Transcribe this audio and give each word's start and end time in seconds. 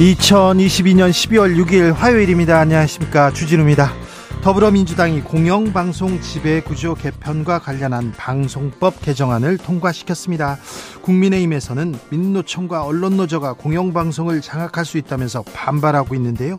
2022년 0.00 1.10
12월 1.10 1.62
6일 1.62 1.92
화요일입니다. 1.92 2.58
안녕하십니까. 2.58 3.34
주진우입니다. 3.34 3.92
더불어민주당이 4.40 5.20
공영방송 5.20 6.22
지배구조 6.22 6.94
개편과 6.94 7.58
관련한 7.58 8.10
방송법 8.16 9.02
개정안을 9.02 9.58
통과시켰습니다. 9.58 10.56
국민의힘에서는 11.02 11.98
민노총과 12.08 12.82
언론노조가 12.82 13.52
공영방송을 13.54 14.40
장악할 14.40 14.86
수 14.86 14.96
있다면서 14.96 15.42
반발하고 15.52 16.14
있는데요. 16.14 16.58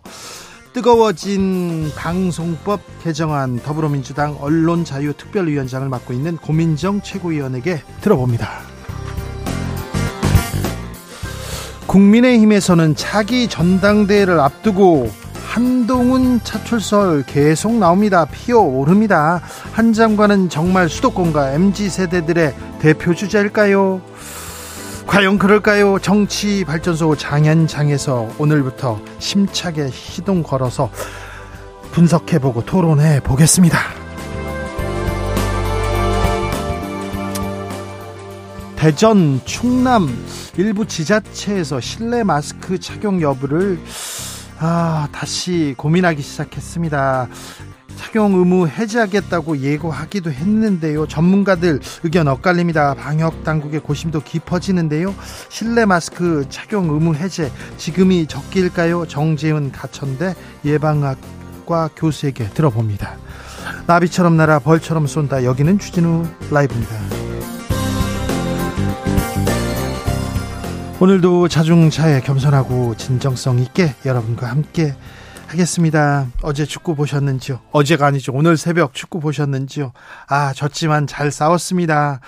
뜨거워진 0.74 1.92
방송법 1.96 2.82
개정안 3.04 3.60
더불어민주당 3.60 4.38
언론자유특별위원장을 4.40 5.90
맡고 5.90 6.14
있는 6.14 6.38
고민정 6.38 7.02
최고위원에게 7.02 7.82
들어봅니다. 8.02 8.71
국민의힘에서는 11.92 12.96
차기 12.96 13.50
전당대회를 13.50 14.40
앞두고 14.40 15.12
한동훈 15.46 16.40
차출설 16.42 17.26
계속 17.28 17.74
나옵니다. 17.74 18.24
피어 18.32 18.60
오릅니다. 18.60 19.42
한 19.74 19.92
장관은 19.92 20.48
정말 20.48 20.88
수도권과 20.88 21.52
MZ 21.52 21.90
세대들의 21.90 22.56
대표 22.80 23.14
주자일까요? 23.14 24.02
과연 25.06 25.38
그럴까요? 25.38 26.00
정치 26.00 26.64
발전소 26.64 27.18
장현장에서 27.18 28.36
오늘부터 28.38 29.02
심차게 29.20 29.90
시동 29.92 30.44
걸어서 30.44 30.90
분석해보고 31.92 32.64
토론해 32.64 33.20
보겠습니다. 33.20 34.01
대전, 38.82 39.40
충남 39.46 40.10
일부 40.58 40.88
지자체에서 40.88 41.80
실내 41.80 42.24
마스크 42.24 42.80
착용 42.80 43.22
여부를 43.22 43.80
아, 44.58 45.08
다시 45.12 45.76
고민하기 45.78 46.24
시작했습니다. 46.24 47.28
착용 47.96 48.34
의무 48.34 48.68
해제하겠다고 48.68 49.60
예고하기도 49.60 50.32
했는데요. 50.32 51.06
전문가들 51.06 51.80
의견 52.02 52.28
엇갈립니다. 52.28 52.96
방역 52.96 53.44
당국의 53.44 53.82
고심도 53.82 54.22
깊어지는데요. 54.22 55.14
실내 55.50 55.86
마스크 55.86 56.48
착용 56.50 56.90
의무 56.90 57.14
해제 57.14 57.52
지금이 57.78 58.26
적기일까요? 58.26 59.06
정재은 59.06 59.72
가천대 59.74 60.34
예방학과 60.66 61.92
교수에게 61.96 62.50
들어봅니다. 62.50 63.16
나비처럼 63.86 64.38
날아 64.38 64.58
벌처럼 64.58 65.06
쏜다. 65.06 65.44
여기는 65.44 65.78
주진우 65.78 66.26
라이브입니다. 66.50 67.31
오늘도 71.02 71.48
자중차에 71.48 72.22
겸손하고 72.22 72.96
진정성 72.96 73.58
있게 73.58 73.96
여러분과 74.06 74.48
함께 74.48 74.94
하겠습니다. 75.48 76.28
어제 76.44 76.64
축구 76.64 76.94
보셨는지요? 76.94 77.60
어제가 77.72 78.06
아니죠. 78.06 78.32
오늘 78.34 78.56
새벽 78.56 78.94
축구 78.94 79.20
보셨는지요? 79.20 79.94
아, 80.28 80.54
졌지만 80.54 81.08
잘 81.08 81.32
싸웠습니다. 81.32 82.20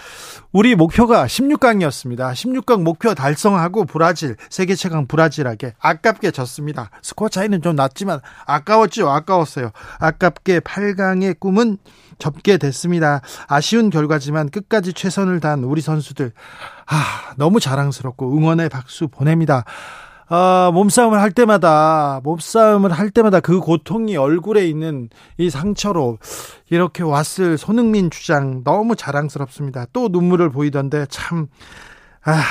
우리 0.52 0.74
목표가 0.74 1.28
16강이었습니다. 1.28 2.34
16강 2.34 2.82
목표 2.82 3.14
달성하고 3.14 3.86
브라질, 3.86 4.38
세계 4.50 4.74
최강 4.74 5.06
브라질에게 5.06 5.76
아깝게 5.80 6.32
졌습니다. 6.32 6.90
스코어 7.04 7.30
차이는 7.30 7.62
좀 7.62 7.76
났지만 7.76 8.22
아까웠죠. 8.48 9.08
아까웠어요. 9.08 9.70
아깝게 10.00 10.62
8강의 10.62 11.40
꿈은 11.40 11.78
접게 12.18 12.57
됐습니다. 12.57 13.22
아쉬운 13.47 13.90
결과지만 13.90 14.50
끝까지 14.50 14.94
최선을 14.94 15.40
다한 15.40 15.63
우리 15.63 15.81
선수들 15.81 16.31
아, 16.88 17.34
너무 17.38 17.59
자랑스럽고 17.59 18.35
응원의 18.38 18.69
박수 18.69 19.07
보냅니다. 19.07 19.63
아, 20.29 20.72
몸싸움을 20.74 21.22
할 21.22 21.31
때마다, 21.31 22.22
몸싸움을 22.24 22.91
할 22.91 23.09
때마다 23.12 23.40
그 23.40 23.59
고통이 23.59 24.18
얼굴에 24.18 24.66
있는 24.68 25.09
이 25.38 25.50
상처로 25.50 26.18
이렇게 26.69 27.03
왔을 27.03 27.57
손흥민 27.57 28.09
주장 28.09 28.63
너무 28.63 28.95
자랑스럽습니다. 28.95 29.85
또 29.94 30.07
눈물을 30.09 30.50
보이던데 30.50 31.06
참, 31.09 31.47
아, 32.24 32.41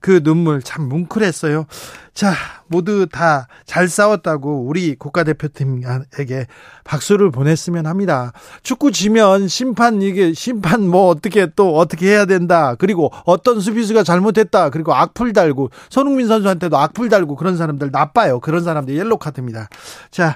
그 0.00 0.22
눈물 0.22 0.62
참 0.62 0.88
뭉클했어요. 0.88 1.66
자, 2.14 2.32
모두 2.68 3.06
다 3.06 3.46
잘 3.68 3.86
싸웠다고 3.86 4.66
우리 4.66 4.96
국가대표팀에게 4.96 6.46
박수를 6.84 7.30
보냈으면 7.30 7.86
합니다. 7.86 8.32
축구 8.62 8.90
지면 8.90 9.46
심판 9.46 10.00
이게 10.00 10.32
심판 10.32 10.88
뭐 10.88 11.08
어떻게 11.08 11.46
또 11.54 11.76
어떻게 11.76 12.08
해야 12.08 12.24
된다. 12.24 12.74
그리고 12.76 13.12
어떤 13.26 13.60
수비수가 13.60 14.04
잘못했다. 14.04 14.70
그리고 14.70 14.94
악플 14.94 15.34
달고 15.34 15.70
손흥민 15.90 16.26
선수한테도 16.28 16.78
악플 16.78 17.10
달고 17.10 17.36
그런 17.36 17.58
사람들 17.58 17.90
나빠요. 17.92 18.40
그런 18.40 18.64
사람들 18.64 18.96
옐로 18.96 19.18
카드입니다. 19.18 19.68
자, 20.10 20.34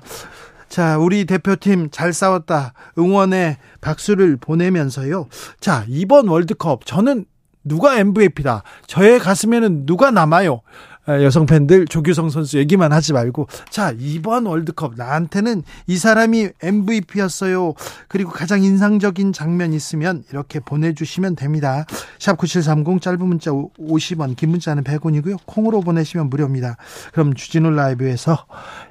자, 0.68 0.98
우리 0.98 1.24
대표팀 1.24 1.88
잘 1.90 2.12
싸웠다. 2.12 2.74
응원의 2.98 3.56
박수를 3.80 4.36
보내면서요. 4.36 5.26
자, 5.58 5.84
이번 5.88 6.28
월드컵 6.28 6.84
저는 6.84 7.24
누가 7.64 7.98
MVP다. 7.98 8.62
저의 8.86 9.18
가슴에는 9.18 9.86
누가 9.86 10.10
남아요. 10.10 10.62
아, 11.04 11.20
여성 11.22 11.46
팬들 11.46 11.86
조규성 11.86 12.30
선수 12.30 12.58
얘기만 12.58 12.92
하지 12.92 13.12
말고 13.12 13.48
자 13.70 13.92
이번 13.98 14.46
월드컵 14.46 14.94
나한테는 14.96 15.64
이 15.88 15.96
사람이 15.96 16.50
MVP였어요. 16.62 17.74
그리고 18.06 18.30
가장 18.30 18.62
인상적인 18.62 19.32
장면 19.32 19.72
있으면 19.72 20.22
이렇게 20.30 20.60
보내주시면 20.60 21.34
됩니다. 21.34 21.86
샵 22.20 22.38
9730 22.38 23.02
짧은 23.02 23.26
문자 23.26 23.50
50원 23.50 24.36
긴 24.36 24.50
문자는 24.50 24.84
100원이고요. 24.84 25.38
콩으로 25.44 25.80
보내시면 25.80 26.30
무료입니다. 26.30 26.76
그럼 27.12 27.34
주진우 27.34 27.70
라이브에서 27.70 28.46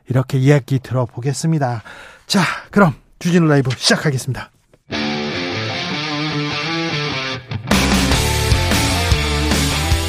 이렇게 0.09 0.37
이야기 0.37 0.79
들어보겠습니다. 0.79 1.81
자 2.27 2.41
그럼 2.71 2.93
주진우 3.19 3.47
라이브 3.47 3.69
시작하겠습니다. 3.73 4.51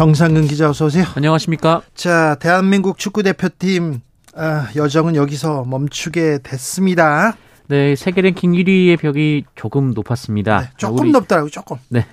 정상근 0.00 0.46
기자 0.46 0.70
어서 0.70 0.86
오세요. 0.86 1.04
안녕하십니까? 1.14 1.82
자, 1.94 2.34
대한민국 2.40 2.96
축구 2.96 3.22
대표팀 3.22 4.00
아, 4.34 4.70
여정은 4.74 5.14
여기서 5.14 5.64
멈추게 5.64 6.38
됐습니다. 6.42 7.36
네, 7.68 7.94
세계 7.96 8.22
랭킹 8.22 8.52
1위의 8.52 8.98
벽이 8.98 9.44
조금 9.56 9.90
높았습니다. 9.90 10.60
네, 10.60 10.68
조금 10.78 11.00
우리, 11.00 11.10
높더라고요, 11.10 11.50
조금. 11.50 11.76
네. 11.90 12.06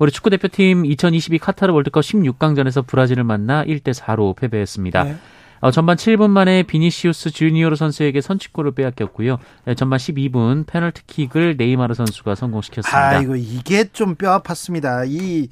우리 0.00 0.10
축구 0.10 0.30
대표팀 0.30 0.84
2022 0.84 1.38
카타르 1.38 1.72
월드컵 1.72 2.00
16강전에서 2.00 2.84
브라질을 2.84 3.22
만나 3.22 3.64
1대 3.64 3.94
4로 3.94 4.34
패배했습니다. 4.34 5.04
네. 5.04 5.16
어, 5.60 5.70
전반 5.70 5.96
7분 5.96 6.30
만에 6.30 6.62
비니시우스 6.62 7.30
주니어로 7.30 7.76
선수에게 7.76 8.20
선취골을 8.20 8.72
빼앗겼고요. 8.72 9.38
네, 9.64 9.74
전반 9.74 9.98
12분 9.98 10.66
페널티킥을 10.66 11.56
네이마르 11.56 11.94
선수가 11.94 12.34
성공시켰습니다. 12.34 13.08
아이고 13.08 13.36
이게 13.36 13.84
좀 13.92 14.14
뼈 14.16 14.40
아팠습니다. 14.40 15.04
이 15.08 15.48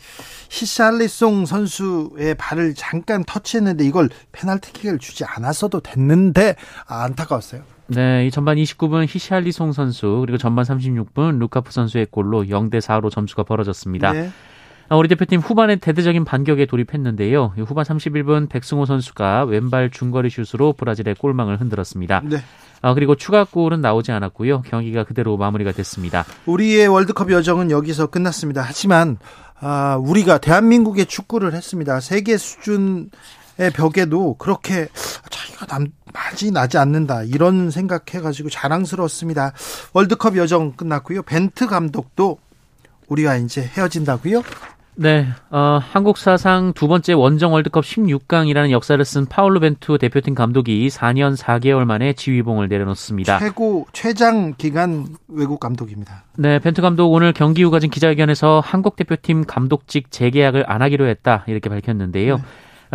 히샬리송 0.51 1.47
선수의 1.47 2.35
발을 2.37 2.75
잠깐 2.75 3.23
터치했는데 3.25 3.85
이걸 3.85 4.09
페널티킥을 4.33 4.99
주지 4.99 5.25
않았어도 5.25 5.81
됐는데 5.81 6.57
아, 6.89 7.05
안타까웠어요. 7.05 7.63
네, 7.89 8.27
이 8.27 8.31
전반 8.33 8.57
29분 8.57 9.07
히샬리송 9.09 9.73
선수 9.73 10.19
그리고 10.23 10.39
전반 10.39 10.65
36분 10.65 11.39
루카프 11.39 11.71
선수의 11.71 12.07
골로 12.11 12.45
0대 12.45 12.81
4로 12.81 13.11
점수가 13.11 13.45
벌어졌습니다. 13.45 14.13
네. 14.13 14.31
아, 14.89 14.97
우리 14.97 15.09
대표팀 15.09 15.41
후반에 15.41 15.77
대대적인 15.77 16.25
반격에 16.25 16.67
돌입했는데요. 16.67 17.55
후반 17.67 17.85
31분 17.85 18.49
백승호 18.49 18.87
선수가 18.87 19.45
왼발 19.45 19.91
중거리 19.91 20.31
슛으로 20.31 20.75
브라질의 20.75 21.17
골망을 21.17 21.61
흔들었습니다. 21.61 22.23
네. 22.25 22.37
아, 22.83 22.95
그리고 22.95 23.17
추가 23.17 23.45
골은 23.45 23.81
나오지 23.81 24.13
않았고요. 24.13 24.63
경기가 24.63 25.05
그대로 25.05 25.37
마무리가 25.37 25.73
됐습니다. 25.73 26.25
우리의 26.47 26.87
월드컵 26.87 27.33
여정은 27.33 27.71
여기서 27.73 28.07
끝났습니다. 28.09 28.63
하지만 28.63 29.19
아, 29.59 29.97
우리가 29.97 30.39
대한민국의 30.39 31.07
축구를 31.07 31.53
했습니다. 31.55 31.99
세계 32.01 32.37
수준의 32.37 33.09
벽에도 33.75 34.35
그렇게 34.35 34.89
차이가 35.31 35.67
남, 35.67 35.89
많이 36.13 36.53
나지 36.53 36.79
않는다. 36.79 37.25
이런 37.25 37.71
생각해가지고 37.71 38.51
자랑스러웠습니다. 38.51 39.53
월드컵 39.95 40.37
여정 40.37 40.73
끝났고요. 40.73 41.23
벤트 41.23 41.67
감독도 41.67 42.39
우리가 43.09 43.37
이제 43.37 43.63
헤어진다고요? 43.63 44.43
네, 44.99 45.27
어, 45.51 45.79
한국 45.83 46.17
사상 46.17 46.73
두 46.73 46.89
번째 46.89 47.13
원정 47.13 47.53
월드컵 47.53 47.85
16강이라는 47.85 48.71
역사를 48.71 49.05
쓴 49.05 49.27
파울로 49.27 49.61
벤투 49.61 49.99
대표팀 49.99 50.35
감독이 50.35 50.89
4년 50.89 51.37
4개월 51.37 51.85
만에 51.85 52.15
지휘봉을 52.15 52.69
내려놓습니다. 52.69 53.39
최고 53.39 53.87
최장 53.93 54.55
기간 54.57 55.07
외국 55.29 55.61
감독입니다. 55.61 56.25
네, 56.37 56.59
벤투 56.59 56.81
감독 56.81 57.13
오늘 57.13 57.35
경기 57.35 57.63
후 57.63 57.71
가진 57.71 57.91
기자회견에서 57.91 58.63
한국 58.65 58.97
대표팀 58.97 59.45
감독직 59.45 60.11
재계약을 60.11 60.65
안 60.67 60.81
하기로 60.81 61.07
했다 61.07 61.45
이렇게 61.47 61.69
밝혔는데요. 61.69 62.37
네. 62.37 62.43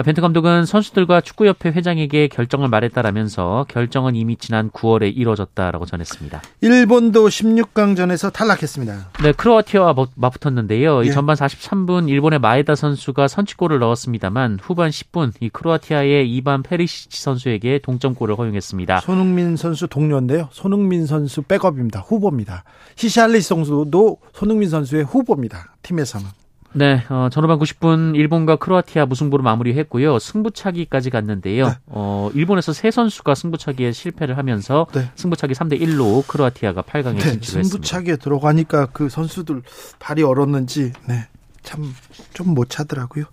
벤트 0.05 0.21
감독은 0.21 0.65
선수들과 0.65 1.21
축구협회 1.21 1.69
회장에게 1.69 2.29
결정을 2.29 2.69
말했다라면서 2.69 3.65
결정은 3.67 4.15
이미 4.15 4.37
지난 4.37 4.69
9월에 4.71 5.11
이뤄졌다라고 5.15 5.85
전했습니다. 5.85 6.41
일본도 6.61 7.27
16강전에서 7.27 8.31
탈락했습니다. 8.31 9.09
네, 9.21 9.31
크로아티아와 9.33 9.93
맞붙었는데요. 10.15 11.03
예. 11.03 11.07
이 11.07 11.11
전반 11.11 11.35
43분 11.35 12.07
일본의 12.09 12.39
마에다 12.39 12.75
선수가 12.75 13.27
선취골을 13.27 13.79
넣었습니다만 13.79 14.59
후반 14.61 14.89
10분 14.89 15.33
이 15.41 15.49
크로아티아의 15.49 16.31
이반 16.31 16.63
페리시치 16.63 17.21
선수에게 17.21 17.79
동점골을 17.79 18.37
허용했습니다. 18.37 19.01
손흥민 19.01 19.57
선수 19.57 19.87
동료인데요. 19.87 20.47
손흥민 20.51 21.05
선수 21.05 21.41
백업입니다. 21.41 21.99
후보입니다. 21.99 22.63
히샬리 22.95 23.41
선수도 23.41 24.17
손흥민 24.33 24.69
선수의 24.69 25.03
후보입니다. 25.03 25.75
팀에서는. 25.81 26.40
네, 26.73 27.03
어, 27.09 27.27
전후반 27.31 27.59
90분 27.59 28.15
일본과 28.15 28.55
크로아티아 28.55 29.05
무승부로 29.05 29.43
마무리했고요. 29.43 30.19
승부차기까지 30.19 31.09
갔는데요. 31.09 31.67
네. 31.67 31.73
어, 31.87 32.29
일본에서 32.33 32.71
세 32.71 32.91
선수가 32.91 33.35
승부차기에 33.35 33.91
실패를 33.91 34.37
하면서 34.37 34.87
네. 34.93 35.09
승부차기 35.15 35.53
3대 35.53 35.81
1로 35.81 36.25
크로아티아가 36.27 36.81
8강에 36.83 37.15
네, 37.15 37.19
진출했습니다. 37.19 37.63
승부차기에 37.69 38.15
들어가니까 38.17 38.87
그 38.87 39.09
선수들 39.09 39.63
발이 39.99 40.23
얼었는지 40.23 40.93
네. 41.07 41.27
참 41.63 41.93
좀 42.33 42.53
못 42.55 42.69
차더라고요. 42.69 43.25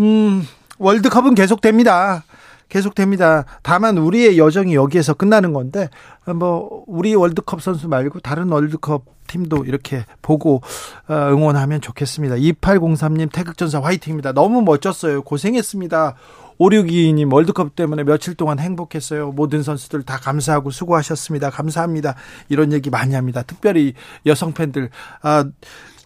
음, 0.00 0.44
월드컵은 0.78 1.34
계속됩니다. 1.34 2.24
계속됩니다. 2.68 3.44
다만 3.62 3.98
우리의 3.98 4.38
여정이 4.38 4.74
여기에서 4.74 5.14
끝나는 5.14 5.52
건데 5.52 5.88
뭐 6.34 6.84
우리 6.86 7.14
월드컵 7.14 7.62
선수 7.62 7.88
말고 7.88 8.20
다른 8.20 8.48
월드컵 8.50 9.04
팀도 9.26 9.64
이렇게 9.64 10.04
보고 10.22 10.62
어, 11.08 11.14
응원하면 11.30 11.80
좋겠습니다. 11.80 12.36
2803님 12.36 13.32
태극전사 13.32 13.80
화이팅입니다. 13.80 14.32
너무 14.32 14.62
멋졌어요. 14.62 15.22
고생했습니다. 15.22 16.14
5622님 16.58 17.32
월드컵 17.32 17.74
때문에 17.76 18.04
며칠 18.04 18.34
동안 18.34 18.58
행복했어요. 18.58 19.32
모든 19.32 19.62
선수들 19.62 20.02
다 20.04 20.16
감사하고 20.16 20.70
수고하셨습니다. 20.70 21.50
감사합니다. 21.50 22.14
이런 22.48 22.72
얘기 22.72 22.88
많이 22.90 23.14
합니다. 23.14 23.42
특별히 23.42 23.94
여성 24.24 24.52
팬들 24.52 24.90
아 25.22 25.44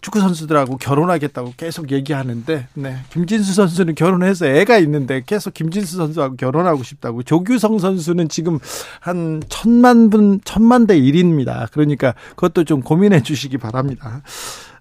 축구 0.01 0.19
선수들하고 0.19 0.77
결혼하겠다고 0.77 1.53
계속 1.57 1.91
얘기하는데 1.91 2.67
네. 2.73 2.97
김진수 3.11 3.53
선수는 3.53 3.93
결혼해서 3.95 4.47
애가 4.47 4.79
있는데 4.79 5.21
계속 5.25 5.53
김진수 5.53 5.97
선수하고 5.97 6.35
결혼하고 6.35 6.81
싶다고 6.83 7.21
조규성 7.21 7.77
선수는 7.77 8.27
지금 8.27 8.57
한 8.99 9.41
천만 9.47 10.09
분 10.09 10.41
천만 10.43 10.87
대 10.87 10.99
1입니다. 10.99 11.71
그러니까 11.71 12.15
그것도 12.31 12.63
좀 12.63 12.81
고민해 12.81 13.21
주시기 13.21 13.59
바랍니다. 13.59 14.23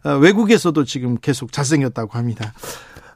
아, 0.02 0.12
외국에서도 0.12 0.82
지금 0.84 1.18
계속 1.20 1.52
잘생겼다고 1.52 2.16
합니다. 2.16 2.54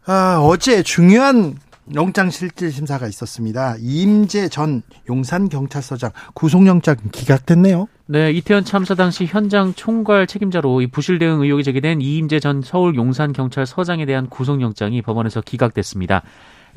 아, 0.04 0.38
어제 0.42 0.82
중요한 0.82 1.56
영장실질심사가 1.92 3.06
있었습니다. 3.08 3.76
이임재 3.80 4.48
전 4.48 4.82
용산경찰서장 5.08 6.10
구속영장 6.34 6.96
기각됐네요. 7.12 7.88
네, 8.06 8.30
이태원 8.30 8.64
참사 8.64 8.94
당시 8.94 9.26
현장 9.26 9.74
총괄 9.74 10.26
책임자로 10.26 10.82
이 10.82 10.86
부실 10.86 11.18
대응 11.18 11.42
의혹이 11.42 11.64
제기된 11.64 12.00
이임재 12.00 12.40
전 12.40 12.62
서울 12.62 12.94
용산경찰서장에 12.94 14.06
대한 14.06 14.28
구속영장이 14.28 15.02
법원에서 15.02 15.40
기각됐습니다. 15.40 16.22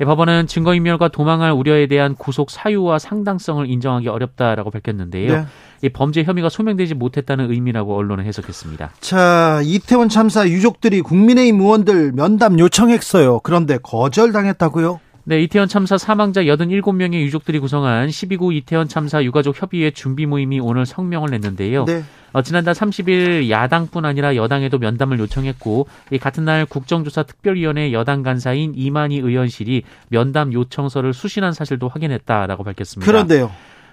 예, 0.00 0.04
법원은 0.04 0.46
증거인멸과 0.46 1.08
도망할 1.08 1.52
우려에 1.52 1.86
대한 1.86 2.14
구속 2.14 2.50
사유와 2.50 2.98
상당성을 2.98 3.68
인정하기 3.68 4.08
어렵다라고 4.08 4.70
밝혔는데요. 4.70 5.36
네. 5.36 5.46
이 5.82 5.88
범죄 5.88 6.22
혐의가 6.24 6.48
소명되지 6.48 6.94
못했다는 6.94 7.50
의미라고 7.50 7.96
언론은 7.96 8.24
해석했습니다. 8.24 8.92
자, 9.00 9.60
이태원 9.64 10.08
참사 10.08 10.48
유족들이 10.48 11.02
국민의힘 11.02 11.60
의원들 11.60 12.12
면담 12.12 12.58
요청했어요. 12.58 13.40
그런데 13.40 13.78
거절당했다고요? 13.82 15.00
네, 15.28 15.42
이태원 15.42 15.68
참사 15.68 15.98
사망자 15.98 16.42
87명의 16.42 17.20
유족들이 17.20 17.58
구성한 17.58 18.08
12구 18.08 18.54
이태원 18.54 18.88
참사 18.88 19.22
유가족 19.22 19.60
협의회 19.60 19.90
준비 19.90 20.24
모임이 20.24 20.58
오늘 20.58 20.86
성명을 20.86 21.28
냈는데요. 21.28 21.84
네. 21.84 22.02
어, 22.32 22.40
지난달 22.40 22.72
30일 22.72 23.50
야당뿐 23.50 24.06
아니라 24.06 24.36
여당에도 24.36 24.78
면담을 24.78 25.18
요청했고 25.18 25.86
이 26.12 26.18
같은 26.18 26.46
날 26.46 26.64
국정조사 26.64 27.24
특별위원회 27.24 27.92
여당 27.92 28.22
간사인 28.22 28.72
이만희 28.74 29.18
의원실이 29.18 29.82
면담 30.08 30.54
요청서를 30.54 31.12
수신한 31.12 31.52
사실도 31.52 31.88
확인했다라고 31.88 32.64
밝혔습니다. 32.64 33.10
그런데요. 33.10 33.50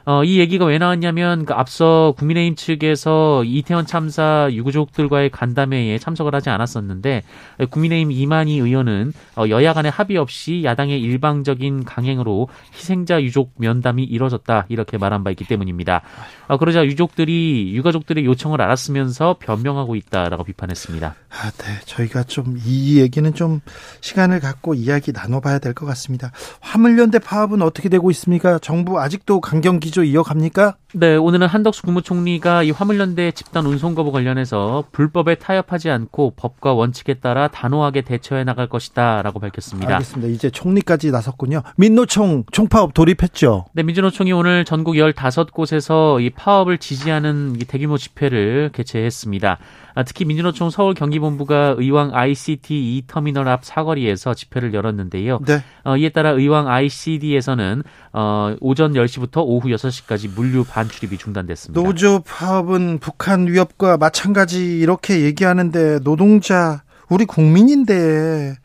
어, 0.08 0.24
이 0.24 0.38
얘기가 0.40 0.66
왜 0.66 0.78
나왔냐면 0.78 1.46
그 1.46 1.54
앞서 1.54 2.14
국민의힘 2.18 2.56
측에서 2.56 3.44
이태원 3.44 3.88
참사 3.88 4.48
유가족들과의 4.52 5.32
간담회에 5.32 5.98
참석을 5.98 6.36
하지 6.36 6.52
않았었는데 6.52 7.24
국민의힘 7.72 8.12
이만희 8.12 8.60
의원은 8.60 9.14
어, 9.36 9.46
여야 9.50 9.74
간의 9.74 9.90
합의 9.90 10.18
없이 10.18 10.62
야당의 10.64 11.02
일방적인 11.02 11.86
강행으로 11.86 12.50
희생자 12.76 13.22
유족 13.24 13.54
면담이 13.58 14.04
이뤄졌다 14.04 14.68
이렇게 14.70 14.98
말한 15.00 15.24
바 15.24 15.32
있기 15.32 15.46
때문입니다. 15.46 16.02
어, 16.48 16.58
그러자 16.58 16.86
유족들이 16.86 17.74
유가족들의 17.76 18.24
요청을 18.26 18.62
알았으면서 18.62 19.38
변명하고 19.40 19.96
있다라고 19.96 20.44
비판했습니다. 20.44 21.16
아, 21.30 21.52
네. 21.52 21.80
저희가 21.86 22.24
좀 22.24 22.56
이 22.66 23.00
얘기는 23.00 23.34
좀 23.34 23.60
시간을 24.02 24.40
갖고 24.40 24.74
이야기 24.76 25.12
나눠봐야 25.12 25.60
될 25.60 25.74
것 25.74 25.86
같습니다. 25.88 26.32
화물연대 26.62 27.20
파업은 27.20 27.62
어떻게 27.62 27.90
되고 27.90 28.10
있습니까? 28.12 28.60
정부 28.60 29.00
아직도 29.00 29.42
강경 29.42 29.80
기조 29.80 29.95
이어갑니까? 30.04 30.76
네, 30.94 31.16
오늘은 31.16 31.48
한덕수 31.48 31.84
국무총리가 31.84 32.64
이 32.64 32.72
화물연대 32.72 33.32
집단 33.32 33.66
운송 33.66 33.96
거부 33.96 34.12
관련해서 34.12 34.86
불법에 34.92 35.36
타협하지 35.36 35.90
않고 35.90 36.34
법과 36.36 36.74
원칙에 36.74 37.16
따라 37.16 37.48
단호하게 37.48 38.02
대처해 38.02 38.44
나갈 38.44 38.68
것이다라고 38.68 39.40
밝혔습니다. 39.40 39.94
알겠습니다. 39.96 40.34
이제 40.34 40.50
총리까지 40.50 41.12
나섰군요. 41.12 41.64
민노총 41.78 42.44
총파업 42.52 42.94
돌입했죠. 42.94 43.66
네, 43.74 43.84
민주노총이 43.84 44.32
오늘 44.32 44.66
전국 44.66 44.96
15곳에서 44.96 46.22
이 46.22 46.30
파업을 46.30 46.78
지지하는 46.78 47.58
대규모 47.68 47.98
집회를 47.98 48.72
개최했습니다. 48.74 49.60
아, 49.96 50.04
특히 50.04 50.26
민주노총 50.26 50.70
서울 50.70 50.94
경기본부가 50.94 51.76
의왕 51.78 52.14
ICT 52.14 53.04
2터미널 53.08 53.48
앞 53.48 53.64
사거리에서 53.64 54.34
집회를 54.34 54.74
열었는데요. 54.74 55.40
네. 55.46 55.64
어, 55.86 55.96
이에 55.96 56.10
따라 56.10 56.32
의왕 56.32 56.68
ICD에서는 56.68 57.82
어, 58.12 58.56
오전 58.60 58.92
10시부터 58.94 59.44
오후 59.46 59.70
6시까지 59.70 60.36
물류 60.36 60.66
반출입이 60.66 61.18
중단됐습니다. 61.18 61.82
노조 61.82 62.20
파업은 62.20 63.00
북한 63.00 63.48
위협과 63.48 63.96
마찬가지 63.96 64.80
이렇게 64.80 65.22
얘기하는데 65.22 66.00
노동자 66.00 66.84
우리 67.10 67.24
국민인데 67.24 68.56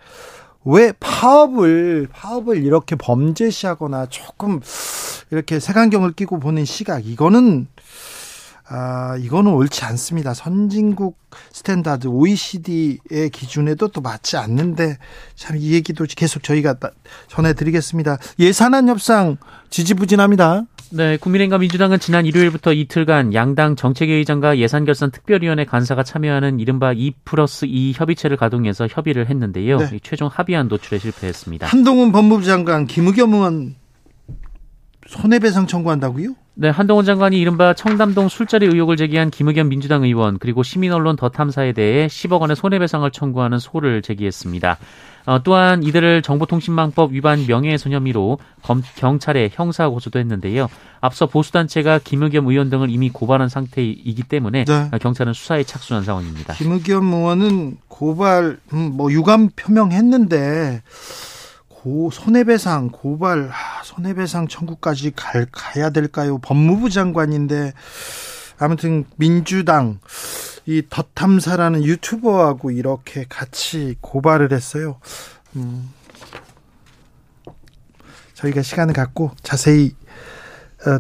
왜 0.65 0.93
파업을 0.99 2.09
파업을 2.11 2.65
이렇게 2.65 2.97
범죄시하거나 2.97 4.07
조금 4.07 4.61
이렇게 5.31 5.61
색안경을 5.61 6.13
끼고 6.13 6.41
보는 6.41 6.65
시각 6.65 7.07
이거는 7.07 7.69
아, 8.73 9.17
이거는 9.19 9.53
옳지 9.53 9.85
않습니다. 9.85 10.33
선진국 10.33 11.19
standard 11.53 12.07
OECD의 12.07 13.31
기준에도 13.31 13.89
또 13.89 14.01
맞지 14.01 14.37
않는데 14.37 14.97
참 15.35 15.57
이 15.61 15.73
얘기도 15.73 16.07
계속 16.09 16.43
저희가 16.45 16.77
전해드리겠습니다. 17.29 18.19
예산안 18.39 18.89
협상 18.89 19.37
지지부진합니다. 19.71 20.67
네, 20.93 21.17
국민의힘과 21.17 21.59
민주당은 21.59 21.99
지난 21.99 22.27
일요일부터 22.27 22.73
이틀간 22.73 23.35
양당 23.35 23.77
정책회의장과 23.77 24.59
예산결산 24.59 25.11
특별위원회 25.11 25.65
간사가 25.65 26.03
참여하는 26.05 26.61
이른바 26.61 26.93
2 26.93 27.13
플러스 27.25 27.67
2 27.67 27.93
협의체를 27.97 28.37
가동해서 28.37 28.87
협의를 28.89 29.29
했는데요. 29.29 29.79
네. 29.79 30.01
최종 30.03 30.29
합의안 30.33 30.69
도출에 30.69 30.99
실패했습니다. 30.99 31.67
한동훈 31.67 32.13
법무부 32.13 32.45
장관, 32.45 32.87
김의겸 32.87 33.35
의원 33.35 33.75
손해배상 35.11 35.67
청구한다고요? 35.67 36.35
네, 36.55 36.69
한동훈 36.69 37.05
장관이 37.05 37.41
이른바 37.41 37.75
청담동 37.75 38.29
술자리 38.29 38.67
의혹을 38.67 38.97
제기한 38.97 39.31
김의겸 39.31 39.69
민주당 39.69 40.05
의원 40.05 40.39
그리고 40.39 40.63
시민언론 40.63 41.17
더 41.17 41.29
탐사에 41.29 41.73
대해 41.73 42.07
10억 42.07 42.41
원의 42.41 42.55
손해배상을 42.55 43.11
청구하는 43.11 43.59
소를 43.59 44.03
제기했습니다. 44.03 44.79
어, 45.27 45.43
또한 45.43 45.83
이들을 45.83 46.23
정보통신망법 46.23 47.13
위반 47.13 47.45
명예훼손 47.47 47.93
혐의로 47.93 48.39
검, 48.63 48.83
경찰에 48.97 49.51
형사 49.53 49.89
고소도 49.89 50.19
했는데요. 50.21 50.69
앞서 51.01 51.27
보수단체가 51.27 51.99
김의겸 52.05 52.47
의원 52.47 52.71
등을 52.71 52.89
이미 52.89 53.11
고발한 53.11 53.49
상태이기 53.49 54.23
때문에 54.23 54.65
네. 54.65 54.91
경찰은 54.99 55.33
수사에 55.33 55.65
착수한 55.65 56.05
상황입니다. 56.05 56.55
김의겸 56.55 57.13
의원은 57.13 57.79
고발, 57.89 58.59
음, 58.73 58.93
뭐 58.95 59.11
유감 59.11 59.51
표명했는데 59.57 60.83
고 61.83 62.11
손해배상 62.11 62.91
고발 62.91 63.51
아, 63.51 63.83
손해배상 63.85 64.49
청구까지 64.49 65.13
갈, 65.17 65.47
가야 65.51 65.89
될까요? 65.89 66.39
법무부 66.39 66.91
장관인데 66.91 67.73
아무튼 68.59 69.07
민주당 69.17 69.99
이 70.67 70.83
덧탐사라는 70.91 71.83
유튜버하고 71.83 72.71
이렇게 72.71 73.25
같이 73.27 73.97
고발을 74.03 74.53
했어요. 74.53 75.01
음, 75.57 75.91
저희가 78.35 78.61
시간을 78.61 78.93
갖고 78.93 79.31
자세히 79.43 79.95
어, 80.00 80.00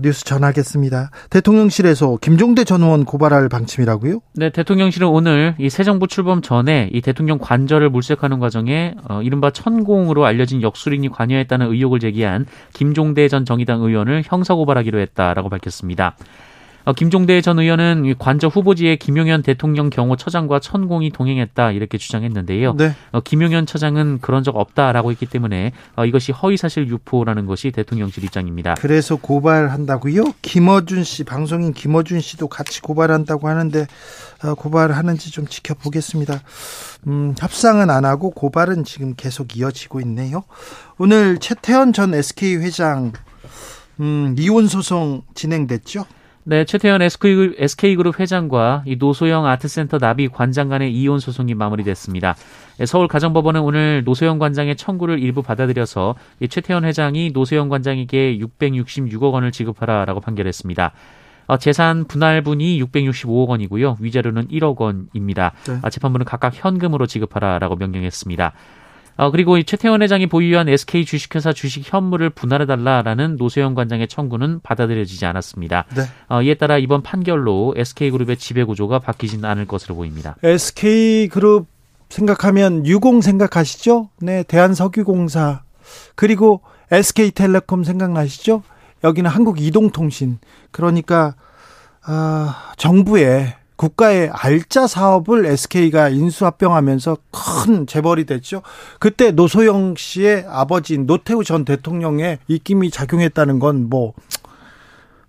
뉴스 0.02 0.25
전하겠습니다. 0.25 1.10
대통령실에서 1.30 2.18
김종대 2.20 2.64
전 2.64 2.82
의원 2.82 3.04
고발할 3.04 3.49
방침이라고요? 3.49 4.20
네, 4.34 4.50
대통령실은 4.50 5.08
오늘 5.08 5.54
이 5.58 5.68
새 5.70 5.84
정부 5.84 6.06
출범 6.06 6.42
전에 6.42 6.90
이 6.92 7.00
대통령 7.00 7.38
관절을 7.38 7.88
물색하는 7.90 8.38
과정에 8.38 8.94
어, 9.08 9.22
이른바 9.22 9.50
천공으로 9.50 10.26
알려진 10.26 10.62
역술인이 10.62 11.08
관여했다는 11.08 11.72
의혹을 11.72 12.00
제기한 12.00 12.44
김종대 12.75 13.28
전 13.28 13.44
정의당 13.44 13.80
의원을 13.82 14.22
형사 14.26 14.54
고발하기로 14.54 14.99
했다라고 14.99 15.49
밝혔습니다. 15.49 16.16
어, 16.84 16.92
김종대 16.92 17.40
전 17.40 17.58
의원은 17.58 18.14
관저 18.18 18.49
후보지에 18.49 18.96
김용현 18.96 19.42
대통령 19.42 19.90
경호 19.90 20.16
처장과 20.16 20.60
천공이 20.60 21.10
동행했다 21.10 21.72
이렇게 21.72 21.99
주장했는데요. 21.99 22.75
네. 22.75 22.94
어, 23.12 23.20
김용현 23.20 23.66
처장은 23.66 24.20
그런 24.20 24.42
적 24.42 24.56
없다라고 24.56 25.10
했기 25.10 25.26
때문에 25.26 25.72
어, 25.96 26.04
이것이 26.04 26.32
허위사실 26.32 26.88
유포라는 26.88 27.46
것이 27.46 27.70
대통령실 27.70 28.25
입장입니다. 28.25 28.75
그래서 28.78 29.16
고발한다고요? 29.16 30.25
김어준 30.42 31.04
씨 31.04 31.25
방송인 31.25 31.72
김어준 31.72 32.20
씨도 32.20 32.49
같이 32.49 32.80
고발한다고 32.80 33.49
하는데 33.49 33.87
고발하는지 34.56 35.30
좀 35.30 35.46
지켜보겠습니다. 35.46 36.40
음, 37.06 37.34
협상은 37.38 37.90
안 37.90 38.04
하고 38.04 38.30
고발은 38.30 38.84
지금 38.84 39.14
계속 39.14 39.56
이어지고 39.56 40.00
있네요. 40.00 40.44
오늘 40.99 41.38
최태원 41.38 41.92
전 41.92 42.14
SK 42.14 42.56
회장 42.56 43.12
음, 44.00 44.34
이혼 44.38 44.66
소송 44.66 45.22
진행됐죠? 45.34 46.06
네, 46.44 46.64
최태현 46.64 47.02
SK그룹 47.02 48.18
회장과 48.18 48.85
이 48.87 48.97
노소영 48.97 49.47
아트센터 49.47 49.99
나비 49.99 50.28
관장 50.28 50.70
간의 50.70 50.92
이혼 50.92 51.20
소송이 51.20 51.54
마무리됐습니다. 51.54 52.35
네, 52.78 52.87
서울 52.87 53.09
가정법원은 53.09 53.61
오늘 53.61 54.04
노소영 54.04 54.38
관장의 54.38 54.76
청구를 54.76 55.18
일부 55.18 55.42
받아들여서 55.42 56.14
이 56.40 56.49
최태현 56.49 56.85
회장이 56.87 57.32
노소영 57.35 57.68
관장에게 57.68 58.38
666억 58.38 59.35
원을 59.35 59.52
지급하라라고 59.52 60.20
판결했습니다. 60.20 60.92
어, 61.47 61.56
재산 61.59 62.04
분할분이 62.04 62.82
665억 62.85 63.49
원이고요. 63.49 63.99
위자료는 64.00 64.49
1억 64.49 64.78
원입니다. 64.78 65.52
네. 65.66 65.78
아, 65.82 65.90
재판부는 65.90 66.25
각각 66.25 66.54
현금으로 66.54 67.06
지급하라라고 67.06 67.76
명령했습니다. 67.76 68.52
어, 69.20 69.30
그리고 69.30 69.58
이 69.58 69.64
최태원 69.64 70.00
회장이 70.00 70.28
보유한 70.28 70.66
SK 70.66 71.04
주식회사 71.04 71.52
주식 71.52 71.92
현물을 71.92 72.30
분할해달라라는 72.30 73.36
노세영 73.36 73.74
관장의 73.74 74.08
청구는 74.08 74.60
받아들여지지 74.62 75.26
않았습니다. 75.26 75.84
네. 75.94 76.04
어, 76.30 76.40
이에 76.40 76.54
따라 76.54 76.78
이번 76.78 77.02
판결로 77.02 77.74
SK그룹의 77.76 78.38
지배구조가 78.38 79.00
바뀌지는 79.00 79.44
않을 79.44 79.66
것으로 79.66 79.94
보입니다. 79.94 80.36
SK그룹 80.42 81.66
생각하면 82.08 82.86
유공 82.86 83.20
생각하시죠? 83.20 84.08
네, 84.22 84.42
대한석유공사. 84.42 85.64
그리고 86.14 86.62
SK텔레콤 86.90 87.84
생각나시죠? 87.84 88.62
여기는 89.04 89.30
한국이동통신. 89.30 90.38
그러니까, 90.70 91.34
아, 92.06 92.72
정부의 92.78 93.54
국가의 93.80 94.28
알짜 94.30 94.87
사업을 94.87 95.46
SK가 95.46 96.10
인수합병하면서 96.10 97.16
큰 97.30 97.87
재벌이 97.87 98.26
됐죠. 98.26 98.60
그때 98.99 99.30
노소영 99.30 99.94
씨의 99.96 100.44
아버지인 100.46 101.06
노태우 101.06 101.42
전 101.44 101.64
대통령의 101.64 102.40
입김이 102.46 102.90
작용했다는 102.90 103.58
건 103.58 103.88
뭐 103.88 104.12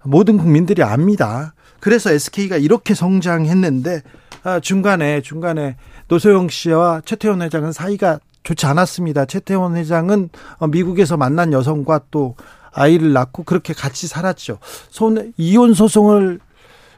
모든 0.04 0.38
국민들이 0.38 0.84
압니다. 0.84 1.54
그래서 1.80 2.12
SK가 2.12 2.58
이렇게 2.58 2.94
성장했는데 2.94 4.02
아, 4.44 4.60
중간에 4.60 5.22
중간에 5.22 5.78
노소영 6.10 6.50
씨와 6.50 7.04
최태원 7.06 7.42
회장은 7.42 7.72
사이가 7.72 8.20
좋지 8.44 8.66
않았습니다. 8.66 9.26
최태원 9.26 9.78
회장은 9.78 10.30
어, 10.58 10.68
미국에서 10.68 11.16
만난 11.16 11.54
여성과 11.54 12.02
또 12.12 12.36
아이를 12.74 13.14
낳고 13.14 13.44
그렇게 13.44 13.74
같이 13.74 14.08
살았죠. 14.08 14.58
손 14.90 15.32
이혼 15.38 15.74
소송을 15.74 16.40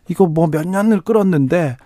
이거 0.10 0.26
뭐 0.28 0.48
몇 0.48 0.68
년을 0.68 1.02
끌었는데 1.02 1.78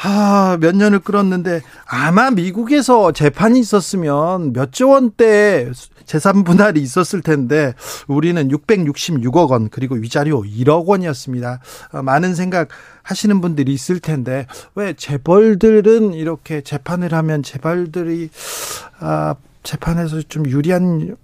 아, 0.00 0.56
몇 0.60 0.76
년을 0.76 1.00
끌었는데 1.00 1.60
아마 1.86 2.30
미국에서 2.30 3.10
재판이 3.12 3.58
있었으면 3.58 4.52
몇 4.52 4.70
조 4.70 4.90
원대 4.90 5.70
재산 6.04 6.44
분할이 6.44 6.80
있었을 6.80 7.20
텐데 7.20 7.74
우리는 8.06 8.48
666억 8.48 9.50
원 9.50 9.68
그리고 9.70 9.96
위자료 9.96 10.42
1억 10.42 10.86
원이었습니다. 10.86 11.60
아, 11.92 12.02
많은 12.02 12.34
생각 12.36 12.68
하시는 13.02 13.40
분들이 13.40 13.72
있을 13.74 13.98
텐데 13.98 14.46
왜 14.76 14.92
재벌들은 14.94 16.14
이렇게 16.14 16.60
재판을 16.60 17.12
하면 17.12 17.42
재벌들이 17.42 18.30
아, 19.00 19.34
재판에서 19.64 20.22
좀 20.22 20.46
유리한 20.48 21.16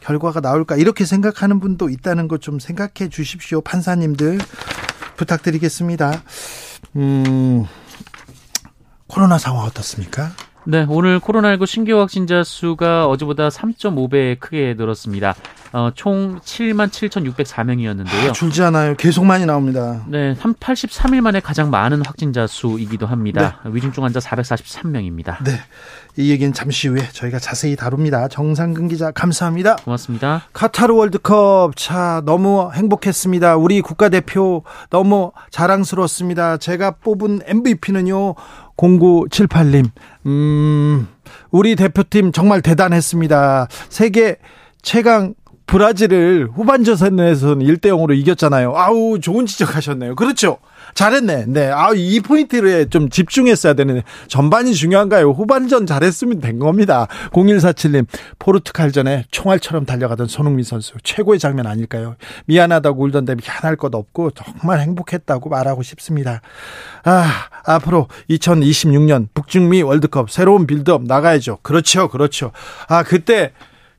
결과가 0.00 0.40
나올까 0.40 0.76
이렇게 0.76 1.04
생각하는 1.04 1.60
분도 1.60 1.88
있다는 1.88 2.26
것 2.28 2.40
좀 2.40 2.58
생각해 2.58 3.08
주십시오 3.08 3.60
판사님들 3.60 4.38
부탁드리겠습니다. 5.20 6.22
음, 6.96 7.66
코로나 9.06 9.36
상황 9.38 9.66
어떻습니까? 9.66 10.32
네, 10.70 10.86
오늘 10.88 11.18
코로나19 11.18 11.66
신규 11.66 11.98
확진자 11.98 12.44
수가 12.44 13.08
어제보다 13.08 13.48
3.5배 13.48 14.38
크게 14.38 14.76
늘었습니다. 14.78 15.34
어, 15.72 15.90
총 15.96 16.38
7만 16.38 16.90
7,604명이었는데요. 16.90 18.30
아, 18.30 18.32
줄지 18.32 18.62
않아요. 18.62 18.94
계속 18.94 19.24
많이 19.24 19.46
나옵니다. 19.46 20.04
네, 20.06 20.34
83일 20.34 21.22
만에 21.22 21.40
가장 21.40 21.70
많은 21.70 22.06
확진자 22.06 22.46
수이기도 22.46 23.06
합니다. 23.06 23.60
네. 23.64 23.72
위중증 23.72 24.04
환자 24.04 24.20
443명입니다. 24.20 25.42
네. 25.42 25.58
이 26.16 26.30
얘기는 26.30 26.52
잠시 26.52 26.86
후에 26.86 27.08
저희가 27.12 27.40
자세히 27.40 27.74
다룹니다. 27.74 28.28
정상근 28.28 28.86
기자 28.88 29.10
감사합니다. 29.10 29.76
고맙습니다. 29.76 30.42
카타르 30.52 30.94
월드컵 30.94 31.74
차 31.76 32.22
너무 32.24 32.70
행복했습니다. 32.72 33.56
우리 33.56 33.80
국가대표 33.80 34.62
너무 34.90 35.32
자랑스러웠습니다. 35.50 36.58
제가 36.58 36.92
뽑은 36.92 37.40
MVP는요. 37.46 38.34
0978님. 38.80 39.90
음, 40.26 41.06
우리 41.50 41.76
대표팀 41.76 42.32
정말 42.32 42.62
대단했습니다. 42.62 43.68
세계 43.88 44.36
최강 44.82 45.34
브라질을 45.66 46.48
후반전에서는 46.52 47.64
1대 47.64 47.86
0으로 47.86 48.16
이겼잖아요. 48.16 48.74
아우, 48.76 49.20
좋은 49.20 49.46
지적하셨네요. 49.46 50.16
그렇죠. 50.16 50.58
잘했네. 50.94 51.46
네. 51.48 51.70
아, 51.70 51.90
이 51.94 52.20
포인트에 52.20 52.86
좀 52.86 53.08
집중했어야 53.08 53.74
되는데 53.74 54.02
전반이 54.28 54.74
중요한가요? 54.74 55.30
후반전 55.30 55.86
잘했으면 55.86 56.40
된 56.40 56.58
겁니다. 56.58 57.06
0147님, 57.32 58.06
포르투갈전에 58.38 59.24
총알처럼 59.30 59.86
달려가던 59.86 60.26
손흥민 60.26 60.64
선수 60.64 60.94
최고의 61.02 61.38
장면 61.38 61.66
아닐까요? 61.66 62.16
미안하다고 62.46 63.02
울던데 63.04 63.36
미안할 63.36 63.76
것 63.76 63.94
없고 63.94 64.32
정말 64.32 64.80
행복했다고 64.80 65.48
말하고 65.48 65.82
싶습니다. 65.82 66.40
아, 67.04 67.30
앞으로 67.64 68.08
2026년 68.30 69.28
북중미 69.34 69.82
월드컵 69.82 70.30
새로운 70.30 70.66
빌드업 70.66 71.04
나가야죠. 71.04 71.58
그렇죠. 71.62 72.08
그렇죠. 72.08 72.52
아, 72.88 73.02
그때 73.02 73.52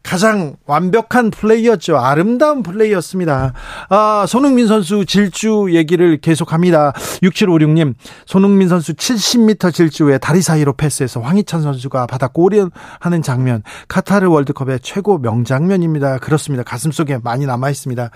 가장 0.03 0.55
완벽한 0.65 1.31
플레이였죠. 1.31 1.97
아름다운 1.97 2.63
플레이였습니다. 2.63 3.53
아, 3.89 4.25
손흥민 4.27 4.67
선수 4.67 5.05
질주 5.05 5.69
얘기를 5.71 6.17
계속합니다. 6.17 6.93
6756님, 7.23 7.93
손흥민 8.25 8.67
선수 8.67 8.93
70m 8.93 9.73
질주에 9.73 10.17
다리 10.17 10.41
사이로 10.41 10.73
패스해서 10.73 11.21
황희찬 11.21 11.61
선수가 11.61 12.07
받아 12.07 12.27
골이하는 12.27 13.21
장면, 13.23 13.63
카타르 13.87 14.27
월드컵의 14.29 14.79
최고 14.81 15.17
명장면입니다. 15.17 16.17
그렇습니다. 16.17 16.63
가슴속에 16.63 17.19
많이 17.23 17.45
남아있습니다. 17.45 18.09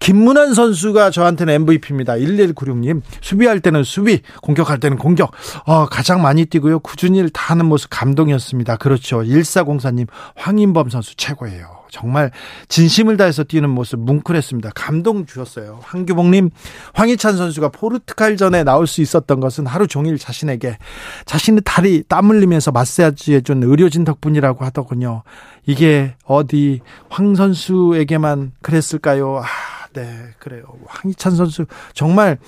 김문환 0.00 0.54
선수가 0.54 1.10
저한테는 1.10 1.54
MVP입니다. 1.54 2.14
1196님, 2.14 3.02
수비할 3.20 3.60
때는 3.60 3.84
수비, 3.84 4.22
공격할 4.42 4.78
때는 4.80 4.96
공격. 4.96 5.32
어, 5.66 5.86
가장 5.86 6.22
많이 6.22 6.46
뛰고요. 6.46 6.78
꾸준히 6.78 7.28
다 7.32 7.52
하는 7.52 7.66
모습 7.66 7.90
감동이었습니다. 7.90 8.76
그렇죠. 8.76 9.22
1404님, 9.22 10.06
황인범 10.36 10.88
선수 10.88 11.14
최고 11.16 11.31
최고예요. 11.32 11.82
정말 11.90 12.30
진심을 12.68 13.16
다해서 13.16 13.44
뛰는 13.44 13.70
모습 13.70 14.00
뭉클했습니다. 14.00 14.70
감동 14.74 15.26
주셨어요. 15.26 15.80
황규봉님, 15.82 16.50
황희찬 16.94 17.36
선수가 17.36 17.70
포르투갈전에 17.70 18.64
나올 18.64 18.86
수 18.86 19.00
있었던 19.02 19.40
것은 19.40 19.66
하루 19.66 19.86
종일 19.86 20.18
자신에게 20.18 20.78
자신의 21.24 21.62
다리 21.64 22.02
땀 22.08 22.30
흘리면서 22.30 22.72
마사지 22.72 23.34
해준 23.34 23.62
의료진 23.62 24.04
덕분이라고 24.04 24.64
하더군요. 24.64 25.22
이게 25.66 26.14
어디 26.24 26.80
황 27.08 27.34
선수에게만 27.34 28.52
그랬을까요? 28.62 29.38
아, 29.38 29.88
네, 29.92 30.30
그래요. 30.38 30.64
황희찬 30.86 31.36
선수 31.36 31.66
정말 31.94 32.38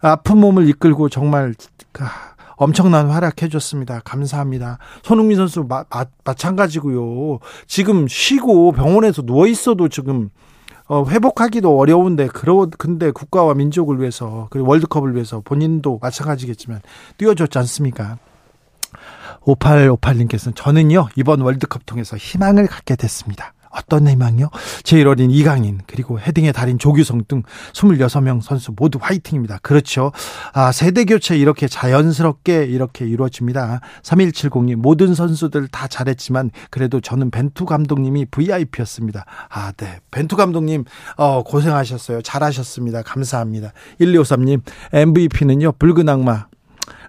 아픈 0.00 0.38
몸을 0.38 0.68
이끌고 0.68 1.08
정말 1.08 1.54
아, 2.00 2.33
엄청난 2.56 3.10
활약해 3.10 3.48
줬습니다. 3.48 4.00
감사합니다. 4.04 4.78
손흥민 5.02 5.36
선수 5.36 5.64
마, 5.68 5.84
마, 5.90 6.04
마 6.24 6.34
찬가지고요. 6.34 7.38
지금 7.66 8.06
쉬고 8.08 8.72
병원에서 8.72 9.22
누워 9.22 9.46
있어도 9.46 9.88
지금 9.88 10.30
어, 10.86 11.04
회복하기도 11.08 11.78
어려운데 11.78 12.26
그러 12.26 12.66
근데 12.78 13.10
국가와 13.10 13.54
민족을 13.54 14.00
위해서 14.00 14.48
그리고 14.50 14.68
월드컵을 14.68 15.14
위해서 15.14 15.40
본인도 15.42 15.98
마찬가지겠지만 16.02 16.82
뛰어줬지 17.16 17.58
않습니까? 17.58 18.18
5858님께서는 19.46 20.54
저는요 20.54 21.08
이번 21.16 21.40
월드컵 21.40 21.86
통해서 21.86 22.16
희망을 22.16 22.66
갖게 22.66 22.96
됐습니다. 22.96 23.54
어떤 23.74 24.08
희망이요? 24.08 24.50
제일 24.82 25.08
어린 25.08 25.30
이강인 25.30 25.80
그리고 25.86 26.18
헤딩의 26.20 26.52
달인 26.52 26.78
조규성 26.78 27.24
등 27.28 27.42
26명 27.72 28.40
선수 28.42 28.72
모두 28.76 28.98
화이팅입니다. 29.00 29.58
그렇죠. 29.62 30.12
아, 30.52 30.72
세대 30.72 31.04
교체 31.04 31.36
이렇게 31.36 31.68
자연스럽게 31.68 32.64
이렇게 32.64 33.06
이루어집니다. 33.06 33.80
3170님 34.02 34.76
모든 34.76 35.14
선수들 35.14 35.68
다 35.68 35.88
잘했지만 35.88 36.50
그래도 36.70 37.00
저는 37.00 37.30
벤투 37.30 37.64
감독님이 37.64 38.26
VIP였습니다. 38.26 39.24
아, 39.50 39.72
네. 39.72 39.98
벤투 40.10 40.36
감독님 40.36 40.84
어, 41.16 41.42
고생하셨어요. 41.42 42.22
잘하셨습니다. 42.22 43.02
감사합니다. 43.02 43.72
1253님 44.00 44.62
MVP는요. 44.92 45.72
붉은 45.72 46.08
악마 46.08 46.46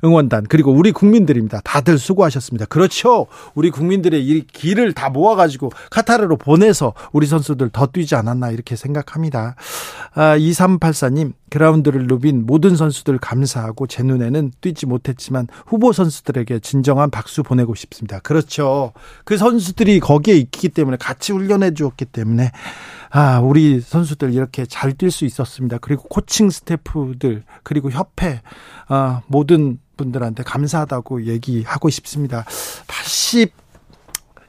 응원단 0.03 0.45
그리고 0.49 0.71
우리 0.71 0.91
국민들입니다. 0.91 1.61
다들 1.63 1.97
수고하셨습니다. 1.97 2.65
그렇죠. 2.65 3.27
우리 3.53 3.71
국민들의 3.71 4.25
이 4.25 4.45
길을 4.47 4.93
다 4.93 5.09
모아가지고 5.09 5.71
카타르로 5.89 6.37
보내서 6.37 6.93
우리 7.11 7.27
선수들 7.27 7.69
더 7.69 7.87
뛰지 7.87 8.15
않았나 8.15 8.51
이렇게 8.51 8.75
생각합니다. 8.75 9.55
아, 10.15 10.37
2384님 10.37 11.33
그라운드를 11.49 12.07
누빈 12.07 12.45
모든 12.45 12.75
선수들 12.75 13.17
감사하고 13.17 13.85
제 13.85 14.01
눈에는 14.01 14.51
뛰지 14.61 14.85
못했지만 14.85 15.47
후보 15.67 15.91
선수들에게 15.91 16.59
진정한 16.59 17.09
박수 17.09 17.43
보내고 17.43 17.75
싶습니다. 17.75 18.19
그렇죠. 18.19 18.93
그 19.25 19.37
선수들이 19.37 19.99
거기에 19.99 20.35
있기 20.35 20.69
때문에 20.69 20.95
같이 20.97 21.33
훈련해 21.33 21.73
주었기 21.73 22.05
때문에 22.05 22.51
아, 23.11 23.39
우리 23.39 23.81
선수들 23.81 24.33
이렇게 24.33 24.65
잘 24.65 24.93
뛸 24.95 25.11
수 25.11 25.25
있었습니다. 25.25 25.77
그리고 25.79 26.03
코칭 26.03 26.49
스태프들, 26.49 27.43
그리고 27.63 27.91
협회, 27.91 28.41
아, 28.87 29.21
모든 29.27 29.79
분들한테 29.97 30.43
감사하다고 30.43 31.25
얘기하고 31.25 31.89
싶습니다. 31.89 32.45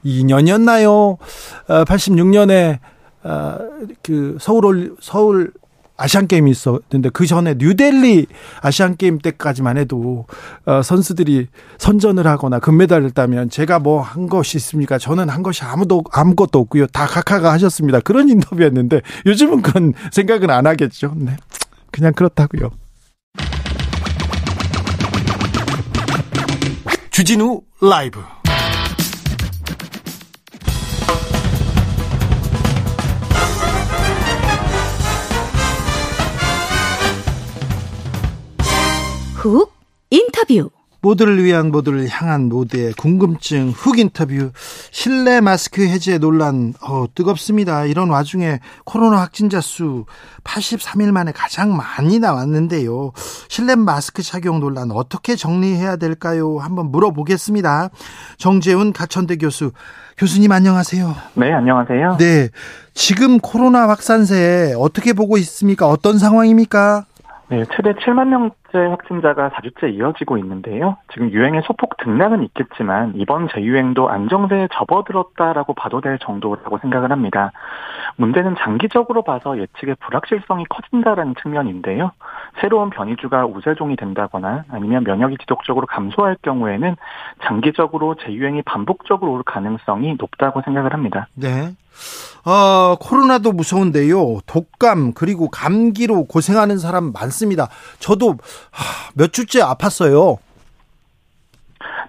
82년이었나요? 0.05 1.19
86년에, 1.67 2.79
아, 3.27 3.59
그, 4.03 4.37
서울, 4.41 4.95
서울 5.01 5.53
아시안 5.99 6.27
게임이 6.27 6.51
있었는데 6.51 7.09
그 7.11 7.27
전에 7.27 7.55
뉴델리 7.57 8.27
아시안 8.61 8.97
게임 8.97 9.19
때까지만 9.19 9.79
해도 9.79 10.27
어, 10.67 10.83
선수들이 10.83 11.47
선전을 11.79 12.27
하거나 12.27 12.59
금메달을 12.59 13.13
따면 13.13 13.49
제가 13.49 13.79
뭐 13.79 14.03
한 14.03 14.29
것이 14.29 14.59
있습니까? 14.59 14.99
저는 14.99 15.29
한 15.31 15.43
것이 15.43 15.65
아무도 15.65 16.05
아무것도 16.13 16.59
없고요. 16.59 16.87
다 16.89 17.07
각하가 17.07 17.51
하셨습니다. 17.53 18.01
그런 18.01 18.29
인터뷰였는데 18.29 19.01
요즘은 19.25 19.63
그런 19.63 19.95
생각은 20.13 20.51
안 20.51 20.67
하겠죠. 20.67 21.15
네. 21.17 21.37
그냥 21.91 22.13
그렇다고요. 22.13 22.71
주진우 27.11 27.63
라이브 27.81 28.21
훅 39.47 39.73
인터뷰 40.11 40.71
모두를 41.03 41.45
위한 41.45 41.71
모두를 41.71 42.09
향한 42.09 42.49
모두의 42.49 42.93
궁금증 42.95 43.69
훅 43.69 44.01
인터뷰 44.01 44.51
실내 44.91 45.41
마스크 45.41 45.87
해제 45.87 46.19
논란 46.19 46.75
어, 46.83 47.05
뜨겁습니다. 47.15 47.85
이런 47.85 48.11
와중에 48.11 48.59
코로나 48.85 49.21
확진자 49.21 49.61
수 49.61 50.05
83일 50.43 51.13
만에 51.13 51.31
가장 51.31 51.77
많이 51.77 52.19
나왔는데요. 52.19 53.13
실내 53.49 53.77
마스크 53.77 54.23
착용 54.23 54.59
논란 54.59 54.91
어떻게 54.91 55.37
정리해야 55.37 55.95
될까요? 55.95 56.59
한번 56.59 56.91
물어보겠습니다. 56.91 57.91
정재훈 58.39 58.93
가천대 58.93 59.37
교수 59.37 59.71
교수님 60.19 60.51
안녕하세요. 60.51 61.15
네, 61.35 61.53
안녕하세요. 61.53 62.17
네. 62.19 62.49
지금 62.95 63.39
코로나 63.39 63.89
확산세 63.89 64.75
어떻게 64.77 65.13
보고 65.13 65.37
있습니까? 65.39 65.87
어떤 65.87 66.19
상황입니까? 66.19 67.05
네, 67.49 67.65
최대 67.77 67.93
7만 67.93 68.27
명째 68.27 68.55
확진자가 68.75 69.51
4주째 69.51 69.95
이어지고 69.95 70.39
있는데요. 70.39 70.97
지금 71.13 71.31
유행의 71.31 71.63
소폭 71.67 71.97
등락은 71.99 72.43
있겠지만 72.45 73.13
이번 73.17 73.49
재유행도 73.49 74.09
안정세에 74.09 74.69
접어들었다라고 74.73 75.75
봐도 75.75 76.01
될 76.01 76.19
정도라고 76.19 76.79
생각을 76.79 77.11
합니다. 77.11 77.53
문제는 78.17 78.57
장기적으로 78.59 79.23
봐서 79.23 79.59
예측의 79.59 79.97
불확실성이 80.01 80.65
커진다라는 80.69 81.35
측면인데요. 81.43 82.13
새로운 82.61 82.91
변이주가 82.91 83.47
우세종이 83.47 83.97
된다거나 83.97 84.65
아니면 84.71 85.05
면역이 85.05 85.37
지속적으로 85.39 85.87
감소할 85.87 86.37
경우에는 86.43 86.97
장기적으로 87.45 88.17
재유행이 88.17 88.63
반복적으로 88.63 89.33
올 89.33 89.43
가능성이 89.43 90.17
높다고 90.19 90.63
생각을 90.63 90.93
합니다. 90.93 91.29
네. 91.35 91.75
어, 92.45 92.95
코로나도 93.01 93.53
무서운데요. 93.53 94.39
독감 94.47 95.15
그리고 95.15 95.49
감기로 95.49 96.27
고생하는 96.27 96.79
사람 96.79 97.13
많습니다. 97.13 97.69
저도 97.99 98.29
하, 98.31 98.35
몇 99.15 99.33
주째 99.33 99.61
아팠어요. 99.61 100.39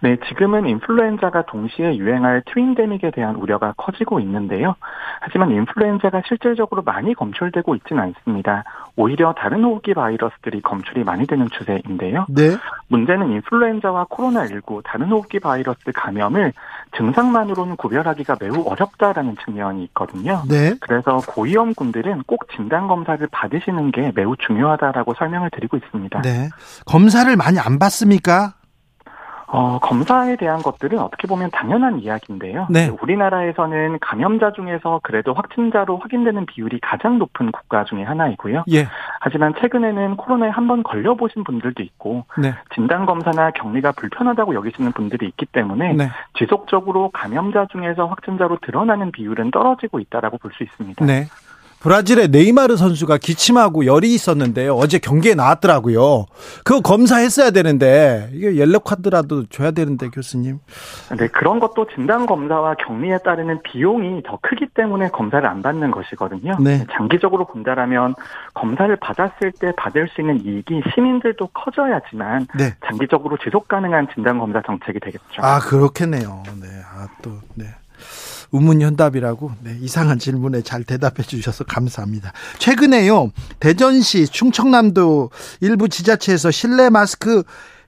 네, 0.02 0.18
지금은 0.28 0.68
인플루엔자가 0.68 1.46
동시에 1.48 1.98
유행할 1.98 2.44
트윈데믹에 2.46 3.12
대한 3.12 3.36
우려가 3.36 3.74
커지고 3.78 4.20
있는데요. 4.20 4.76
하지만 5.22 5.52
인플루엔자가 5.52 6.22
실질적으로 6.28 6.84
많이 6.84 7.14
검출되고 7.16 7.76
있지는 7.76 8.04
않습니다. 8.04 8.64
오히려 8.98 9.34
다른 9.34 9.64
호흡기 9.64 9.94
바이러스들이 9.94 10.62
검출이 10.62 11.04
많이 11.04 11.26
되는 11.28 11.48
추세인데요. 11.50 12.26
네. 12.30 12.58
문제는 12.88 13.32
인플루엔자와 13.32 14.06
코로나19 14.06 14.82
다른 14.84 15.10
호흡기 15.12 15.40
바이러스 15.40 15.92
감염을 15.94 16.52
증상만으로는 16.98 17.76
구별하기가 17.76 18.38
매우 18.42 18.64
어렵다라는 18.66 19.36
측면이 19.46 19.84
있거든요. 19.86 20.42
네. 20.50 20.74
그래서 20.82 21.22
고위험군들은 21.28 22.24
꼭 22.26 22.50
진단 22.56 22.88
검사를 22.88 23.26
받으시는 23.32 23.92
게 23.92 24.12
매우 24.16 24.36
중요하다라고 24.36 25.14
설명을 25.14 25.52
드리고 25.52 25.78
있습니다. 25.78 26.22
네. 26.24 26.50
검사를 26.86 27.34
많이 27.36 27.60
안 27.60 27.78
받습니까? 27.78 28.56
어, 29.50 29.80
검사에 29.80 30.36
대한 30.36 30.62
것들은 30.62 31.00
어떻게 31.00 31.28
보면 31.28 31.50
당연한 31.52 32.00
이야기인데요. 32.00 32.68
네. 32.70 32.90
우리나라에서는 33.02 33.98
감염자 34.02 34.52
중에서 34.52 35.00
그래도 35.04 35.34
확진자로 35.34 35.98
확인되는 35.98 36.46
비율이 36.46 36.80
가장 36.82 37.18
높은 37.18 37.52
국가 37.52 37.84
중에 37.86 38.04
하나이고요. 38.04 38.66
예. 38.70 38.88
하지만 39.22 39.54
최근에는 39.60 40.18
코로나에 40.18 40.50
한 40.50 40.68
번 40.68 40.84
걸려보신 40.84 41.46
분들도 41.46 41.82
있고 41.82 42.26
네. 42.38 42.54
진단검사나 42.76 43.52
격리가 43.52 43.94
불편하다고 43.94 44.54
여기시는 44.54 44.92
분들이 44.92 45.28
있기 45.28 45.46
때문에 45.46 45.94
네. 45.94 46.10
지속적으로 46.38 47.10
감염자 47.14 47.68
중에서 47.72 48.08
확진자로 48.08 48.58
드러나는 48.62 49.12
비율은 49.14 49.52
떨어지고 49.52 50.00
있다라고 50.02 50.38
볼 50.40 50.52
수 50.52 50.64
있습니다. 50.64 51.06
네. 51.78 51.84
브라질의 51.84 52.30
네이마르 52.30 52.76
선수가 52.76 53.18
기침하고 53.18 53.86
열이 53.86 54.14
있었는데요. 54.14 54.76
어제 54.76 55.00
경기에 55.00 55.36
나왔더라고요. 55.36 56.26
그거 56.64 56.82
검사했어야 56.82 57.52
되는데 57.52 58.30
이게 58.34 58.56
옐로 58.56 58.80
카드라도 58.80 59.46
줘야 59.46 59.72
되는데 59.72 60.10
교수님. 60.10 60.60
네, 61.18 61.28
그런 61.28 61.60
것도 61.60 61.88
진단 61.94 62.26
검사와 62.26 62.76
격리에 62.76 63.20
따르는 63.20 63.62
비용이 63.64 64.24
더 64.24 64.40
크기 64.42 64.66
때문에 64.74 65.10
검사를 65.10 65.48
안 65.48 65.62
받는 65.62 65.92
것이거든요. 65.92 66.58
네. 66.60 66.86
장기적으로 66.92 67.46
본다라면 67.46 68.16
검사를 68.54 68.94
받았을 68.96 69.52
때 69.60 69.72
받을 69.78 70.08
수 70.10 70.22
있는 70.22 70.44
이익이 70.46 70.82
시민들도 70.94 71.48
커져야지만 71.54 72.48
네. 72.58 72.74
장기적으로 72.86 73.38
지속 73.44 73.68
가능한 73.68 74.08
진단 74.14 74.40
검사 74.40 74.62
정책이 74.66 75.00
되겠죠. 75.00 75.42
아 75.42 75.60
그렇겠네요. 75.60 76.44
네. 76.60 76.68
아 76.94 77.08
또 77.22 77.32
네. 77.56 77.66
우문현답이라고 78.52 79.52
네, 79.62 79.78
이상한 79.82 80.20
질문에 80.20 80.62
잘 80.62 80.84
대답해 80.84 81.24
주셔서 81.24 81.64
감사합니다. 81.64 82.34
최근에요 82.60 83.32
대전시 83.60 84.28
충청남도 84.28 85.32
일부 85.62 85.90
지자체에서 85.90 86.52
실내 86.52 86.90
마스크 86.90 87.44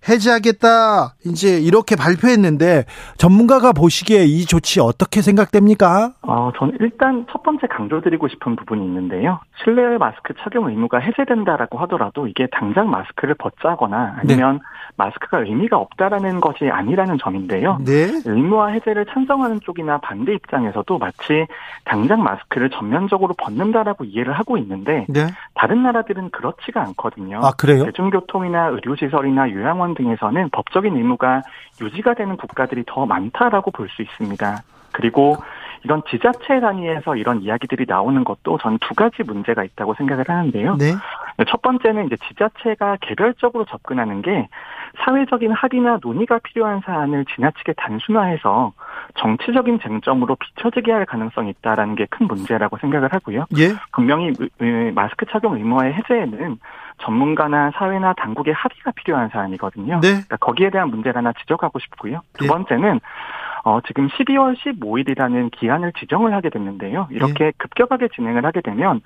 해제하겠다 0.07 1.15
이제 1.25 1.59
이렇게 1.59 1.95
발표했는데 1.95 2.85
전문가가 3.17 3.73
보시기에 3.73 4.23
이 4.25 4.45
조치 4.45 4.79
어떻게 4.79 5.21
생각됩니까? 5.21 6.13
어, 6.21 6.51
저는 6.57 6.77
일단 6.79 7.25
첫 7.31 7.43
번째 7.43 7.67
강조드리고 7.67 8.27
싶은 8.29 8.55
부분이 8.55 8.83
있는데요. 8.85 9.39
실내 9.63 9.97
마스크 9.97 10.33
착용 10.41 10.69
의무가 10.69 10.99
해제된다라고 10.99 11.77
하더라도 11.79 12.27
이게 12.27 12.47
당장 12.51 12.89
마스크를 12.89 13.35
벗자거나 13.35 14.17
아니면 14.19 14.55
네. 14.55 14.59
마스크가 14.95 15.39
의미가 15.39 15.77
없다라는 15.77 16.39
것이 16.39 16.69
아니라는 16.69 17.17
점인데요. 17.21 17.79
네. 17.85 18.07
의무화 18.25 18.67
해제를 18.67 19.05
찬성하는 19.07 19.59
쪽이나 19.61 19.99
반대 19.99 20.33
입장에서도 20.33 20.97
마치 20.97 21.45
당장 21.85 22.23
마스크를 22.23 22.69
전면적으로 22.69 23.33
벗는다라고 23.37 24.03
이해를 24.05 24.33
하고 24.33 24.57
있는데 24.57 25.05
네. 25.09 25.27
다른 25.55 25.83
나라들은 25.83 26.29
그렇지가 26.31 26.81
않거든요. 26.81 27.39
아 27.43 27.51
그래요? 27.51 27.85
대중교통이나 27.85 28.67
의료시설이나 28.67 29.51
요양원 29.51 29.88
등에서는 29.95 30.49
법적인 30.51 30.95
의무가 30.95 31.41
유지가 31.81 32.13
되는 32.13 32.37
국가들이 32.37 32.83
더 32.87 33.05
많다라고 33.05 33.71
볼 33.71 33.87
수 33.89 34.01
있습니다. 34.01 34.63
그리고 34.91 35.37
이런 35.83 36.01
지자체 36.09 36.59
단위에서 36.59 37.15
이런 37.15 37.41
이야기들이 37.41 37.85
나오는 37.87 38.23
것도 38.23 38.57
전 38.57 38.77
두 38.79 38.93
가지 38.95 39.23
문제가 39.23 39.63
있다고 39.63 39.93
생각을 39.95 40.25
하는데요. 40.27 40.75
네. 40.77 40.93
첫 41.47 41.61
번째는 41.61 42.07
이제 42.07 42.17
지자체가 42.27 42.97
개별적으로 43.01 43.65
접근하는 43.65 44.21
게 44.21 44.49
사회적인 45.05 45.51
합의나 45.51 45.99
논의가 46.01 46.39
필요한 46.39 46.81
사안을 46.85 47.25
지나치게 47.33 47.73
단순화해서 47.73 48.73
정치적인 49.15 49.79
쟁점으로 49.79 50.35
비춰지게 50.35 50.91
할 50.91 51.05
가능성이 51.05 51.51
있다라는 51.51 51.95
게 51.95 52.05
큰 52.09 52.27
문제라고 52.27 52.77
생각을 52.77 53.13
하고요. 53.13 53.45
예. 53.57 53.69
분명히 53.93 54.33
마스크 54.93 55.25
착용 55.27 55.55
의무화의 55.55 55.93
해제에는 55.93 56.59
전문가나 57.01 57.71
사회나 57.75 58.13
당국의 58.13 58.53
합의가 58.53 58.91
필요한 58.91 59.29
사안이거든요. 59.29 60.01
네. 60.01 60.09
그러니까 60.09 60.37
거기에 60.37 60.69
대한 60.69 60.89
문제를 60.89 61.17
하나 61.17 61.31
지적하고 61.33 61.79
싶고요. 61.79 62.21
두 62.33 62.45
예. 62.45 62.47
번째는 62.49 62.99
어, 63.63 63.79
지금 63.87 64.07
12월 64.07 64.55
15일이라는 64.57 65.51
기한을 65.51 65.93
지정을 65.99 66.33
하게 66.33 66.49
됐는데요. 66.49 67.07
이렇게 67.11 67.45
예. 67.45 67.51
급격하게 67.57 68.09
진행을 68.15 68.45
하게 68.45 68.61
되면 68.61 69.01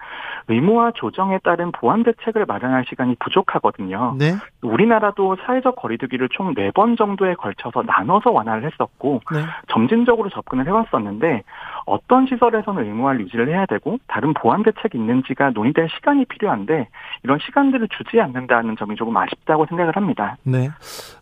의무화 0.47 0.91
조정에 0.95 1.39
따른 1.43 1.71
보완 1.71 2.03
대책을 2.03 2.45
마련할 2.45 2.85
시간이 2.89 3.15
부족하거든요. 3.19 4.15
네. 4.17 4.33
우리나라도 4.61 5.37
사회적 5.45 5.75
거리두기를 5.75 6.29
총 6.29 6.53
4번 6.53 6.97
정도에 6.97 7.33
걸쳐서 7.35 7.83
나눠서 7.83 8.31
완화를 8.31 8.65
했었고 8.71 9.21
네. 9.31 9.39
점진적으로 9.69 10.29
접근을 10.29 10.67
해왔었는데 10.67 11.43
어떤 11.85 12.27
시설에서는 12.27 12.83
의무화를 12.83 13.21
유지를 13.21 13.49
해야 13.49 13.65
되고 13.65 13.97
다른 14.07 14.33
보완 14.33 14.63
대책이 14.63 14.97
있는지가 14.97 15.51
논의될 15.51 15.89
시간이 15.95 16.25
필요한데 16.25 16.87
이런 17.23 17.39
시간들을 17.39 17.87
주지 17.89 18.19
않는다는 18.21 18.77
점이 18.77 18.95
조금 18.95 19.15
아쉽다고 19.17 19.65
생각을 19.67 19.95
합니다. 19.95 20.37
네. 20.43 20.69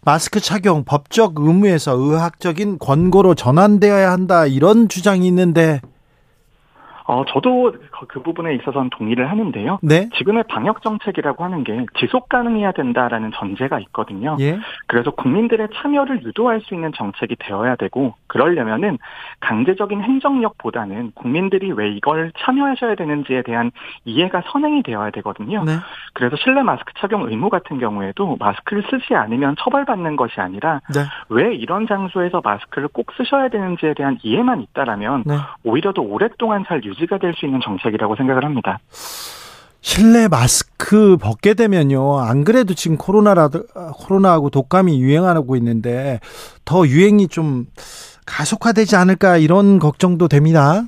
마스크 0.03 0.39
착용 0.39 0.83
법적 0.83 1.35
의무에서 1.37 1.95
의학적인 1.95 2.79
권고로 2.79 3.35
전환되어야 3.35 4.11
한다 4.11 4.47
이런 4.47 4.89
주장이 4.89 5.27
있는데 5.27 5.79
어, 7.05 7.23
저도 7.25 7.73
그 8.07 8.21
부분에 8.21 8.55
있어서는 8.55 8.89
동의를 8.91 9.29
하는데요. 9.29 9.79
네. 9.81 10.09
지금의 10.15 10.43
방역 10.49 10.81
정책이라고 10.81 11.43
하는 11.43 11.63
게 11.63 11.85
지속 11.97 12.29
가능해야 12.29 12.71
된다라는 12.71 13.31
전제가 13.33 13.79
있거든요. 13.79 14.37
예. 14.39 14.59
그래서 14.87 15.11
국민들의 15.11 15.69
참여를 15.73 16.23
유도할 16.23 16.61
수 16.61 16.73
있는 16.73 16.91
정책이 16.93 17.35
되어야 17.39 17.75
되고 17.75 18.15
그러려면은 18.27 18.97
강제적인 19.39 20.01
행정력보다는 20.01 21.11
국민들이 21.15 21.71
왜 21.71 21.89
이걸 21.91 22.31
참여하셔야 22.39 22.95
되는지에 22.95 23.43
대한 23.43 23.71
이해가 24.05 24.43
선행이 24.51 24.83
되어야 24.83 25.11
되거든요. 25.11 25.63
네. 25.63 25.73
그래서 26.13 26.35
실내 26.37 26.61
마스크 26.61 26.93
착용 26.97 27.29
의무 27.29 27.49
같은 27.49 27.79
경우에도 27.79 28.37
마스크를 28.39 28.83
쓰지 28.89 29.15
않으면 29.15 29.55
처벌받는 29.59 30.15
것이 30.15 30.39
아니라 30.39 30.81
네. 30.93 31.01
왜 31.29 31.55
이런 31.55 31.87
장소에서 31.87 32.41
마스크를 32.43 32.87
꼭 32.89 33.11
쓰셔야 33.17 33.49
되는지에 33.49 33.93
대한 33.93 34.17
이해만 34.23 34.61
있다라면 34.61 35.23
네. 35.25 35.35
오히려 35.63 35.93
더 35.93 36.01
오랫동안 36.01 36.63
잘 36.65 36.85
유지가 36.91 37.17
될 37.17 37.34
수 37.34 37.45
있는 37.45 37.60
정책이라고 37.63 38.15
생각을 38.17 38.43
합니다. 38.45 38.80
실내 39.84 40.27
마스크 40.27 41.17
벗게 41.17 41.54
되면요. 41.56 42.19
안 42.19 42.43
그래도 42.43 42.73
지금 42.75 42.97
코로나라 42.97 43.49
코로나하고 43.93 44.49
독감이 44.51 45.01
유행하고 45.01 45.56
있는데 45.56 46.19
더 46.65 46.86
유행이 46.86 47.30
좀 47.30 47.65
가속화되지 48.27 48.95
않을까 48.95 49.38
이런 49.38 49.80
걱정도 49.80 50.27
됩니다. 50.27 50.84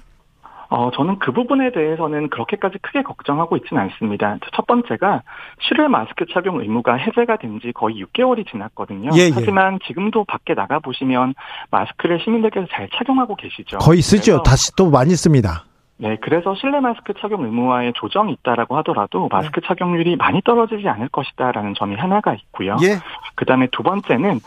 어, 0.69 0.89
저는 0.95 1.19
그 1.19 1.31
부분에 1.31 1.71
대해서는 1.71 2.29
그렇게까지 2.29 2.77
크게 2.81 3.03
걱정하고 3.03 3.57
있지는 3.57 3.81
않습니다. 3.83 4.37
첫 4.55 4.65
번째가 4.65 5.21
실외 5.61 5.87
마스크 5.87 6.25
착용 6.33 6.61
의무가 6.61 6.95
해제가 6.95 7.37
된 7.37 7.59
지 7.61 7.71
거의 7.73 8.03
6개월이 8.03 8.49
지났거든요. 8.49 9.11
예, 9.15 9.27
예. 9.27 9.31
하지만 9.33 9.77
지금도 9.87 10.23
밖에 10.25 10.53
나가 10.55 10.79
보시면 10.79 11.35
마스크를 11.69 12.19
시민들께서 12.23 12.65
잘 12.71 12.89
착용하고 12.95 13.35
계시죠. 13.35 13.77
거의 13.79 14.01
쓰죠. 14.01 14.41
다시 14.43 14.71
또 14.75 14.89
많이 14.89 15.11
씁니다. 15.15 15.65
네, 15.97 16.17
그래서 16.21 16.55
실내 16.55 16.79
마스크 16.79 17.13
착용 17.13 17.43
의무화에 17.43 17.93
조정이 17.95 18.33
있다라고 18.33 18.75
하더라도 18.77 19.29
마스크 19.31 19.61
네. 19.61 19.67
착용률이 19.67 20.15
많이 20.15 20.41
떨어지지 20.41 20.87
않을 20.89 21.09
것이다라는 21.09 21.75
점이 21.75 21.95
하나가 21.95 22.33
있고요. 22.33 22.77
예. 22.81 22.97
그다음에 23.35 23.67
두 23.71 23.83
번째는 23.83 24.39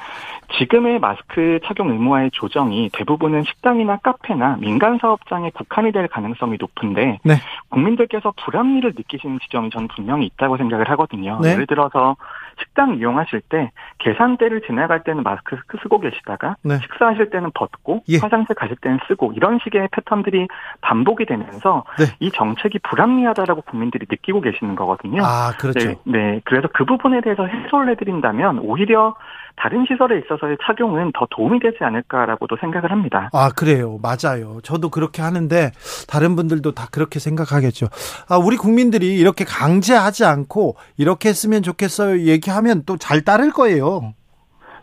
지금의 0.58 0.98
마스크 0.98 1.60
착용 1.64 1.90
의무화의 1.90 2.30
조정이 2.32 2.90
대부분은 2.92 3.44
식당이나 3.44 3.98
카페나 3.98 4.56
민간 4.60 4.98
사업장에 4.98 5.50
국한이 5.50 5.92
될 5.92 6.08
가능성이 6.08 6.56
높은데 6.58 7.18
네. 7.24 7.34
국민들께서 7.68 8.32
불합리를 8.36 8.92
느끼시는 8.96 9.38
지점이 9.40 9.70
저는 9.70 9.88
분명히 9.88 10.26
있다고 10.26 10.56
생각을 10.56 10.90
하거든요. 10.90 11.38
네. 11.40 11.52
예를 11.52 11.66
들어서 11.66 12.16
식당 12.58 12.96
이용하실 12.96 13.42
때 13.48 13.70
계산대를 13.98 14.62
지나갈 14.62 15.02
때는 15.04 15.22
마스크 15.22 15.56
쓰고 15.82 16.00
계시다가 16.00 16.56
네. 16.62 16.78
식사하실 16.78 17.30
때는 17.30 17.50
벗고 17.54 18.02
예. 18.08 18.18
화장실 18.18 18.54
가실 18.54 18.76
때는 18.76 18.98
쓰고 19.08 19.32
이런 19.34 19.58
식의 19.62 19.88
패턴들이 19.92 20.48
반복이 20.80 21.26
되면서 21.26 21.84
네. 21.98 22.04
이 22.20 22.30
정책이 22.32 22.78
불합리하다라고 22.80 23.62
국민들이 23.62 24.06
느끼고 24.08 24.40
계시는 24.40 24.74
거거든요. 24.74 25.22
아, 25.24 25.52
그렇죠. 25.58 25.88
네, 25.88 25.96
네. 26.04 26.40
그래서 26.44 26.68
그 26.72 26.84
부분에 26.84 27.20
대해서 27.20 27.46
해소를 27.46 27.90
해드린다면 27.92 28.60
오히려 28.60 29.14
다른 29.56 29.86
시설에 29.88 30.18
있어서의 30.18 30.58
착용은 30.62 31.12
더 31.12 31.26
도움이 31.30 31.60
되지 31.60 31.78
않을까라고도 31.80 32.56
생각을 32.60 32.90
합니다. 32.90 33.30
아, 33.32 33.48
그래요. 33.48 33.98
맞아요. 34.02 34.60
저도 34.62 34.90
그렇게 34.90 35.22
하는데 35.22 35.72
다른 36.06 36.36
분들도 36.36 36.72
다 36.72 36.88
그렇게 36.92 37.18
생각하겠죠. 37.18 37.86
아, 38.28 38.36
우리 38.36 38.56
국민들이 38.56 39.16
이렇게 39.16 39.44
강제하지 39.44 40.24
않고 40.24 40.76
이렇게 40.98 41.30
했으면 41.30 41.62
좋겠어요. 41.62 42.20
얘기 42.26 42.45
하면 42.50 42.82
또 42.84 42.96
잘 42.96 43.22
따를 43.22 43.50
거예요. 43.50 44.14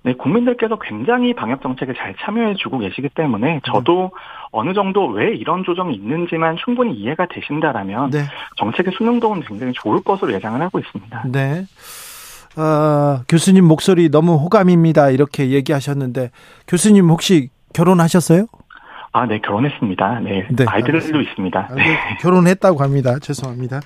네, 0.06 0.14
국민들께서 0.16 0.78
굉장히 0.80 1.34
방역 1.34 1.62
정책에 1.62 1.94
잘 1.98 2.14
참여해 2.20 2.56
주고 2.56 2.78
계시기 2.80 3.08
때문에 3.16 3.62
저도 3.66 4.12
어느 4.52 4.74
정도 4.74 5.08
왜 5.08 5.34
이런 5.34 5.64
조정이 5.64 5.96
있는지만 5.96 6.58
충분히 6.64 6.94
이해가 6.94 7.28
되신다라면 7.34 8.12
네. 8.12 8.24
정책의 8.58 8.94
수능도는 8.98 9.44
굉장히 9.44 9.72
좋을 9.74 10.02
것으로 10.04 10.34
예상을 10.34 10.62
하고 10.62 10.80
있습니다. 10.80 11.24
네. 11.32 11.66
어, 12.58 13.22
교수님 13.30 13.66
목소리 13.66 14.10
너무 14.10 14.36
호감입니다. 14.36 15.10
이렇게 15.10 15.50
얘기하셨는데 15.52 16.32
교수님 16.68 17.10
혹시 17.10 17.50
결혼하셨어요? 17.74 18.46
아, 19.16 19.28
네, 19.28 19.40
결혼했습니다. 19.40 20.20
네, 20.22 20.48
네, 20.50 20.66
아이들도 20.68 20.98
알겠습니다. 20.98 21.30
있습니다. 21.30 21.68
아, 21.70 21.76
네. 21.76 21.84
네, 21.84 21.98
결혼했다고 22.20 22.82
합니다. 22.84 23.20
죄송합니다. 23.22 23.80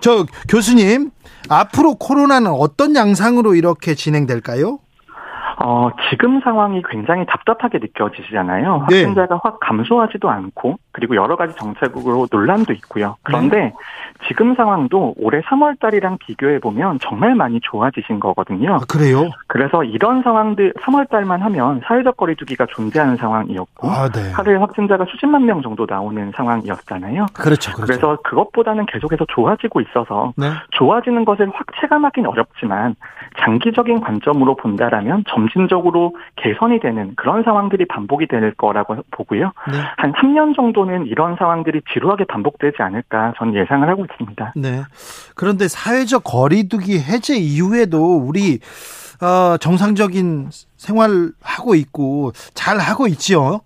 저 0.00 0.26
교수님 0.48 1.10
앞으로 1.48 1.94
코로나는 1.94 2.50
어떤 2.50 2.94
양상으로 2.94 3.54
이렇게 3.54 3.94
진행될까요? 3.94 4.78
어, 5.64 5.88
지금 6.10 6.40
상황이 6.42 6.82
굉장히 6.90 7.24
답답하게 7.26 7.78
느껴지잖아요. 7.78 8.86
네. 8.90 9.04
확진자가 9.04 9.40
확 9.42 9.58
감소하지도 9.60 10.28
않고 10.28 10.76
그리고 10.94 11.16
여러 11.16 11.34
가지 11.34 11.54
정책으로 11.56 12.28
논란도 12.30 12.72
있고요. 12.74 13.16
그런데 13.24 13.56
네. 13.56 13.72
지금 14.28 14.54
상황도 14.54 15.14
올해 15.18 15.40
3월 15.40 15.78
달이랑 15.80 16.18
비교해 16.18 16.60
보면 16.60 17.00
정말 17.02 17.34
많이 17.34 17.58
좋아지신 17.60 18.20
거거든요. 18.20 18.76
아, 18.76 18.78
그래요? 18.88 19.28
그래서 19.48 19.82
이런 19.82 20.22
상황들 20.22 20.72
3월 20.80 21.10
달만 21.10 21.42
하면 21.42 21.80
사회적 21.84 22.16
거리두기가 22.16 22.66
존재하는 22.70 23.16
상황이었고 23.16 23.90
아, 23.90 24.08
네. 24.08 24.30
하루에 24.30 24.54
확진자가 24.54 25.04
수십만 25.10 25.44
명 25.44 25.62
정도 25.62 25.84
나오는 25.88 26.30
상황이었잖아요. 26.36 27.26
그렇죠, 27.34 27.72
그렇죠. 27.72 27.86
그래서 27.86 28.18
그것보다는 28.22 28.86
계속해서 28.86 29.26
좋아지고 29.34 29.80
있어서 29.80 30.32
네. 30.36 30.46
좋아지는 30.70 31.24
것을 31.24 31.50
확 31.52 31.66
체감하기는 31.80 32.30
어렵지만 32.30 32.94
장기적인 33.40 34.00
관점으로 34.00 34.54
본다라면 34.54 35.24
점진적으로 35.28 36.14
개선이 36.36 36.78
되는 36.78 37.14
그런 37.16 37.42
상황들이 37.42 37.86
반복이 37.86 38.28
될 38.28 38.54
거라고 38.54 38.98
보고요. 39.10 39.50
네. 39.72 39.78
한 39.96 40.12
3년 40.12 40.54
정도 40.54 40.83
는 40.84 41.06
이런 41.06 41.36
상황들이 41.36 41.82
지루하게 41.92 42.24
반복되지 42.24 42.76
않을까 42.80 43.32
저는 43.38 43.54
예상을 43.54 43.88
하고 43.88 44.04
있습니다. 44.04 44.52
네. 44.56 44.82
그런데 45.34 45.68
사회적 45.68 46.24
거리두기 46.24 46.98
해제 46.98 47.36
이후에도 47.36 48.16
우리 48.16 48.58
어, 49.22 49.56
정상적인 49.58 50.50
생활 50.76 51.30
하고 51.42 51.74
있고 51.74 52.32
잘 52.54 52.78
하고 52.78 53.06
있지요. 53.06 53.60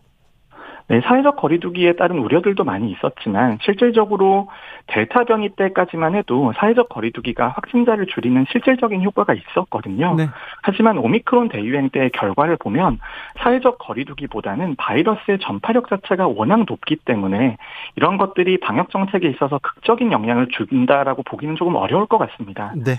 네, 0.89 1.03
사회적 1.03 1.37
거리두기에 1.37 1.97
따른 1.97 2.19
우려들도 2.19 2.65
많이 2.65 2.91
있었지만 2.91 3.59
실질적으로 3.63 4.49
델타 4.87 5.25
변이 5.25 5.51
때까지만 5.51 6.15
해도 6.15 6.55
사회적 6.57 6.89
거리두기가 6.89 7.49
확진자를 7.49 8.07
줄이는 8.07 8.47
실질적인 8.51 9.03
효과가 9.03 9.35
있었거든요. 9.35 10.15
네. 10.15 10.29
하지만 10.63 10.97
오미크론 10.97 11.51
대유행 11.51 11.91
때의 11.91 12.11
결과를 12.13 12.57
보면 12.57 12.99
사회적 13.43 13.77
거리두기보다는 13.79 14.77
바이러스의 14.77 15.41
전파력 15.43 15.91
자체가 15.91 16.27
워낙 16.27 16.65
높기 16.67 16.97
때문에 16.97 17.59
이런 17.97 18.17
것들이 18.17 18.59
방역 18.59 18.91
정책에 18.91 19.29
있어서 19.29 19.61
극적인 19.63 20.11
영향을 20.11 20.49
준다라고 20.49 21.23
보기는 21.23 21.55
조금 21.57 21.75
어려울 21.75 22.07
것 22.07 22.17
같습니다. 22.17 22.73
네. 22.75 22.93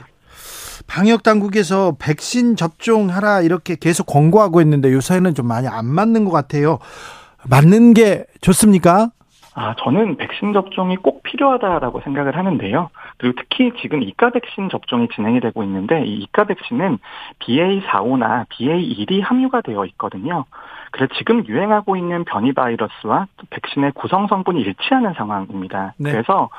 방역 0.88 1.24
당국에서 1.24 1.96
백신 2.00 2.56
접종하라 2.56 3.42
이렇게 3.42 3.76
계속 3.76 4.06
권고하고 4.06 4.62
있는데 4.62 4.94
요새는 4.94 5.34
좀 5.34 5.48
많이 5.48 5.68
안 5.68 5.86
맞는 5.86 6.26
것 6.26 6.32
같아요. 6.32 6.78
맞는 7.48 7.94
게 7.94 8.26
좋습니까? 8.42 9.10
아, 9.56 9.76
저는 9.80 10.16
백신 10.18 10.54
접종이 10.54 10.96
꼭 10.96 11.22
필요하다라고 11.24 12.02
생각을 12.02 12.38
하는데요. 12.38 12.90
그리고 13.18 13.36
특히 13.38 13.74
지금 13.82 14.02
이가 14.02 14.30
백신 14.30 14.70
접종이 14.70 15.08
진행이 15.14 15.42
되고 15.42 15.64
있는데 15.64 16.06
이 16.06 16.20
이가 16.24 16.46
백신은 16.46 16.98
BA45나 17.40 18.48
BA1이 18.48 19.22
함유가 19.22 19.62
되어 19.62 19.86
있거든요. 19.88 20.46
그래서 20.92 21.14
지금 21.18 21.46
유행하고 21.46 21.96
있는 21.96 22.24
변이 22.26 22.54
바이러스와 22.54 23.28
백신의 23.50 23.92
구성 23.94 24.28
성분이 24.28 24.62
일치하는 24.62 25.14
상황입니다. 25.14 25.94
네. 25.98 26.12
그래서 26.12 26.50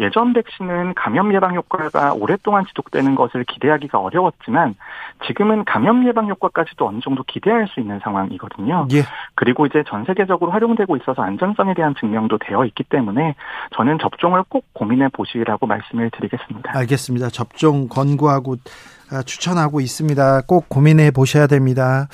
예전 0.00 0.32
백신은 0.32 0.94
감염 0.94 1.34
예방 1.34 1.54
효과가 1.54 2.14
오랫동안 2.14 2.64
지속되는 2.66 3.14
것을 3.14 3.44
기대하기가 3.44 3.98
어려웠지만 3.98 4.76
지금은 5.26 5.64
감염 5.64 6.06
예방 6.06 6.28
효과까지도 6.28 6.86
어느 6.86 7.00
정도 7.00 7.22
기대할 7.24 7.66
수 7.68 7.80
있는 7.80 7.98
상황이거든요. 8.00 8.86
예. 8.92 9.02
그리고 9.34 9.66
이제 9.66 9.82
전 9.88 10.04
세계적으로 10.04 10.50
활용되고 10.52 10.96
있어서 10.98 11.22
안전성에 11.22 11.74
대한 11.74 11.94
증명도 11.98 12.38
되어 12.38 12.64
있기 12.66 12.84
때문에 12.84 13.34
저는 13.76 13.98
접종을 14.00 14.44
꼭 14.48 14.66
고민해 14.72 15.08
보시라고 15.08 15.66
말씀을 15.66 16.10
드리겠습니다. 16.10 16.76
알겠습니다. 16.76 17.28
접종 17.30 17.88
권고하고 17.88 18.56
아, 19.10 19.22
추천하고 19.22 19.80
있습니다. 19.80 20.42
꼭 20.46 20.68
고민해 20.68 21.10
보셔야 21.12 21.46
됩니다. 21.46 22.08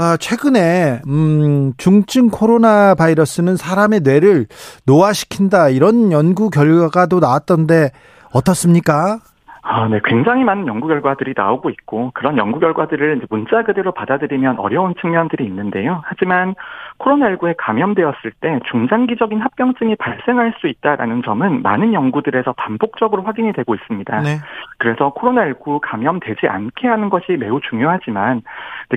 아, 0.00 0.16
최근에 0.16 1.02
음, 1.08 1.72
중증 1.76 2.30
코로나 2.30 2.94
바이러스는 2.94 3.56
사람의 3.56 4.02
뇌를 4.02 4.46
노화시킨다 4.84 5.70
이런 5.70 6.12
연구 6.12 6.50
결과도 6.50 7.18
나왔던데 7.18 7.90
어떻습니까? 8.30 9.18
아, 9.62 9.88
네. 9.88 10.00
굉장히 10.04 10.44
많은 10.44 10.66
연구 10.66 10.88
결과들이 10.88 11.34
나오고 11.36 11.70
있고, 11.70 12.10
그런 12.14 12.36
연구 12.38 12.60
결과들을 12.60 13.22
문자 13.28 13.62
그대로 13.62 13.92
받아들이면 13.92 14.58
어려운 14.58 14.94
측면들이 15.00 15.44
있는데요. 15.44 16.02
하지만 16.04 16.54
코로나19에 16.98 17.54
감염되었을 17.58 18.32
때 18.40 18.60
중장기적인 18.70 19.40
합병증이 19.40 19.96
발생할 19.96 20.54
수 20.58 20.68
있다라는 20.68 21.22
점은 21.22 21.62
많은 21.62 21.92
연구들에서 21.92 22.52
반복적으로 22.52 23.22
확인이 23.22 23.52
되고 23.52 23.74
있습니다. 23.74 24.20
네. 24.22 24.38
그래서 24.78 25.12
코로나19 25.14 25.80
감염되지 25.82 26.48
않게 26.48 26.88
하는 26.88 27.10
것이 27.10 27.36
매우 27.36 27.60
중요하지만, 27.60 28.42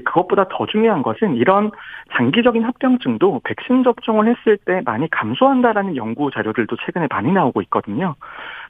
그것보다 0.05 0.45
더 0.49 0.65
중요한 0.67 1.03
것은 1.03 1.35
이런 1.35 1.71
장기적인 2.15 2.63
합병증도 2.63 3.41
백신 3.43 3.83
접종을 3.83 4.27
했을 4.27 4.57
때 4.57 4.81
많이 4.85 5.09
감소한다라는 5.09 5.95
연구 5.95 6.31
자료들도 6.31 6.77
최근에 6.85 7.07
많이 7.09 7.31
나오고 7.31 7.61
있거든요. 7.63 8.15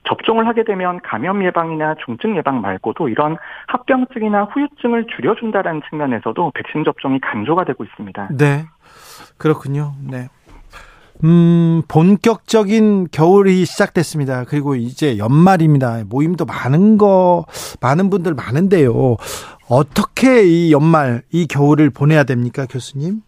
접종을 0.07 0.47
하게 0.47 0.63
되면 0.63 0.99
감염 1.03 1.43
예방이나 1.43 1.95
중증 2.05 2.35
예방 2.35 2.61
말고도 2.61 3.09
이런 3.09 3.37
합병증이나 3.67 4.45
후유증을 4.45 5.07
줄여준다라는 5.15 5.81
측면에서도 5.89 6.51
백신 6.55 6.83
접종이 6.83 7.19
강조가 7.19 7.65
되고 7.65 7.83
있습니다. 7.83 8.29
네. 8.37 8.65
그렇군요. 9.37 9.93
네. 10.09 10.27
음, 11.23 11.83
본격적인 11.87 13.07
겨울이 13.11 13.65
시작됐습니다. 13.65 14.45
그리고 14.45 14.75
이제 14.75 15.17
연말입니다. 15.17 16.03
모임도 16.09 16.45
많은 16.45 16.97
거, 16.97 17.45
많은 17.79 18.09
분들 18.09 18.33
많은데요. 18.33 19.17
어떻게 19.69 20.43
이 20.43 20.71
연말, 20.71 21.21
이 21.31 21.45
겨울을 21.47 21.91
보내야 21.91 22.23
됩니까, 22.23 22.65
교수님? 22.67 23.21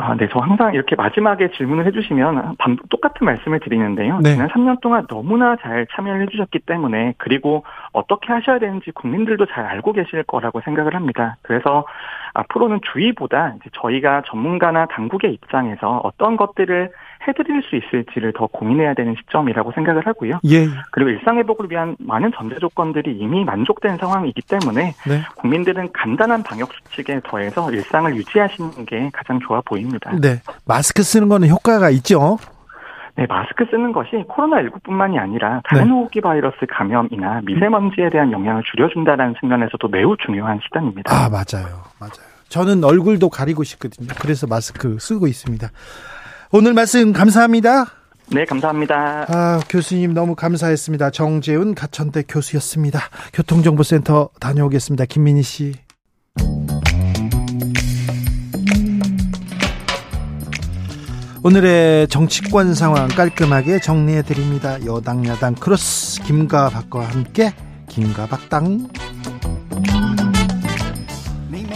아, 0.00 0.14
네. 0.14 0.28
저 0.30 0.38
항상 0.38 0.74
이렇게 0.74 0.94
마지막에 0.94 1.50
질문을 1.50 1.84
해주시면 1.86 2.56
똑같은 2.88 3.24
말씀을 3.24 3.58
드리는데요. 3.58 4.20
네. 4.22 4.34
지난 4.34 4.48
3년 4.48 4.80
동안 4.80 5.04
너무나 5.08 5.56
잘 5.56 5.88
참여를 5.90 6.22
해주셨기 6.22 6.60
때문에 6.60 7.14
그리고 7.18 7.64
어떻게 7.92 8.32
하셔야 8.32 8.60
되는지 8.60 8.92
국민들도 8.92 9.46
잘 9.46 9.66
알고 9.66 9.92
계실 9.94 10.22
거라고 10.22 10.60
생각을 10.60 10.94
합니다. 10.94 11.36
그래서 11.42 11.84
앞으로는 12.34 12.78
주의보다 12.92 13.56
저희가 13.72 14.22
전문가나 14.26 14.86
당국의 14.86 15.32
입장에서 15.32 16.00
어떤 16.04 16.36
것들을 16.36 16.92
해드릴 17.26 17.62
수 17.62 17.76
있을지를 17.76 18.32
더 18.32 18.46
고민해야 18.46 18.94
되는 18.94 19.14
시점이라고 19.18 19.72
생각을 19.72 20.06
하고요. 20.06 20.40
예. 20.46 20.66
그리고 20.90 21.10
일상회복을 21.10 21.70
위한 21.70 21.96
많은 21.98 22.32
전제 22.36 22.56
조건들이 22.58 23.16
이미 23.18 23.44
만족된 23.44 23.96
상황이기 23.98 24.42
때문에 24.42 24.94
네. 25.06 25.22
국민들은 25.36 25.92
간단한 25.92 26.42
방역 26.42 26.70
수칙에 26.72 27.20
더해서 27.24 27.70
일상을 27.70 28.14
유지하시는 28.16 28.86
게 28.86 29.10
가장 29.12 29.40
좋아 29.40 29.60
보입니다. 29.60 30.12
네. 30.20 30.40
마스크 30.66 31.02
쓰는 31.02 31.28
거는 31.28 31.48
효과가 31.48 31.90
있죠? 31.90 32.38
네, 33.16 33.26
마스크 33.28 33.64
쓰는 33.68 33.90
것이 33.90 34.10
코로나19뿐만이 34.28 35.18
아니라 35.18 35.60
다른 35.64 35.86
네. 35.86 35.90
호흡기 35.90 36.20
바이러스 36.20 36.56
감염이나 36.70 37.40
미세먼지에 37.44 38.10
대한 38.10 38.30
영향을 38.30 38.62
줄여준다는 38.62 39.34
측면에서도 39.40 39.88
매우 39.88 40.16
중요한 40.24 40.60
수단입니다. 40.62 41.12
아, 41.12 41.28
맞아요. 41.28 41.82
맞아요. 41.98 42.28
저는 42.48 42.84
얼굴도 42.84 43.28
가리고 43.28 43.64
싶거든요. 43.64 44.08
그래서 44.20 44.46
마스크 44.46 44.98
쓰고 45.00 45.26
있습니다. 45.26 45.68
오늘 46.50 46.72
말씀 46.72 47.12
감사합니다. 47.12 47.84
네, 48.30 48.46
감사합니다. 48.46 49.26
아, 49.28 49.60
교수님 49.68 50.14
너무 50.14 50.34
감사했습니다. 50.34 51.10
정재훈 51.10 51.74
가천대 51.74 52.24
교수였습니다. 52.26 53.00
교통정보센터 53.34 54.30
다녀오겠습니다. 54.40 55.04
김민희 55.04 55.42
씨. 55.42 55.74
오늘의 61.42 62.08
정치권 62.08 62.74
상황 62.74 63.08
깔끔하게 63.08 63.80
정리해 63.80 64.22
드립니다. 64.22 64.78
여당 64.86 65.26
야당 65.26 65.54
크로스 65.54 66.22
김과 66.22 66.70
박과 66.70 67.08
함께 67.08 67.52
김과 67.88 68.26
박당. 68.26 68.88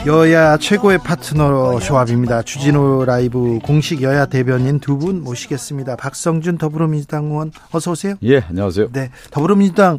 여야 0.06 0.56
최고의 0.56 0.98
파트너 0.98 1.78
조합입니다. 1.78 2.42
주진우 2.42 3.04
라이브 3.04 3.60
공식 3.62 4.02
여야 4.02 4.26
대변인 4.26 4.80
두 4.80 4.98
분 4.98 5.22
모시겠습니다. 5.22 5.96
박성준 5.96 6.58
더불어민주당 6.58 7.26
의원 7.26 7.52
어서 7.70 7.92
오세요. 7.92 8.14
예, 8.24 8.40
안녕하세요. 8.40 8.88
네, 8.92 9.10
더불어민주당 9.30 9.98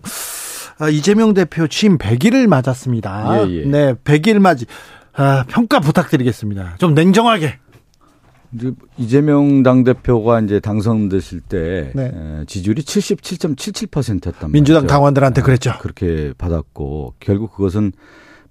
아, 0.78 0.90
이재명 0.90 1.34
대표 1.34 1.68
취임 1.68 1.98
100일을 1.98 2.48
맞았습니다. 2.48 3.48
예, 3.48 3.52
예. 3.52 3.66
네, 3.66 3.94
100일 3.94 4.40
맞이 4.40 4.66
아, 5.14 5.46
평가 5.48 5.80
부탁드리겠습니다. 5.80 6.76
좀 6.80 6.94
냉정하게. 6.94 7.60
이재명 8.98 9.64
당대표가 9.64 10.42
이제 10.42 10.60
당선되실 10.60 11.40
때 11.42 11.92
네. 11.96 12.12
지지율이 12.46 12.84
77.77%였단 12.84 14.34
말이죠. 14.42 14.48
민주당 14.52 14.86
당원들한테 14.86 15.42
그랬죠. 15.42 15.74
그렇게 15.82 16.34
받았고 16.38 17.16
결국 17.20 17.56
그것은 17.56 17.94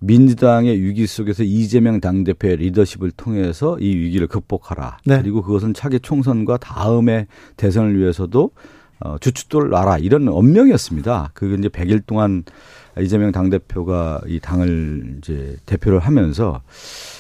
민주당의 0.03 0.81
위기 0.83 1.07
속에서 1.07 1.43
이재명 1.45 2.01
당대표의 2.01 2.57
리더십을 2.57 3.13
통해서 3.13 3.79
이 3.79 3.95
위기를 3.97 4.27
극복하라. 4.27 4.99
네. 5.07 5.21
그리고 5.21 5.43
그것은 5.43 5.75
차기 5.75 6.01
총선과 6.01 6.59
다음에 6.59 7.27
대선을 7.57 7.99
위해서도 7.99 8.51
어, 9.01 9.17
주춧돌 9.19 9.71
놔라 9.71 9.99
이런 9.99 10.29
엄명이었습니다. 10.29 11.31
그게 11.35 11.55
이제 11.55 11.69
100일 11.69 12.07
동안 12.07 12.45
이재명 13.01 13.33
당대표가 13.33 14.21
이 14.27 14.39
당을 14.39 15.17
이제 15.19 15.57
대표를 15.67 15.99
하면서 15.99 16.63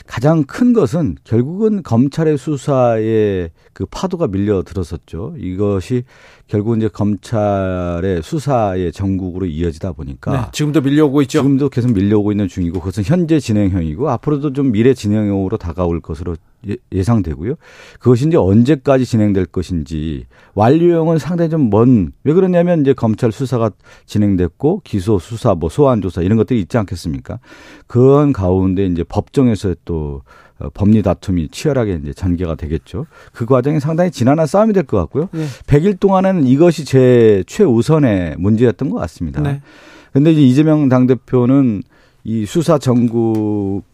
가장 0.06 0.44
큰 0.44 0.72
것은 0.72 1.16
결국은 1.24 1.82
검찰의 1.82 2.38
수사에 2.38 3.50
그 3.72 3.86
파도가 3.86 4.26
밀려 4.28 4.62
들었었죠. 4.62 5.34
이것이 5.38 6.04
결국 6.46 6.76
이제 6.76 6.88
검찰의 6.88 8.22
수사의 8.22 8.92
전국으로 8.92 9.46
이어지다 9.46 9.92
보니까 9.92 10.32
네, 10.32 10.38
지금도 10.52 10.80
밀려오고 10.82 11.22
있죠. 11.22 11.40
지금도 11.40 11.68
계속 11.70 11.92
밀려오고 11.92 12.32
있는 12.32 12.48
중이고 12.48 12.78
그것은 12.80 13.04
현재 13.04 13.40
진행형이고 13.40 14.10
앞으로도 14.10 14.52
좀 14.52 14.72
미래 14.72 14.92
진행형으로 14.94 15.56
다가올 15.56 16.00
것으로 16.00 16.36
예, 16.68 16.76
예상되고요. 16.92 17.54
그것이 17.98 18.28
이제 18.28 18.36
언제까지 18.36 19.04
진행될 19.04 19.46
것인지 19.46 20.26
완료형은 20.54 21.18
상당히 21.18 21.50
좀 21.50 21.70
먼 21.70 22.12
왜 22.24 22.32
그러냐면 22.34 22.82
이제 22.82 22.92
검찰 22.92 23.32
수사가 23.32 23.70
진행됐고 24.06 24.82
기소 24.84 25.18
수사 25.18 25.54
뭐 25.54 25.68
소환 25.68 26.00
조사 26.02 26.22
이런 26.22 26.36
것들이 26.38 26.60
있지 26.60 26.76
않겠습니까? 26.78 27.38
그런 27.86 28.32
가운데 28.32 28.84
이제 28.86 29.02
법정에서 29.04 29.74
또 29.84 29.91
어, 30.58 30.68
법리 30.74 31.02
다툼이 31.02 31.48
치열하게 31.48 32.00
이제 32.02 32.12
전개가 32.12 32.54
되겠죠. 32.54 33.06
그 33.32 33.46
과정이 33.46 33.80
상당히 33.80 34.10
지난한 34.10 34.46
싸움이 34.46 34.72
될 34.72 34.84
것 34.84 34.98
같고요. 34.98 35.28
네. 35.32 35.44
100일 35.66 35.98
동안은 36.00 36.46
이것이 36.46 36.84
제 36.84 37.42
최우선의 37.46 38.36
문제였던 38.38 38.90
것 38.90 38.98
같습니다. 39.00 39.40
네. 39.42 39.60
근데 40.12 40.30
이제 40.32 40.42
이재명 40.42 40.88
당대표는 40.88 41.82
이 42.24 42.46
수사 42.46 42.78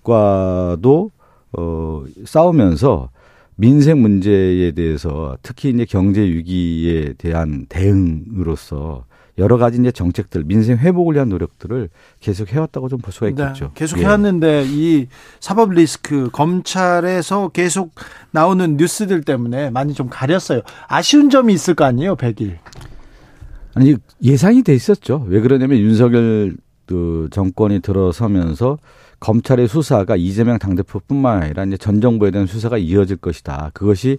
정국과도 0.09 1.11
어 1.57 2.05
싸우면서 2.25 3.11
민생 3.57 4.01
문제에 4.03 4.73
대해서 4.73 5.37
특히 5.43 5.71
이제 5.71 5.85
경제 5.85 6.21
위기에 6.23 7.15
대한 7.19 7.67
대응으로서 7.69 9.05
여러 9.39 9.57
가지 9.57 9.79
이제 9.79 9.91
정책들 9.93 10.45
민생 10.45 10.77
회복을 10.79 11.15
위한 11.15 11.29
노력들을 11.29 11.89
계속 12.21 12.53
해왔다고 12.53 12.89
좀 12.89 12.99
볼 13.01 13.13
수가 13.13 13.27
네, 13.27 13.31
있겠죠. 13.31 13.67
네, 13.67 13.71
계속 13.75 13.99
예. 13.99 14.03
해왔는데 14.03 14.65
이 14.67 15.07
사법 15.41 15.71
리스크 15.73 16.29
검찰에서 16.33 17.49
계속 17.49 17.93
나오는 18.33 18.77
뉴스들 18.77 19.23
때문에 19.23 19.71
많이 19.71 19.95
좀 19.95 20.09
가렸어요. 20.11 20.63
아쉬운 20.89 21.31
점이 21.31 21.53
있을 21.55 21.75
거 21.75 21.85
아니에요, 21.85 22.17
100일. 22.17 22.57
아니 23.75 23.95
예상이 24.23 24.63
돼 24.63 24.75
있었죠. 24.75 25.25
왜 25.29 25.41
그러냐면 25.41 25.79
윤석열 25.79 26.57
그 26.87 27.29
정권이 27.31 27.81
들어서면서 27.81 28.79
검찰의 29.21 29.69
수사가 29.69 30.17
이재명 30.17 30.59
당대표뿐만 30.59 31.43
아니라 31.43 31.65
이제 31.65 31.77
전 31.77 32.01
정부에 32.01 32.31
대한 32.31 32.47
수사가 32.47 32.79
이어질 32.79 33.17
것이다. 33.19 33.71
그것이 33.75 34.19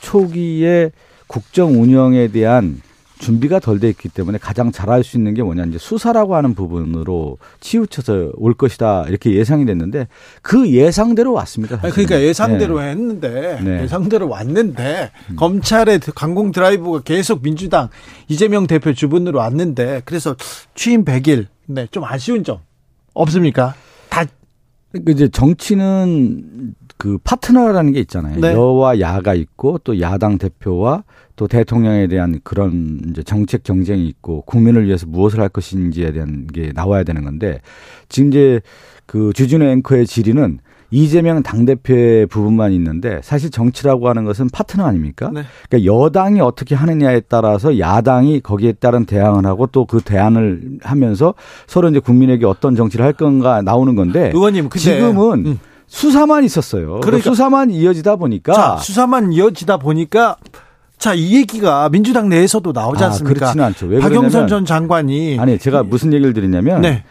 초기에 0.00 0.90
국정 1.26 1.80
운영에 1.80 2.28
대한 2.28 2.80
준비가 3.18 3.60
덜 3.60 3.80
돼 3.80 3.88
있기 3.88 4.08
때문에 4.08 4.38
가장 4.38 4.72
잘할 4.72 5.02
수 5.02 5.16
있는 5.16 5.34
게 5.34 5.42
뭐냐 5.42 5.64
이제 5.64 5.78
수사라고 5.78 6.36
하는 6.36 6.54
부분으로 6.54 7.38
치우쳐서 7.60 8.32
올 8.34 8.54
것이다 8.54 9.06
이렇게 9.08 9.32
예상이 9.32 9.64
됐는데 9.64 10.08
그 10.42 10.70
예상대로 10.70 11.32
왔습니다. 11.32 11.78
아니, 11.82 11.92
그러니까 11.92 12.20
예상대로 12.20 12.80
네. 12.80 12.90
했는데 12.90 13.60
네. 13.62 13.82
예상대로 13.82 14.28
왔는데 14.28 15.10
음. 15.30 15.36
검찰의 15.36 16.00
강공 16.14 16.52
드라이브가 16.52 17.00
계속 17.00 17.42
민주당 17.42 17.88
이재명 18.28 18.66
대표 18.66 18.92
주변으로 18.92 19.38
왔는데 19.38 20.02
그래서 20.04 20.36
취임 20.74 21.04
100일 21.04 21.46
네, 21.66 21.86
좀 21.90 22.04
아쉬운 22.04 22.44
점 22.44 22.58
없습니까? 23.14 23.74
다 24.08 24.24
그러니까 24.92 25.12
이제 25.12 25.28
정치는 25.28 26.74
그 26.98 27.18
파트너라는 27.22 27.92
게 27.92 28.00
있잖아요. 28.00 28.40
네. 28.40 28.52
여와 28.52 29.00
야가 29.00 29.34
있고 29.34 29.78
또 29.84 30.00
야당 30.00 30.38
대표와 30.38 31.04
또 31.36 31.46
대통령에 31.46 32.06
대한 32.06 32.40
그런 32.42 33.00
이제 33.10 33.22
정책 33.22 33.62
경쟁이 33.62 34.06
있고 34.08 34.42
국민을 34.42 34.86
위해서 34.86 35.06
무엇을 35.06 35.40
할 35.40 35.48
것인지에 35.50 36.12
대한 36.12 36.46
게 36.46 36.72
나와야 36.74 37.04
되는 37.04 37.24
건데 37.24 37.60
지금 38.08 38.30
이제 38.30 38.60
그 39.04 39.32
주진우 39.34 39.64
앵커의 39.64 40.06
질의는 40.06 40.60
이재명 40.90 41.42
당대표의 41.42 42.26
부분만 42.26 42.72
있는데 42.72 43.20
사실 43.22 43.50
정치라고 43.50 44.08
하는 44.08 44.24
것은 44.24 44.48
파트너 44.50 44.84
아닙니까? 44.84 45.30
네. 45.34 45.42
그러니까 45.68 45.92
여당이 45.92 46.40
어떻게 46.40 46.74
하느냐에 46.74 47.20
따라서 47.28 47.78
야당이 47.78 48.40
거기에 48.40 48.72
따른 48.72 49.04
대항을 49.04 49.44
하고 49.46 49.66
또 49.66 49.84
그 49.86 50.00
대안을 50.00 50.78
하면서 50.82 51.34
서로 51.66 51.88
이제 51.88 51.98
국민에게 51.98 52.46
어떤 52.46 52.74
정치를 52.76 53.04
할 53.04 53.12
건가 53.12 53.62
나오는 53.62 53.94
건데 53.94 54.30
의원님 54.34 54.70
지금은 54.70 55.46
음. 55.46 55.58
수사만 55.88 56.44
있었어요. 56.44 57.00
그러니까 57.00 57.30
수사만 57.30 57.70
이어지다 57.70 58.16
보니까 58.16 58.52
자, 58.52 58.76
수사만 58.78 59.32
이어지다 59.32 59.76
보니까 59.78 60.36
자, 60.98 61.14
이 61.14 61.36
얘기가 61.36 61.88
민주당 61.90 62.28
내에서도 62.28 62.72
나오지 62.72 63.04
아, 63.04 63.08
않습니까? 63.08 63.34
그렇지는 63.34 63.64
않죠. 63.66 63.86
왜 63.86 64.00
박영선 64.00 64.48
전 64.48 64.64
장관이 64.64 65.38
아니, 65.38 65.58
제가 65.58 65.82
무슨 65.82 66.12
얘기를 66.12 66.32
드리냐면 66.32 66.80
네. 66.80 67.04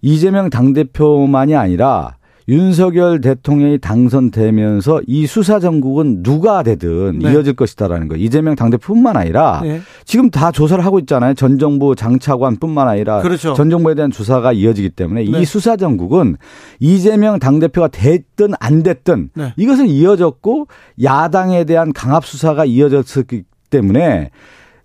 이재명 0.00 0.50
당대표만이 0.50 1.56
아니라 1.56 2.16
윤석열 2.48 3.20
대통령이 3.20 3.78
당선되면서 3.78 5.02
이 5.06 5.26
수사 5.26 5.58
전국은 5.58 6.22
누가 6.22 6.62
되든 6.62 7.18
네. 7.18 7.32
이어질 7.32 7.54
것이다라는 7.54 8.06
거예요. 8.08 8.22
이재명 8.22 8.54
당대표뿐만 8.54 9.16
아니라 9.16 9.60
네. 9.62 9.80
지금 10.04 10.30
다 10.30 10.52
조사를 10.52 10.84
하고 10.84 11.00
있잖아요. 11.00 11.34
전 11.34 11.58
정부 11.58 11.96
장차관뿐만 11.96 12.86
아니라 12.86 13.20
그렇죠. 13.20 13.54
전 13.54 13.68
정부에 13.68 13.94
대한 13.94 14.12
조사가 14.12 14.52
이어지기 14.52 14.90
때문에 14.90 15.24
네. 15.24 15.40
이 15.40 15.44
수사 15.44 15.76
전국은 15.76 16.36
이재명 16.78 17.40
당대표가 17.40 17.88
됐든 17.88 18.52
안 18.60 18.82
됐든 18.84 19.30
네. 19.34 19.52
이것은 19.56 19.88
이어졌고 19.88 20.68
야당에 21.02 21.64
대한 21.64 21.92
강압 21.92 22.24
수사가 22.24 22.64
이어졌기 22.64 23.42
때문에 23.70 24.30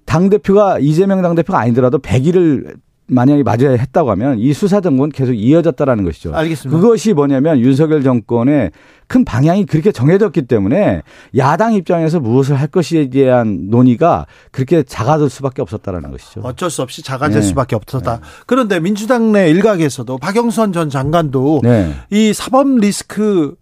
당 0.06 0.30
대표가 0.30 0.80
이재명 0.80 1.21
당 1.21 1.36
대표가 1.36 1.60
아니더라도 1.60 2.00
100일을 2.00 2.76
만약에 3.12 3.43
맞아야 3.43 3.71
했다고 3.71 4.10
하면 4.12 4.39
이 4.39 4.54
수사 4.54 4.80
정권 4.80 5.10
계속 5.10 5.34
이어졌다라는 5.34 6.06
것이죠. 6.06 6.34
알겠습니다. 6.34 6.80
그것이 6.80 7.13
뭐냐면 7.13 7.60
윤석열 7.60 8.04
정권의 8.04 8.71
큰 9.08 9.26
방향이 9.26 9.65
그렇게 9.65 9.91
정해졌기 9.91 10.43
때문에 10.43 11.02
야당 11.36 11.74
입장에서 11.74 12.21
무엇을 12.21 12.56
할 12.56 12.67
것에 12.67 13.10
대한 13.10 13.69
논의가 13.69 14.28
그렇게 14.52 14.84
작아질 14.84 15.30
수밖에 15.30 15.62
없었다라는 15.62 16.12
것이죠. 16.12 16.39
어쩔 16.43 16.69
수 16.69 16.82
없이 16.82 17.04
작아질 17.04 17.41
네. 17.41 17.47
수밖에 17.47 17.76
없었다. 17.76 18.17
네. 18.17 18.21
그런데 18.47 18.80
민주당 18.80 19.34
내 19.34 19.50
일각에서도 19.50 20.17
박영선 20.17 20.71
전 20.71 20.89
장관도 20.89 21.60
네. 21.63 21.93
이 22.10 22.32
사법 22.32 22.78
리스크 22.78 23.56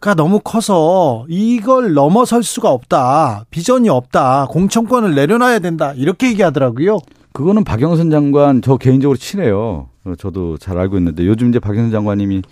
가 0.00 0.14
너무 0.14 0.40
커서 0.40 1.26
이걸 1.28 1.92
넘어설 1.92 2.42
수가 2.42 2.70
없다. 2.70 3.44
비전이 3.50 3.90
없다. 3.90 4.46
공천권을 4.48 5.14
내려놔야 5.14 5.58
된다. 5.58 5.92
이렇게 5.94 6.28
얘기하더라고요. 6.28 7.00
그거는 7.32 7.64
박영선 7.64 8.10
장관 8.10 8.62
저 8.62 8.76
개인적으로 8.76 9.16
친해요. 9.16 9.88
저도 10.18 10.58
잘 10.58 10.78
알고 10.78 10.96
있는데 10.98 11.26
요즘 11.26 11.48
이제 11.50 11.58
박영선 11.58 11.90
장관님이 11.90 12.42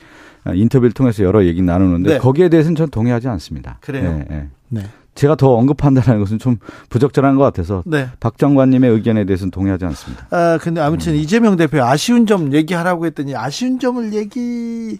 인터뷰를 0.54 0.92
통해서 0.92 1.24
여러 1.24 1.44
얘기 1.44 1.62
나누는데 1.62 2.14
네. 2.14 2.18
거기에 2.18 2.48
대해서는 2.48 2.76
전 2.76 2.88
동의하지 2.88 3.28
않습니다. 3.28 3.78
그래요. 3.80 4.10
네, 4.10 4.24
네. 4.28 4.48
네. 4.68 4.82
제가 5.14 5.34
더 5.34 5.52
언급한다는 5.54 6.20
것은 6.20 6.38
좀 6.38 6.58
부적절한 6.90 7.34
것 7.34 7.42
같아서 7.42 7.82
네. 7.84 8.08
박 8.20 8.38
장관님의 8.38 8.90
의견에 8.90 9.24
대해서는 9.24 9.50
동의하지 9.50 9.84
않습니다. 9.86 10.28
아 10.30 10.58
근데 10.60 10.80
아무튼 10.80 11.14
음. 11.14 11.18
이재명 11.18 11.56
대표 11.56 11.82
아쉬운 11.82 12.24
점 12.24 12.52
얘기하라고 12.52 13.04
했더니 13.06 13.34
아쉬운 13.34 13.80
점을 13.80 14.12
얘기 14.14 14.98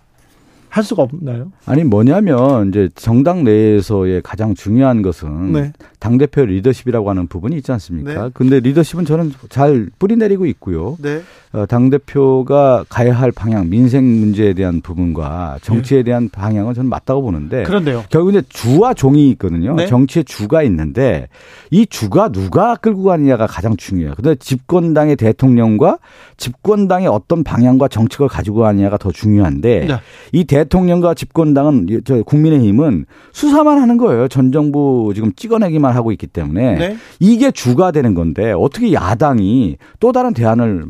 할 0.69 0.85
수가 0.85 1.03
없나요? 1.03 1.53
아니 1.67 1.85
뭐냐면 1.85 2.69
이제 2.69 2.89
정당 2.95 3.45
내에서의 3.45 4.23
가장 4.23 4.55
중요한 4.55 5.03
것은 5.03 5.53
네. 5.53 5.73
당 5.99 6.19
대표 6.19 6.45
리더십이라고 6.45 7.09
하는 7.09 7.27
부분이 7.27 7.57
있지 7.57 7.73
않습니까? 7.73 8.25
네. 8.25 8.31
근데 8.35 8.61
리더십은 8.61 9.05
저는 9.05 9.33
잘 9.49 9.89
뿌리 9.99 10.17
내리고 10.17 10.47
있고요. 10.47 10.97
네. 11.01 11.23
어, 11.53 11.65
당 11.67 11.89
대표가 11.89 12.85
가야 12.89 13.13
할 13.15 13.33
방향, 13.33 13.71
민생 13.71 14.05
문제에 14.05 14.53
대한 14.53 14.81
부분과 14.81 15.59
정치에 15.63 15.99
네. 15.99 16.05
대한 16.05 16.29
방향은 16.29 16.75
저는 16.75 16.91
맞다고 16.91 17.23
보는데. 17.23 17.63
그런데요. 17.63 18.05
결국 18.11 18.31
이제 18.31 18.43
주와 18.49 18.93
종이 18.95 19.31
있거든요. 19.31 19.75
네. 19.75 19.87
정치의 19.87 20.25
주가 20.25 20.63
있는데 20.63 21.29
이 21.71 21.87
주가 21.87 22.29
누가 22.29 22.75
끌고 22.77 23.05
가느냐가 23.05 23.47
가장 23.47 23.77
중요해요. 23.77 24.15
근데 24.15 24.35
집권당의 24.35 25.17
대통령과 25.17 25.99
집권당의 26.37 27.09
어떤 27.09 27.43
방향과 27.45 27.89
정책을 27.89 28.29
가지고 28.29 28.61
가느냐가 28.61 28.99
더 28.99 29.11
중요한데 29.11 29.87
네. 29.87 30.01
이 30.33 30.45
대통령과 30.45 31.15
집권당은 31.15 32.03
저 32.05 32.23
국민의힘은 32.23 33.07
수사만 33.33 33.81
하는 33.81 33.97
거예요. 33.97 34.29
전 34.29 34.53
정부 34.53 35.13
지금 35.15 35.33
찍어내기만 35.35 35.95
하고 35.95 36.13
있기 36.13 36.27
때문에 36.27 36.75
네. 36.77 36.97
이게 37.21 37.51
주가 37.51 37.91
되는 37.91 38.15
건데 38.15 38.53
어떻게 38.53 38.93
야당이 38.93 39.77
또 40.01 40.13
다른 40.13 40.35
대안을 40.35 40.85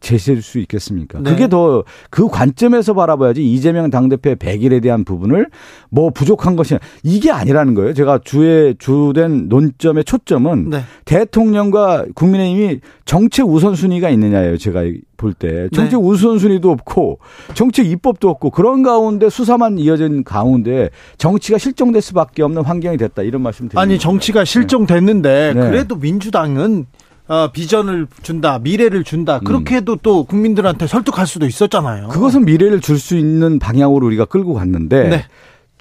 제시할 0.00 0.42
수 0.42 0.58
있겠습니까? 0.58 1.20
네. 1.20 1.30
그게 1.30 1.48
더 1.48 1.84
그 2.10 2.28
관점에서 2.28 2.94
바라봐야지 2.94 3.42
이재명 3.52 3.90
당대표의 3.90 4.36
100일에 4.36 4.82
대한 4.82 5.04
부분을 5.04 5.48
뭐 5.90 6.10
부족한 6.10 6.56
것이 6.56 6.76
이게 7.02 7.30
아니라는 7.30 7.74
거예요. 7.74 7.94
제가 7.94 8.20
주의 8.24 8.74
주된 8.78 9.48
논점의 9.48 10.04
초점은 10.04 10.70
네. 10.70 10.80
대통령과 11.04 12.06
국민의힘이 12.14 12.80
정책 13.04 13.46
우선순위가 13.48 14.10
있느냐예요. 14.10 14.56
제가 14.58 14.82
볼 15.16 15.32
때. 15.34 15.68
정책 15.74 16.00
네. 16.00 16.06
우선순위도 16.06 16.70
없고 16.70 17.18
정책 17.54 17.86
입법도 17.86 18.28
없고 18.28 18.50
그런 18.50 18.82
가운데 18.82 19.28
수사만 19.28 19.78
이어진 19.78 20.22
가운데 20.24 20.90
정치가 21.18 21.58
실종될 21.58 22.00
수밖에 22.02 22.42
없는 22.42 22.62
환경이 22.64 22.96
됐다. 22.96 23.22
이런 23.22 23.42
말씀 23.42 23.68
드립니다. 23.68 23.80
아니 23.80 23.98
정치가 23.98 24.44
실종됐는데 24.44 25.52
네. 25.54 25.60
그래도 25.60 25.96
민주당은 25.96 26.86
어, 27.28 27.50
비전을 27.52 28.06
준다, 28.22 28.58
미래를 28.58 29.04
준다. 29.04 29.38
그렇게 29.40 29.76
해도 29.76 29.92
음. 29.92 29.98
또 30.02 30.24
국민들한테 30.24 30.86
설득할 30.86 31.26
수도 31.26 31.46
있었잖아요. 31.46 32.08
그것은 32.08 32.44
미래를 32.44 32.80
줄 32.80 32.98
수 32.98 33.16
있는 33.16 33.58
방향으로 33.60 34.06
우리가 34.06 34.24
끌고 34.24 34.54
갔는데 34.54 35.08
네. 35.08 35.24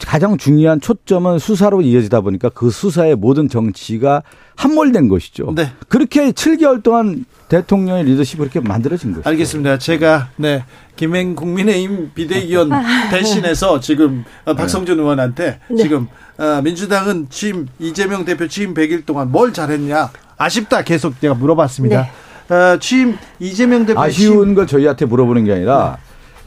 가장 0.06 0.38
중요한 0.38 0.80
초점은 0.80 1.40
수사로 1.40 1.82
이어지다 1.82 2.22
보니까 2.22 2.50
그 2.50 2.70
수사의 2.70 3.16
모든 3.16 3.50
정치가 3.50 4.22
함몰된 4.56 5.08
것이죠. 5.08 5.54
네. 5.56 5.72
그렇게 5.88 6.32
7개월 6.32 6.84
동안 6.84 7.26
대통령의 7.50 8.04
리더십을 8.04 8.46
이렇게 8.46 8.60
만들어진 8.60 9.14
거죠. 9.14 9.28
알겠습니다. 9.28 9.80
제가 9.80 10.30
네 10.36 10.64
김행 10.96 11.34
국민의힘 11.34 12.12
비대위원 12.14 12.70
대신해서 13.10 13.80
지금 13.80 14.26
네. 14.46 14.54
박성준 14.54 15.00
의원한테 15.00 15.60
네. 15.70 15.78
지금 15.82 16.08
어, 16.38 16.62
민주당은 16.64 17.28
취임 17.32 17.68
이재명 17.80 18.26
대표 18.26 18.48
취임 18.48 18.76
100일 18.76 19.06
동안 19.08 19.32
뭘 19.32 19.54
잘했냐 19.54 20.12
아쉽다 20.38 20.84
계속 20.84 21.20
제가 21.20 21.34
물어봤습니다. 21.36 22.08
네. 22.50 22.54
어, 22.54 22.78
취임 22.80 23.18
이재명 23.40 23.86
대표 23.86 24.00
아쉬운. 24.00 24.56
걸 24.56 24.68
저희한테 24.68 25.06
물어보는 25.06 25.44
게 25.46 25.54
아니라 25.54 25.98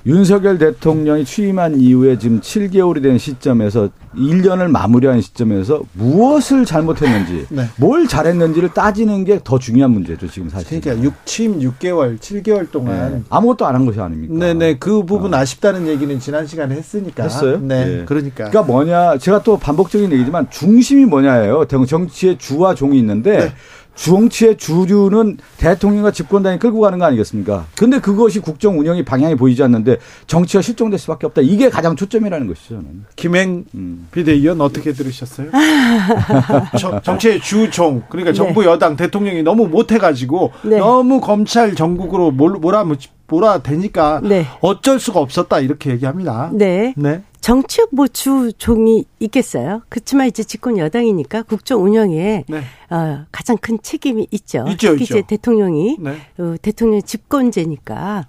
윤석열 0.06 0.56
대통령이 0.56 1.26
취임한 1.26 1.78
이후에 1.78 2.16
지금 2.18 2.40
7개월이 2.40 3.02
된 3.02 3.18
시점에서 3.18 3.90
1년을 4.16 4.68
마무리한 4.70 5.20
시점에서 5.20 5.82
무엇을 5.92 6.64
잘못했는지, 6.64 7.44
네. 7.52 7.66
뭘 7.76 8.08
잘했는지를 8.08 8.70
따지는 8.70 9.24
게 9.24 9.38
더 9.44 9.58
중요한 9.58 9.90
문제죠, 9.90 10.26
지금 10.28 10.48
사실. 10.48 10.80
그러니까 10.80 11.04
6, 11.04 11.26
취임 11.26 11.58
6개월, 11.60 12.18
7개월 12.18 12.70
동안 12.70 13.12
네. 13.12 13.22
아무것도 13.28 13.66
안 13.66 13.74
한 13.74 13.84
것이 13.84 14.00
아닙니까? 14.00 14.32
네, 14.34 14.54
네. 14.54 14.76
그 14.78 15.04
부분 15.04 15.34
어. 15.34 15.36
아쉽다는 15.36 15.86
얘기는 15.86 16.18
지난 16.18 16.46
시간에 16.46 16.76
했으니까. 16.76 17.24
했어요? 17.24 17.58
네. 17.60 17.84
네. 17.84 18.04
그러니까. 18.06 18.48
그러니까 18.48 18.62
뭐냐, 18.62 19.18
제가 19.18 19.42
또 19.42 19.58
반복적인 19.58 20.10
얘기지만 20.12 20.48
중심이 20.48 21.04
뭐냐예요. 21.04 21.66
정치의 21.66 22.38
주와 22.38 22.74
종이 22.74 22.98
있는데 22.98 23.52
네. 23.94 24.04
정치의 24.04 24.56
주류는 24.56 25.38
대통령과 25.58 26.10
집권당이 26.10 26.58
끌고 26.58 26.80
가는 26.80 26.98
거 26.98 27.04
아니겠습니까? 27.04 27.66
근데 27.76 28.00
그것이 28.00 28.40
국정 28.40 28.78
운영의 28.78 29.04
방향이 29.04 29.34
보이지 29.34 29.62
않는데 29.62 29.98
정치가 30.26 30.62
실종될 30.62 30.98
수밖에 30.98 31.26
없다. 31.26 31.42
이게 31.42 31.68
가장 31.70 31.96
초점이라는 31.96 32.46
것이죠. 32.46 32.76
저는. 32.76 33.04
김행 33.16 33.64
음. 33.74 34.08
비대위원 34.12 34.60
어떻게 34.60 34.92
들으셨어요? 34.92 35.50
정치의 37.02 37.40
주종 37.40 38.02
그러니까 38.08 38.32
정부 38.32 38.62
네. 38.62 38.68
여당 38.68 38.96
대통령이 38.96 39.42
너무 39.42 39.66
못해가지고 39.68 40.52
네. 40.62 40.78
너무 40.78 41.20
검찰 41.20 41.74
전국으로 41.74 42.30
몰아 42.30 42.84
몰아대니까 43.30 44.20
네. 44.24 44.46
어쩔 44.60 44.98
수가 44.98 45.20
없었다 45.20 45.60
이렇게 45.60 45.90
얘기합니다. 45.90 46.50
네. 46.52 46.94
네. 46.96 47.22
정치적 47.40 47.90
뭐 47.92 48.06
주종이 48.06 49.04
있겠어요. 49.18 49.82
그렇지만 49.88 50.26
이제 50.26 50.42
집권 50.44 50.76
여당이니까 50.78 51.42
국정 51.42 51.82
운영에 51.84 52.44
네. 52.48 52.62
어, 52.90 53.24
가장 53.32 53.56
큰 53.56 53.78
책임이 53.82 54.28
있죠. 54.30 54.64
있죠, 54.68 54.90
특히 54.90 55.04
있죠. 55.04 55.18
이제 55.18 55.26
대통령이 55.26 55.96
네. 56.00 56.16
어, 56.38 56.54
대통령 56.60 57.02
집권제니까 57.02 58.26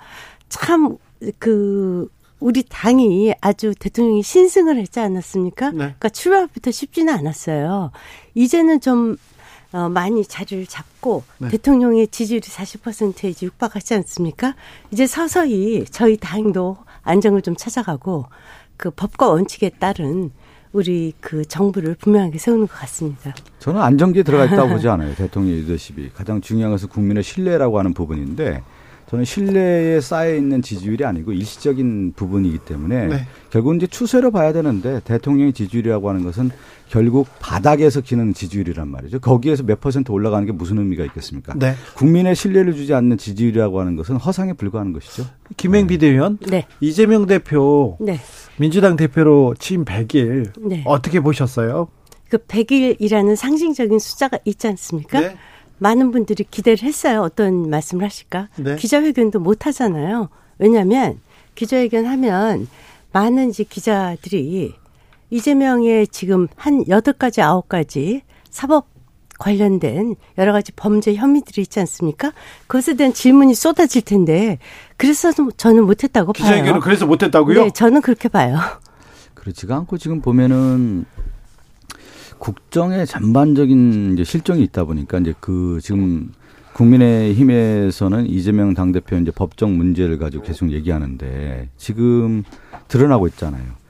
참 0.50 0.98
그 1.40 2.08
우리 2.40 2.64
당이 2.64 3.36
아주 3.40 3.74
대통령이 3.78 4.24
신승을 4.24 4.78
했지 4.78 5.00
않았습니까? 5.00 5.70
네. 5.72 5.78
그러니까 5.78 6.10
출발부터 6.10 6.72
쉽지는 6.72 7.14
않았어요. 7.14 7.92
이제는 8.34 8.82
좀 8.82 9.18
어, 9.74 9.88
많이 9.88 10.26
자리를 10.26 10.66
잡고 10.66 11.24
네. 11.38 11.50
대통령의 11.50 12.08
지지율이 12.08 12.42
40%에 12.42 13.30
이제 13.30 13.46
육박하지 13.46 13.94
않습니까? 13.94 14.56
이제 14.92 15.06
서서히 15.08 15.86
저희 15.90 16.18
당도 16.18 16.78
안정을 17.04 17.42
좀 17.42 17.56
찾아가고 17.56 18.26
그 18.82 18.90
법과 18.90 19.30
원칙에 19.30 19.70
따른 19.70 20.32
우리 20.74 21.14
그 21.20 21.46
정부를 21.46 21.94
분명하게 21.94 22.40
세우는 22.40 22.66
것 22.66 22.74
같습니다. 22.80 23.36
저는 23.60 23.80
안정기에 23.80 24.24
들어가 24.24 24.46
있다고 24.46 24.70
보지 24.70 24.88
않아요. 24.88 25.14
대통령 25.14 25.56
리더십이. 25.56 26.10
가장 26.16 26.42
중요한 26.42 26.72
것은 26.72 26.90
국민의 26.90 27.22
신뢰라고 27.22 27.78
하는 27.78 27.94
부분인데 27.94 28.64
저는 29.08 29.26
신뢰에 29.26 30.02
쌓여 30.02 30.34
있는 30.34 30.64
지지율이 30.64 31.06
아니고 31.06 31.34
일시적인 31.34 32.14
부분이기 32.16 32.60
때문에 32.60 33.08
네. 33.08 33.28
결국 33.52 33.76
이제 33.76 33.86
추세로 33.86 34.32
봐야 34.32 34.52
되는데 34.52 35.02
대통령의 35.04 35.54
지지율이라고 35.54 36.10
하는 36.10 36.24
것은 36.24 36.50
결국 36.88 37.28
바닥에서 37.40 38.02
기는 38.02 38.34
지지율이란 38.34 38.88
말이죠. 38.88 39.20
거기에서 39.20 39.64
몇 39.64 39.80
퍼센트 39.80 40.12
올라가는 40.12 40.46
게 40.46 40.54
무슨 40.54 40.78
의미가 40.78 41.04
있겠습니까? 41.06 41.54
네. 41.56 41.76
국민의 41.96 42.36
신뢰를 42.36 42.74
주지 42.74 42.94
않는 42.94 43.18
지지율이라고 43.18 43.80
하는 43.80 43.96
것은 43.98 44.16
허상에 44.16 44.54
불과한 44.54 44.94
것이죠. 44.94 45.26
김행 45.58 45.88
비대위원, 45.88 46.38
네. 46.50 46.66
이재명 46.80 47.28
대표, 47.28 47.98
네. 48.00 48.18
민주당 48.58 48.96
대표로 48.96 49.56
취임 49.60 49.86
100일 49.86 50.52
네. 50.60 50.84
어떻게 50.86 51.20
보셨어요? 51.20 51.88
그 52.30 52.38
100일이라는 52.38 53.36
상징적인 53.36 54.00
숫자가 54.00 54.40
있지 54.46 54.68
않습니까? 54.68 55.20
네. 55.20 55.36
많은 55.80 56.12
분들이 56.12 56.44
기대를 56.44 56.84
했어요. 56.84 57.22
어떤 57.22 57.70
말씀을 57.70 58.06
하실까? 58.06 58.50
네. 58.58 58.76
기자회견도 58.76 59.40
못 59.40 59.66
하잖아요. 59.66 60.30
왜냐하면 60.60 61.20
기자회견 61.56 62.06
하면 62.06 62.68
많은 63.12 63.50
이제 63.50 63.64
기자들이 63.64 64.74
이재명의 65.32 66.08
지금 66.08 66.48
한 66.56 66.88
여덟 66.88 67.14
가지 67.14 67.42
아홉 67.42 67.68
가지 67.68 68.22
사법 68.50 68.91
관련된 69.42 70.16
여러 70.38 70.54
가지 70.54 70.72
범죄 70.72 71.16
혐의들이 71.16 71.64
있지 71.64 71.80
않습니까? 71.80 72.32
그것에 72.68 72.96
대한 72.96 73.12
질문이 73.12 73.56
쏟아질 73.56 74.04
텐데 74.04 74.60
그래서 74.98 75.32
저는 75.58 75.84
못했다고 75.86 76.32
봐요. 76.34 76.46
기자회견은 76.46 76.80
그래서 76.80 77.08
못했다고요? 77.08 77.64
네, 77.64 77.72
저는 77.72 78.02
그렇게 78.02 78.30
봐요. 78.30 78.60
그렇지가 79.34 79.76
않고 79.78 79.98
지금 79.98 80.22
보면은 80.22 81.06
국정의 82.38 83.08
전반적인 83.08 84.14
이제 84.14 84.24
실정이 84.24 84.62
있다 84.64 84.84
보니까 84.86 85.18
이제 85.18 85.34
그 85.40 85.80
지금 85.82 86.32
국민의힘에서는 86.74 88.28
이재명 88.28 88.76
당대표 88.76 89.18
이제 89.18 89.32
법적 89.32 89.72
문제를 89.72 90.20
가지고 90.20 90.44
계속 90.44 90.72
얘기하는데 90.72 91.70
지금 91.78 92.44
드러나고 92.88 93.28
있잖아요. 93.30 93.81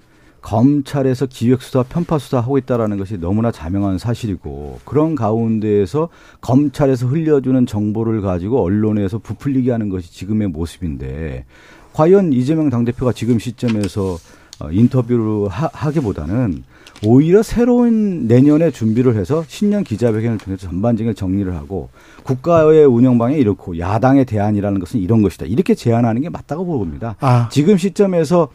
검찰에서 0.42 1.28
기획수사, 1.28 1.84
편파수사 1.84 2.38
하고 2.38 2.58
있다라는 2.58 2.98
것이 2.98 3.18
너무나 3.18 3.52
자명한 3.52 3.98
사실이고 3.98 4.80
그런 4.86 5.16
가운데에서 5.16 6.10
검찰에서 6.42 7.08
흘려주는 7.08 7.66
정보를 7.66 8.22
가지고 8.22 8.64
언론에서 8.64 9.20
부풀리게 9.20 9.72
하는 9.72 9.90
것이 9.90 10.12
지금의 10.12 10.50
모습인데 10.50 11.46
과연 11.94 12.34
이재명 12.34 12.70
당대표가 12.70 13.14
지금 13.14 13.40
시점에서 13.40 14.18
어, 14.60 14.72
인터뷰를 14.72 15.50
하, 15.50 15.70
하기보다는 15.74 16.64
오히려 17.04 17.42
새로운 17.42 18.28
내년에 18.28 18.70
준비를 18.70 19.16
해서 19.16 19.44
신년 19.48 19.84
기자회견을 19.84 20.38
통해서 20.38 20.68
전반적인 20.68 21.16
정리를 21.16 21.54
하고 21.56 21.90
국가의 22.24 22.86
운영 22.86 23.18
방향이 23.18 23.42
이렇고 23.42 23.80
야당의 23.80 24.26
대안이라는 24.26 24.80
것은 24.80 25.00
이런 25.00 25.24
것이다. 25.24 25.46
이렇게 25.48 25.74
제안하는 25.74 26.22
게 26.22 26.30
맞다고 26.30 26.66
봅니다. 26.66 27.16
아. 27.20 27.50
지금 27.52 27.78
시점에서 27.78 28.50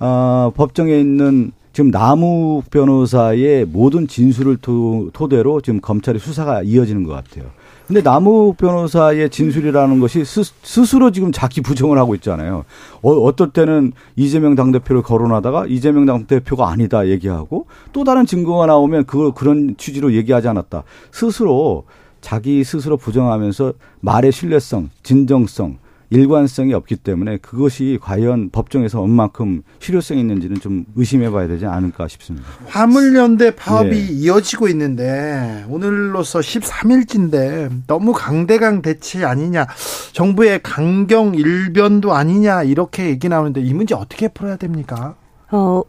어, 0.00 0.52
법정에 0.54 0.98
있는 0.98 1.52
지금 1.72 1.90
남욱 1.90 2.70
변호사의 2.70 3.64
모든 3.64 4.06
진술을 4.06 4.58
토, 4.58 5.10
토대로 5.12 5.60
지금 5.60 5.80
검찰의 5.80 6.20
수사가 6.20 6.62
이어지는 6.62 7.02
것 7.02 7.12
같아요. 7.12 7.46
근데 7.86 8.00
남욱 8.00 8.56
변호사의 8.56 9.28
진술이라는 9.28 10.00
것이 10.00 10.24
스, 10.24 10.44
스로 10.62 11.10
지금 11.10 11.32
자기 11.32 11.60
부정을 11.60 11.98
하고 11.98 12.14
있잖아요. 12.14 12.64
어, 13.02 13.10
어떨 13.10 13.50
때는 13.50 13.92
이재명 14.16 14.54
당대표를 14.54 15.02
거론하다가 15.02 15.66
이재명 15.66 16.06
당대표가 16.06 16.70
아니다 16.70 17.08
얘기하고 17.08 17.66
또 17.92 18.04
다른 18.04 18.24
증거가 18.24 18.66
나오면 18.66 19.04
그걸 19.04 19.32
그런 19.32 19.74
취지로 19.76 20.14
얘기하지 20.14 20.48
않았다. 20.48 20.84
스스로 21.10 21.84
자기 22.20 22.64
스스로 22.64 22.96
부정하면서 22.96 23.74
말의 24.00 24.32
신뢰성, 24.32 24.90
진정성, 25.02 25.78
일관성이 26.14 26.74
없기 26.74 26.96
때문에 26.96 27.38
그것이 27.38 27.98
과연 28.00 28.50
법정에서 28.50 29.02
얼만큼 29.02 29.62
실효성이 29.80 30.20
있는지는 30.20 30.60
좀 30.60 30.84
의심해 30.94 31.28
봐야 31.30 31.48
되지 31.48 31.66
않을까 31.66 32.06
싶습니다. 32.06 32.46
화물연대 32.66 33.56
파업이 33.56 33.96
예. 33.96 34.00
이어지고 34.00 34.68
있는데 34.68 35.64
오늘로서 35.68 36.38
13일째인데 36.38 37.82
너무 37.88 38.12
강대강 38.12 38.82
대치 38.82 39.24
아니냐 39.24 39.66
정부의 40.12 40.62
강경 40.62 41.34
일변도 41.34 42.12
아니냐 42.12 42.62
이렇게 42.62 43.06
얘기 43.06 43.28
나오는데 43.28 43.60
이 43.60 43.74
문제 43.74 43.96
어떻게 43.96 44.28
풀어야 44.28 44.56
됩니까? 44.56 45.16
어, 45.50 45.82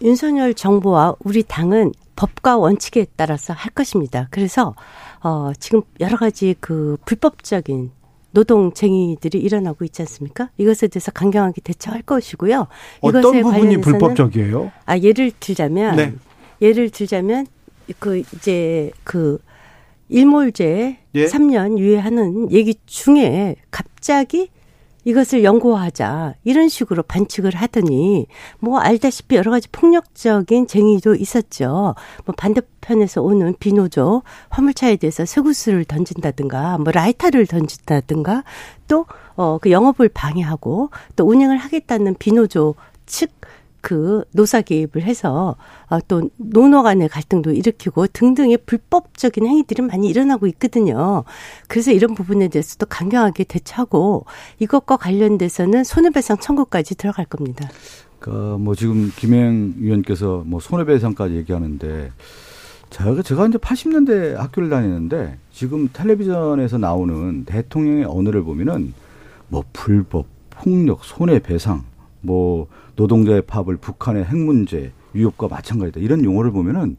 윤석열 0.00 0.54
정부와 0.54 1.16
우리 1.20 1.42
당은 1.42 1.92
법과 2.16 2.56
원칙에 2.56 3.06
따라서 3.14 3.52
할 3.52 3.70
것입니다. 3.72 4.26
그래서 4.30 4.74
어, 5.22 5.52
지금 5.60 5.82
여러 6.00 6.16
가지 6.16 6.56
그 6.58 6.96
불법적인 7.04 7.92
노동쟁이들이 8.32 9.38
일어나고 9.38 9.84
있지 9.84 10.02
않습니까? 10.02 10.50
이것에 10.58 10.88
대해서 10.88 11.10
강경하게 11.10 11.60
대처할 11.62 12.02
것이고요. 12.02 12.66
어떤 13.00 13.40
부분이 13.42 13.80
불법적이에요? 13.80 14.70
아 14.84 14.98
예를 14.98 15.32
들자면 15.40 15.96
네. 15.96 16.14
예를 16.60 16.90
들자면 16.90 17.46
그 17.98 18.18
이제 18.18 18.90
그 19.04 19.38
일몰제 20.08 20.98
예? 21.14 21.26
3년 21.26 21.78
유예하는 21.78 22.52
얘기 22.52 22.74
중에 22.86 23.56
갑자기 23.70 24.50
이것을 25.08 25.42
연구하자 25.42 26.34
이런 26.44 26.68
식으로 26.68 27.02
반칙을 27.02 27.54
하더니 27.54 28.26
뭐 28.58 28.78
알다시피 28.78 29.36
여러 29.36 29.50
가지 29.50 29.68
폭력적인 29.70 30.66
쟁의도 30.66 31.14
있었죠. 31.14 31.94
뭐 32.26 32.34
반대편에서 32.36 33.22
오는 33.22 33.54
비노조 33.58 34.22
화물차에 34.50 34.96
대해서 34.96 35.24
쇠구슬을 35.24 35.86
던진다든가 35.86 36.78
뭐 36.78 36.92
라이터를 36.92 37.46
던진다든가 37.46 38.44
또 38.86 39.06
어 39.38 39.58
그 39.62 39.70
영업을 39.70 40.08
방해하고 40.08 40.90
또 41.14 41.24
운행을 41.24 41.58
하겠다는 41.58 42.16
비노조 42.18 42.74
측 43.06 43.30
그 43.80 44.24
노사 44.32 44.60
개입을 44.60 45.02
해서 45.02 45.56
아, 45.88 46.00
또 46.08 46.28
노노 46.36 46.82
간의 46.82 47.08
갈등도 47.08 47.52
일으키고 47.52 48.08
등등의 48.08 48.58
불법적인 48.66 49.46
행위들이 49.46 49.82
많이 49.82 50.08
일어나고 50.08 50.46
있거든요. 50.48 51.24
그래서 51.68 51.92
이런 51.92 52.14
부분에 52.14 52.48
대해서도 52.48 52.86
강경하게 52.86 53.44
대처하고 53.44 54.26
이것과 54.58 54.96
관련돼서는 54.96 55.84
손해배상 55.84 56.38
청구까지 56.38 56.96
들어갈 56.96 57.24
겁니다. 57.24 57.68
그뭐 58.20 58.74
지금 58.74 59.12
김행 59.14 59.74
위원께서 59.78 60.42
뭐 60.44 60.60
손해배상까지 60.60 61.36
얘기하는데 61.36 62.10
제가 62.90 63.22
제가 63.22 63.46
이제 63.46 63.58
80년대 63.58 64.34
학교를 64.34 64.70
다니는데 64.70 65.38
지금 65.52 65.88
텔레비전에서 65.92 66.78
나오는 66.78 67.44
대통령의 67.44 68.04
언어를 68.04 68.42
보면은 68.42 68.94
뭐 69.48 69.62
불법, 69.72 70.26
폭력, 70.50 71.04
손해배상 71.04 71.84
뭐 72.20 72.68
노동자의 72.96 73.42
파업을 73.42 73.76
북한의 73.76 74.24
핵 74.24 74.36
문제, 74.36 74.92
위협과 75.12 75.48
마찬가지다. 75.48 76.00
이런 76.00 76.24
용어를 76.24 76.50
보면은 76.50 76.96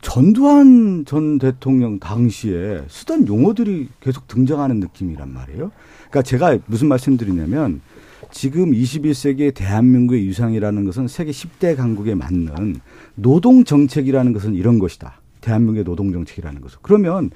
전두환 0.00 1.04
전 1.06 1.38
대통령 1.38 1.98
당시에 1.98 2.84
쓰던 2.88 3.26
용어들이 3.26 3.88
계속 4.00 4.28
등장하는 4.28 4.80
느낌이란 4.80 5.32
말이에요. 5.32 5.72
그러니까 6.08 6.22
제가 6.22 6.58
무슨 6.66 6.88
말씀드리냐면 6.88 7.80
지금 8.30 8.72
21세기의 8.72 9.54
대한민국의 9.54 10.26
유상이라는 10.26 10.84
것은 10.84 11.08
세계 11.08 11.30
10대 11.30 11.76
강국에 11.76 12.14
맞는 12.14 12.80
노동 13.14 13.64
정책이라는 13.64 14.32
것은 14.32 14.54
이런 14.54 14.78
것이다. 14.78 15.20
대한민국의 15.40 15.84
노동 15.84 16.12
정책이라는 16.12 16.60
것은. 16.60 16.78
그러면 16.82 17.30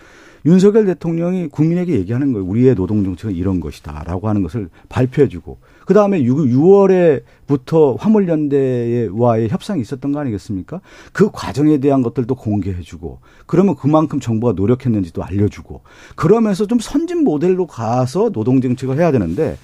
윤석열 0.45 0.86
대통령이 0.86 1.49
국민에게 1.49 1.95
얘기하는 1.95 2.32
거예요. 2.32 2.47
우리의 2.47 2.74
노동 2.74 3.05
정책은 3.05 3.34
이런 3.34 3.61
것이다라고 3.61 4.28
하는 4.28 4.43
것을 4.43 4.68
발표해 4.88 5.28
주고 5.28 5.59
그 5.84 5.95
다음에 5.95 6.22
6월에부터 6.22 7.99
화물연대와의 7.99 9.49
협상이 9.49 9.80
있었던 9.80 10.12
거 10.12 10.20
아니겠습니까? 10.20 10.80
그 11.12 11.30
과정에 11.32 11.78
대한 11.78 12.03
것들도 12.03 12.34
공개해주고, 12.34 13.18
그러면 13.47 13.74
그만큼 13.74 14.20
정부가 14.20 14.53
노력했는지도 14.53 15.22
알려주고, 15.24 15.82
그러면서 16.14 16.66
좀 16.66 16.78
선진 16.78 17.24
모델로 17.24 17.66
가서 17.66 18.30
노동 18.30 18.61
정책을 18.61 18.99
해야 18.99 19.12
되는데, 19.12 19.59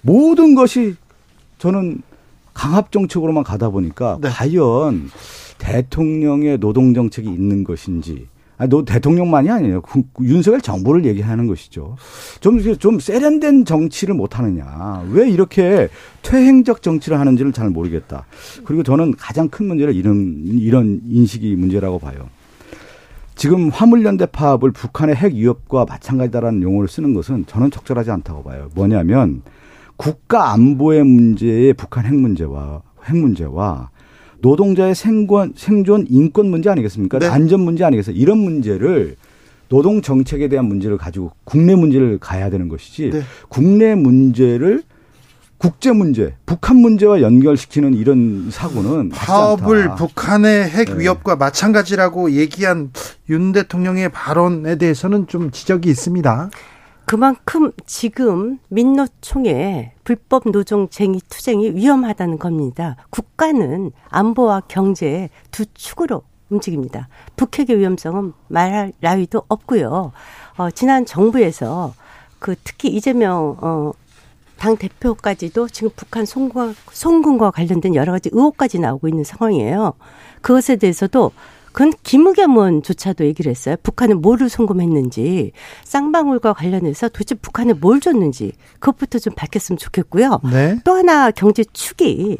모든 0.00 0.54
것이 0.54 0.96
저는 1.58 2.02
강압 2.54 2.90
정책으로만 2.90 3.44
가다 3.44 3.70
보니까, 3.70 4.18
네. 4.20 4.28
과연 4.30 5.10
대통령의 5.58 6.58
노동 6.58 6.94
정책이 6.94 7.28
있는 7.28 7.64
것인지, 7.64 8.26
아니, 8.58 8.68
너 8.68 8.84
대통령만이 8.84 9.48
아니에요. 9.48 9.80
그, 9.82 10.02
그 10.12 10.24
윤석열 10.24 10.60
정부를 10.60 11.04
얘기하는 11.04 11.46
것이죠. 11.46 11.96
좀, 12.40 12.60
좀 12.78 12.98
세련된 12.98 13.64
정치를 13.64 14.14
못 14.14 14.38
하느냐. 14.38 15.04
왜 15.10 15.30
이렇게 15.30 15.88
퇴행적 16.22 16.82
정치를 16.82 17.18
하는지를 17.20 17.52
잘 17.52 17.70
모르겠다. 17.70 18.26
그리고 18.64 18.82
저는 18.82 19.14
가장 19.16 19.48
큰 19.48 19.66
문제를 19.68 19.94
이런, 19.94 20.42
이런 20.44 21.00
인식이 21.08 21.54
문제라고 21.54 22.00
봐요. 22.00 22.28
지금 23.36 23.68
화물연대 23.68 24.26
파업을 24.26 24.72
북한의 24.72 25.14
핵 25.14 25.32
위협과 25.32 25.86
마찬가지다라는 25.88 26.60
용어를 26.60 26.88
쓰는 26.88 27.14
것은 27.14 27.46
저는 27.46 27.70
적절하지 27.70 28.10
않다고 28.10 28.42
봐요. 28.42 28.68
뭐냐면 28.74 29.42
국가 29.96 30.52
안보의 30.52 31.04
문제에 31.04 31.72
북한 31.72 32.04
핵 32.04 32.14
문제와 32.16 32.82
핵 33.04 33.16
문제와 33.16 33.90
노동자의 34.40 34.94
생권, 34.94 35.52
생존 35.56 36.06
인권 36.08 36.46
문제 36.46 36.70
아니겠습니까? 36.70 37.18
네. 37.18 37.26
안전 37.26 37.60
문제 37.60 37.84
아니겠어요? 37.84 38.14
이런 38.16 38.38
문제를 38.38 39.16
노동 39.68 40.00
정책에 40.00 40.48
대한 40.48 40.66
문제를 40.66 40.96
가지고 40.96 41.32
국내 41.44 41.74
문제를 41.74 42.18
가야 42.18 42.50
되는 42.50 42.68
것이지 42.68 43.10
네. 43.10 43.22
국내 43.48 43.94
문제를 43.94 44.82
국제 45.58 45.90
문제, 45.90 46.36
북한 46.46 46.76
문제와 46.76 47.20
연결시키는 47.20 47.94
이런 47.94 48.48
사고는 48.48 49.08
파업을 49.08 49.96
북한의 49.96 50.68
핵 50.68 50.90
네. 50.90 51.00
위협과 51.00 51.34
네. 51.34 51.38
마찬가지라고 51.38 52.30
얘기한 52.30 52.92
윤 53.28 53.50
대통령의 53.50 54.10
발언에 54.10 54.76
대해서는 54.76 55.26
좀 55.26 55.50
지적이 55.50 55.90
있습니다. 55.90 56.50
그만큼 57.08 57.72
지금 57.86 58.58
민노총의 58.68 59.92
불법 60.04 60.42
노동쟁이 60.50 61.22
투쟁이 61.30 61.70
위험하다는 61.70 62.38
겁니다. 62.38 62.96
국가는 63.08 63.90
안보와 64.10 64.64
경제 64.68 65.30
두 65.50 65.64
축으로 65.72 66.20
움직입니다. 66.50 67.08
북핵의 67.36 67.78
위험성은 67.78 68.34
말할 68.48 68.92
나위도 69.00 69.44
없고요. 69.48 70.12
어, 70.58 70.70
지난 70.70 71.06
정부에서 71.06 71.94
그 72.38 72.54
특히 72.62 72.90
이재명 72.90 73.56
어, 73.62 73.92
당 74.58 74.76
대표까지도 74.76 75.68
지금 75.68 75.88
북한 75.96 76.26
송군과 76.26 77.52
관련된 77.52 77.94
여러 77.94 78.12
가지 78.12 78.28
의혹까지 78.34 78.80
나오고 78.80 79.08
있는 79.08 79.24
상황이에요. 79.24 79.94
그것에 80.42 80.76
대해서도 80.76 81.32
그건 81.78 81.92
김의겸원조차도 82.02 83.24
얘기를 83.24 83.48
했어요. 83.50 83.76
북한은 83.84 84.20
뭐를 84.20 84.48
송금했는지 84.48 85.52
쌍방울과 85.84 86.54
관련해서 86.54 87.08
도대체 87.08 87.36
북한에 87.36 87.72
뭘 87.72 88.00
줬는지 88.00 88.50
그것부터 88.80 89.20
좀 89.20 89.32
밝혔으면 89.36 89.78
좋겠고요. 89.78 90.40
네. 90.50 90.80
또 90.82 90.94
하나 90.94 91.30
경제 91.30 91.62
축이 91.62 92.36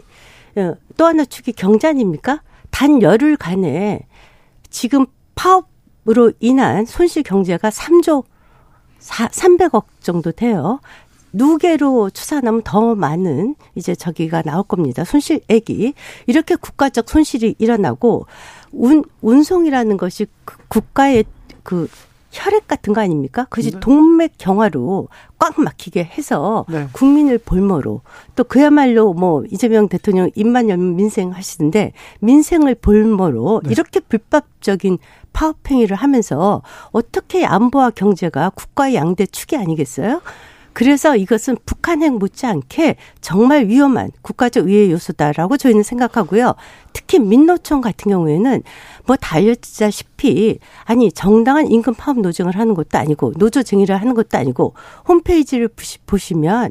어, 0.56 0.74
또 0.96 1.06
하나 1.06 1.24
축이 1.24 1.52
경제 1.52 1.86
아닙니까? 1.86 2.42
단 2.70 3.00
열흘간에 3.00 4.08
지금 4.70 5.06
파업으로 5.36 6.32
인한 6.40 6.84
손실 6.84 7.22
경제가 7.22 7.70
3조 7.70 8.24
4, 8.98 9.28
300억 9.28 9.84
정도 10.00 10.32
돼요. 10.32 10.80
누계로 11.32 12.10
추산하면 12.10 12.62
더 12.62 12.96
많은 12.96 13.54
이제 13.76 13.94
저기가 13.94 14.42
나올 14.42 14.64
겁니다. 14.64 15.04
손실액이 15.04 15.94
이렇게 16.26 16.56
국가적 16.56 17.08
손실이 17.08 17.54
일어나고 17.58 18.26
운 18.72 19.04
운송이라는 19.22 19.96
것이 19.96 20.26
그 20.44 20.56
국가의 20.68 21.24
그 21.62 21.88
혈액 22.30 22.68
같은 22.68 22.92
거 22.92 23.00
아닙니까? 23.00 23.44
그것이 23.44 23.72
네. 23.72 23.80
동맥 23.80 24.34
경화로 24.36 25.08
꽉 25.38 25.58
막히게 25.60 26.04
해서 26.04 26.66
네. 26.68 26.86
국민을 26.92 27.38
볼모로 27.38 28.02
또 28.36 28.44
그야말로 28.44 29.14
뭐 29.14 29.44
이재명 29.50 29.88
대통령 29.88 30.30
입만 30.34 30.68
열면 30.68 30.96
민생 30.96 31.30
하시는데 31.32 31.92
민생을 32.20 32.74
볼모로 32.76 33.62
네. 33.64 33.70
이렇게 33.72 34.00
불법적인 34.00 34.98
파업 35.32 35.56
행위를 35.70 35.96
하면서 35.96 36.62
어떻게 36.92 37.44
안보와 37.46 37.90
경제가 37.90 38.50
국가의 38.50 38.94
양대 38.94 39.24
축이 39.24 39.56
아니겠어요? 39.56 40.20
그래서 40.72 41.16
이것은 41.16 41.56
북한 41.66 42.02
핵 42.02 42.12
못지않게 42.16 42.96
정말 43.20 43.66
위험한 43.66 44.10
국가적 44.22 44.66
위해 44.66 44.90
요소다라고 44.90 45.56
저희는 45.56 45.82
생각하고요. 45.82 46.54
특히 46.92 47.18
민노총 47.18 47.80
같은 47.80 48.10
경우에는 48.10 48.62
뭐다 49.06 49.36
알려지다시피 49.36 50.58
아니 50.84 51.10
정당한 51.10 51.70
임금 51.70 51.94
파업 51.94 52.20
노정을 52.20 52.56
하는 52.56 52.74
것도 52.74 52.98
아니고 52.98 53.32
노조 53.36 53.62
증의를 53.62 53.96
하는 54.00 54.14
것도 54.14 54.38
아니고 54.38 54.74
홈페이지를 55.06 55.68
보시면 56.06 56.70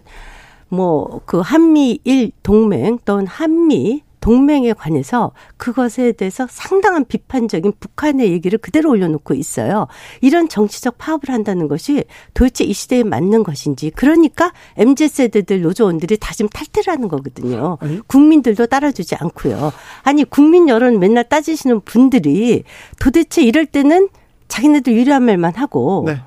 뭐 0.70 1.22
그 1.26 1.40
한미일 1.40 2.32
동맹 2.44 3.00
또는 3.06 3.28
한미 3.28 4.04
동맹에 4.28 4.74
관해서 4.74 5.32
그것에 5.56 6.12
대해서 6.12 6.48
상당한 6.50 7.06
비판적인 7.06 7.72
북한의 7.80 8.30
얘기를 8.34 8.60
그대로 8.60 8.90
올려놓고 8.90 9.34
있어요. 9.34 9.88
이런 10.20 10.50
정치적 10.50 10.98
파업을 10.98 11.30
한다는 11.30 11.70
것이 11.70 12.04
도대체 12.34 12.66
이 12.66 12.74
시대에 12.74 13.04
맞는 13.04 13.44
것인지 13.44 13.90
그러니까 13.92 14.52
MZ 14.76 15.08
세대들 15.08 15.62
노조원들이 15.62 16.18
다 16.18 16.34
지금 16.34 16.50
탈퇴를 16.50 16.92
하는 16.92 17.08
거거든요. 17.08 17.78
국민들도 18.08 18.66
따라주지 18.66 19.16
않고요. 19.16 19.72
아니 20.04 20.26
국민 20.26 20.68
여론 20.68 21.00
맨날 21.00 21.24
따지시는 21.24 21.80
분들이 21.86 22.66
도대체 23.00 23.42
이럴 23.42 23.66
때는 23.66 24.10
자기네들 24.50 24.94
유리한 24.94 25.24
말만 25.24 25.56
하고 25.56 26.04
네. 26.06 26.18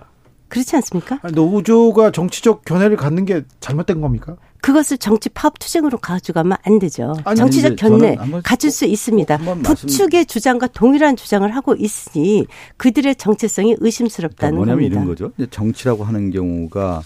그렇지 0.51 0.77
않습니까? 0.77 1.19
노조가 1.33 2.11
정치적 2.11 2.65
견해를 2.67 2.97
갖는 2.99 3.25
게 3.25 3.45
잘못된 3.61 4.01
겁니까? 4.03 4.37
그것을 4.61 4.99
정치 4.99 5.31
파업 5.31 5.59
투쟁으로 5.59 5.97
가져가면 5.97 6.59
안 6.63 6.79
되죠. 6.79 7.15
아니, 7.25 7.37
정치적 7.37 7.77
견내 7.77 8.17
가질 8.45 8.71
수 8.71 8.85
있습니다. 8.85 9.39
북측의 9.63 10.27
주장과 10.27 10.67
동일한 10.67 11.17
주장을 11.17 11.49
하고 11.55 11.75
있으니 11.75 12.47
그들의 12.77 13.17
정체성이 13.17 13.77
의심스럽다는 13.79 14.61
그러니까 14.61 14.77
뭐냐면 14.77 15.07
겁니다. 15.07 15.25
이런 15.25 15.33
거죠. 15.35 15.51
정치라고 15.51 16.05
하는 16.05 16.31
경우가 16.31 17.03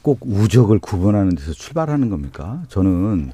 꼭 0.00 0.20
우적을 0.22 0.78
구분하는 0.78 1.34
데서 1.34 1.52
출발하는 1.52 2.08
겁니까? 2.08 2.62
저는 2.68 3.32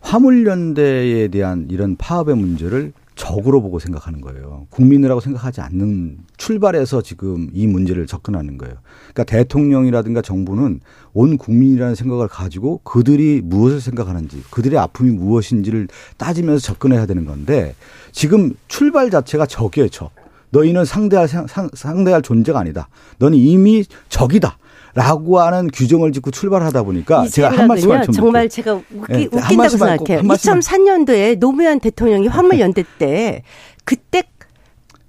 화물연대에 0.00 1.28
대한 1.28 1.68
이런 1.70 1.96
파업의 1.96 2.36
문제를 2.36 2.92
적으로 3.20 3.60
보고 3.60 3.78
생각하는 3.78 4.22
거예요. 4.22 4.66
국민이라고 4.70 5.20
생각하지 5.20 5.60
않는 5.60 6.20
출발해서 6.38 7.02
지금 7.02 7.50
이 7.52 7.66
문제를 7.66 8.06
접근하는 8.06 8.56
거예요. 8.56 8.76
그러니까 9.12 9.24
대통령이라든가 9.24 10.22
정부는 10.22 10.80
온 11.12 11.36
국민이라는 11.36 11.94
생각을 11.94 12.28
가지고 12.28 12.80
그들이 12.82 13.42
무엇을 13.44 13.82
생각하는지, 13.82 14.42
그들의 14.50 14.78
아픔이 14.78 15.10
무엇인지를 15.10 15.88
따지면서 16.16 16.64
접근해야 16.64 17.04
되는 17.04 17.26
건데 17.26 17.74
지금 18.10 18.54
출발 18.68 19.10
자체가 19.10 19.44
적이에요, 19.44 19.90
적. 19.90 20.12
너희는 20.48 20.86
상대할 20.86 21.28
상, 21.28 21.46
상대할 21.74 22.22
존재가 22.22 22.58
아니다. 22.58 22.88
너는 23.18 23.36
이미 23.36 23.84
적이다. 24.08 24.56
라고 24.94 25.40
하는 25.40 25.68
규정을 25.72 26.12
짓고 26.12 26.30
출발하다 26.30 26.82
보니까 26.82 27.28
제가 27.28 27.50
한 27.50 27.68
말씀만 27.68 28.04
좀 28.04 28.12
정말 28.12 28.48
제가 28.48 28.74
웃기, 28.74 29.12
네, 29.12 29.28
웃긴다고 29.30 29.68
생각해요. 29.68 30.20
2003년도에 30.22 31.38
노무현 31.38 31.80
대통령이 31.80 32.26
화물연대 32.26 32.84
때 32.98 33.42
그때 33.84 34.22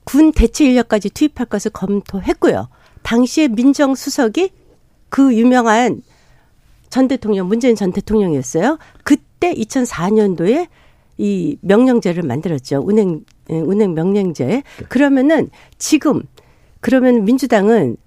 군 0.04 0.32
대체 0.32 0.66
인력까지 0.66 1.10
투입할 1.10 1.48
것을 1.48 1.72
검토했고요. 1.72 2.68
당시에 3.02 3.48
민정수석이 3.48 4.52
그 5.10 5.36
유명한 5.36 6.02
전 6.90 7.08
대통령 7.08 7.48
문재인 7.48 7.76
전 7.76 7.92
대통령이었어요. 7.92 8.78
그때 9.04 9.54
2004년도에 9.54 10.68
이 11.18 11.58
명령제를 11.62 12.24
만들었죠. 12.24 12.82
운행 12.84 13.24
예, 13.50 13.60
운행 13.60 13.94
명령제. 13.94 14.46
네. 14.46 14.64
그러면은 14.90 15.50
지금 15.78 16.24
그러면 16.80 17.26
민주당은 17.26 17.98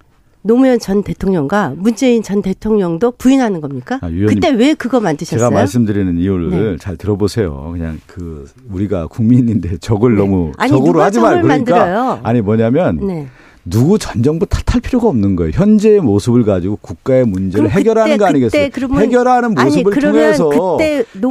노무현 0.45 0.77
전 0.77 1.01
대통령과 1.01 1.73
문재인 1.75 2.21
전 2.21 2.43
대통령도 2.43 3.13
부인하는 3.17 3.61
겁니까? 3.61 3.97
아, 4.03 4.09
그때 4.27 4.51
왜 4.51 4.75
그거 4.75 4.99
만드셨어요? 4.99 5.39
제가 5.39 5.49
말씀드리는 5.49 6.19
이유를 6.19 6.49
네. 6.49 6.77
잘 6.77 6.97
들어보세요. 6.97 7.71
그냥 7.71 7.99
그 8.05 8.47
우리가 8.69 9.07
국민인데 9.07 9.77
적을 9.79 10.13
네. 10.13 10.21
너무 10.21 10.51
아니, 10.57 10.69
적으로 10.69 11.01
하지 11.01 11.19
말고 11.19 11.41
그러니까 11.41 11.75
만들어요? 11.75 12.19
아니 12.21 12.41
뭐냐면 12.41 13.07
네. 13.07 13.27
누구 13.65 13.97
전 13.97 14.21
정부 14.21 14.45
탓할 14.45 14.79
필요가 14.81 15.07
없는 15.07 15.35
거예요. 15.35 15.51
현재의 15.53 15.99
모습을 15.99 16.43
가지고 16.43 16.77
국가의 16.81 17.25
문제를 17.25 17.69
해결하는 17.71 18.13
그때, 18.13 18.17
거 18.17 18.25
아니겠어요? 18.25 18.69
해결하는 18.99 19.55
모습을 19.55 19.93
아니, 19.93 20.01
통해서 20.01 20.77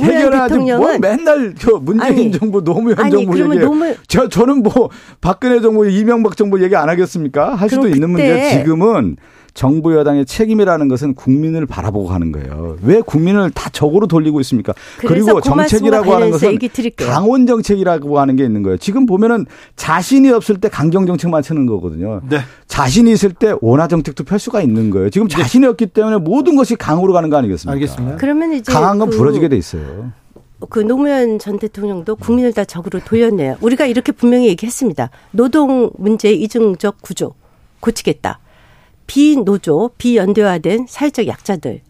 해결하지 0.03 0.59
뭘 0.59 0.99
맨날 0.99 1.55
저 1.57 1.77
문재인 1.77 2.13
아니, 2.13 2.33
정부 2.33 2.63
노무현 2.63 2.99
아니, 2.99 3.13
정부 3.13 3.39
얘기 3.39 3.59
노무... 3.59 3.95
저 4.09 4.29
저는 4.29 4.65
뭐 4.65 4.91
박근혜 5.21 5.61
정부 5.61 5.89
이명박 5.89 6.37
정부 6.37 6.63
얘기 6.63 6.75
안 6.75 6.89
하겠습니까? 6.89 7.55
할 7.55 7.71
수도 7.71 7.89
있는 7.89 8.11
문제 8.11 8.59
지금은 8.59 9.17
정부 9.55 9.95
여당의 9.95 10.27
책임이라는 10.27 10.89
것은 10.89 11.15
국민을 11.15 11.65
바라보고 11.65 12.09
하는 12.09 12.33
거예요. 12.33 12.77
왜 12.83 13.01
국민을 13.01 13.53
다 13.53 13.71
적으로 13.71 14.09
돌리고 14.09 14.41
있습니까? 14.41 14.75
그리고 14.99 15.41
정책이라고 15.41 16.13
하는 16.13 16.31
것은 16.33 16.59
강원 16.99 17.47
정책이라고 17.47 18.19
하는 18.19 18.35
게 18.35 18.45
있는 18.45 18.63
거예요. 18.65 18.77
지금 18.79 19.07
보면은 19.07 19.47
자신이 19.77 20.29
없을 20.31 20.61
때 20.61 20.69
강경 20.69 21.07
정책만 21.07 21.43
쓰는 21.43 21.67
거거든요. 21.67 22.21
네. 22.29 22.39
자신이 22.67 23.13
있을 23.13 23.33
때 23.33 23.55
원화 23.61 23.87
정책도 23.87 24.25
펼 24.25 24.41
수가 24.41 24.61
있는 24.61 24.91
거예요. 24.91 25.09
지금 25.11 25.29
네. 25.29 25.37
자신이 25.37 25.67
없기 25.67 25.87
때문에 25.87 26.19
모든 26.19 26.57
것이 26.57 26.75
강으로 26.75 27.13
가는 27.13 27.31
거 27.31 27.37
아니겠습니까? 27.37 27.73
알겠습니다. 27.73 28.17
그러면 28.17 28.53
이제 28.55 28.73
강한 28.73 28.99
건 28.99 29.05
그 29.11 29.19
부러지게 29.19 29.49
돼 29.49 29.57
있어요. 29.57 30.13
그 30.71 30.81
노무현 30.81 31.39
전 31.39 31.59
대통령도 31.59 32.17
국민을 32.17 32.53
다 32.55 32.65
적으로 32.65 32.99
돌렸네요. 33.05 33.59
우리가 33.61 33.85
이렇게 33.87 34.13
분명히 34.13 34.47
얘기했습니다. 34.49 35.11
노동 35.31 35.91
문제의 35.99 36.41
이중적 36.43 37.03
구조 37.03 37.35
고치겠다. 37.81 38.39
비노조, 39.07 39.91
비연대화된 39.99 40.87
사회적 40.89 41.27
약자들, 41.27 41.81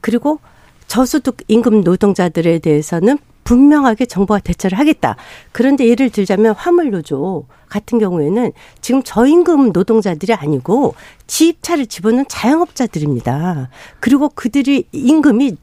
그리고 0.00 0.40
저소득 0.86 1.38
임금 1.48 1.82
노동자들에 1.82 2.58
대해서는 2.58 3.18
분명하게 3.44 4.06
정부가 4.06 4.40
대처를 4.40 4.78
하겠다. 4.78 5.16
그런데 5.52 5.88
예를 5.88 6.10
들자면 6.10 6.54
화물노조 6.54 7.46
같은 7.68 7.98
경우에는 7.98 8.52
지금 8.80 9.02
저임금 9.02 9.72
노동자들이 9.72 10.34
아니고 10.34 10.94
지입차를 11.26 11.86
집어넣은 11.86 12.26
자영업자들입니다. 12.28 13.70
그리고 14.00 14.28
그들이 14.28 14.86
임금이 14.92 15.56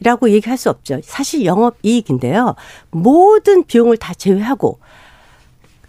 라고 0.00 0.30
얘기할 0.30 0.58
수 0.58 0.68
없죠. 0.68 1.00
사실 1.04 1.44
영업 1.44 1.76
이익인데요. 1.82 2.56
모든 2.90 3.62
비용을 3.64 3.98
다 3.98 4.14
제외하고 4.14 4.80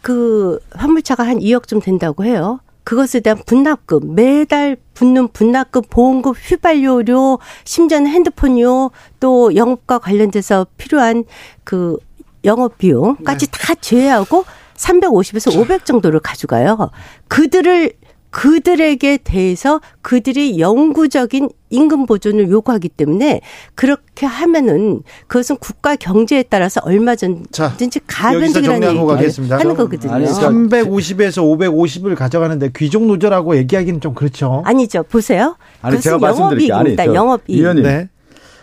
그 0.01 0.59
화물차가 0.71 1.25
한 1.25 1.39
2억쯤 1.39 1.81
된다고 1.81 2.25
해요. 2.25 2.59
그것에 2.83 3.19
대한 3.19 3.39
분납금, 3.45 4.15
매달 4.15 4.77
붙는 4.93 5.29
분납금, 5.29 5.83
보험금, 5.89 6.33
휘발유료, 6.33 7.39
심지어는 7.63 8.07
핸드폰료, 8.11 8.91
또 9.19 9.55
영업과 9.55 9.99
관련돼서 9.99 10.67
필요한 10.77 11.23
그 11.63 11.97
영업 12.45 12.77
비용까지 12.77 13.47
네. 13.47 13.51
다 13.51 13.75
제외하고 13.75 14.45
350에서 14.75 15.57
500 15.57 15.85
정도를 15.85 16.19
가져가요. 16.19 16.91
그들을 17.27 17.93
그들에게 18.33 19.19
대해서 19.23 19.79
그들이 20.01 20.59
영구적인 20.59 21.49
임금 21.69 22.07
보존을 22.07 22.49
요구하기 22.49 22.89
때문에 22.89 23.41
그렇게 23.75 24.25
하면은 24.25 25.03
그것은 25.27 25.57
국가 25.57 25.95
경제에 25.95 26.41
따라서 26.41 26.81
얼마든지 26.83 27.99
가변적이라는 28.07 28.87
얘기를 28.87 29.51
하는 29.51 29.75
거거든요. 29.75 30.13
아니, 30.13 30.25
350에서 30.25 31.43
550을 31.43 32.15
가져가는데 32.15 32.71
귀족 32.75 33.05
노조라고 33.05 33.55
얘기하기는 33.55 34.01
좀 34.01 34.15
그렇죠. 34.15 34.63
아니죠. 34.65 35.03
보세요. 35.03 35.55
아니 35.83 36.01
제가 36.01 36.17
말씀드릴게요. 36.17 36.75
아니, 36.75 36.95
영업이익. 36.97 37.59
위원님. 37.59 37.83
네. 37.83 38.09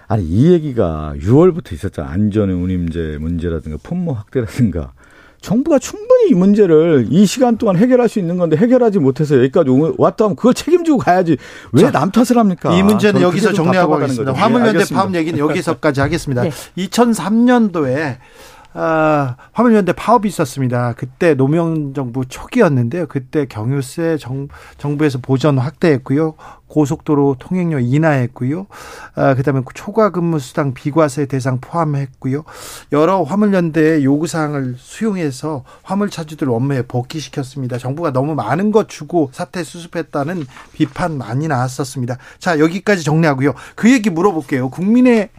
아니 0.09 0.25
이 0.25 0.53
얘기가 0.53 1.15
6월부터 1.17 1.73
있었잖아. 1.75 2.11
안전의 2.11 2.57
운임제 2.57 3.19
문제라든가 3.21 3.79
품목 3.81 4.19
확대라든가 4.19 4.95
정부가 5.41 5.79
충분히 5.79 6.31
이 6.31 6.35
문제를 6.35 7.07
이 7.11 7.25
시간 7.27 7.57
동안 7.57 7.77
해결할 7.77 8.09
수 8.09 8.19
있는 8.19 8.37
건데 8.37 8.57
해결하지 8.57 8.99
못해서 8.99 9.37
여기까지 9.39 9.71
왔다 9.97 10.25
하면 10.25 10.37
그걸 10.37 10.53
책임지고 10.55 10.99
가야지 10.99 11.37
왜 11.73 11.91
남 11.91 12.11
탓을 12.11 12.37
합니까? 12.39 12.77
이 12.77 12.83
문제는 12.83 13.21
여기서 13.23 13.53
정리하고 13.53 13.93
가겠습니다. 13.95 14.33
화물연대 14.33 14.85
네, 14.85 14.95
파업 14.95 15.15
얘기는 15.15 15.39
여기서까지 15.39 16.01
하겠습니다. 16.01 16.43
네. 16.45 16.51
2003년도에 16.77 18.17
아, 18.73 19.37
화물연대 19.53 19.93
파업이 19.93 20.29
있었습니다. 20.29 20.95
그때 20.97 21.35
노무현 21.35 21.93
정부 21.93 22.25
초기였는데요. 22.25 23.07
그때 23.09 23.47
경유세 23.47 24.17
정, 24.19 24.49
정부에서 24.79 25.19
보전 25.19 25.59
확대했고요. 25.59 26.35
고속도로 26.69 27.37
통행료 27.41 27.81
인하했고요. 27.81 28.69
아, 29.17 29.35
그다음에 29.35 29.63
초과 29.75 30.11
근무 30.11 30.39
수당 30.39 30.73
비과세 30.73 31.27
대상 31.27 31.59
포함했고요. 31.61 32.45
여러 32.93 33.25
화물연대의 33.25 34.05
요구 34.05 34.29
사항을 34.29 34.77
수용해서 34.79 35.65
화물 35.83 36.09
차주들 36.11 36.49
업무에 36.49 36.83
복귀시켰습니다. 36.83 37.77
정부가 37.77 38.13
너무 38.13 38.37
많은 38.37 38.71
것 38.71 38.89
주고 38.89 39.31
사태 39.33 39.65
수습했다는 39.65 40.47
비판 40.73 41.19
많이 41.19 41.49
나왔었습니다. 41.49 42.19
자, 42.39 42.61
여기까지 42.61 43.03
정리하고요. 43.03 43.53
그 43.75 43.91
얘기 43.91 44.09
물어볼게요. 44.09 44.71
국민의 44.71 45.31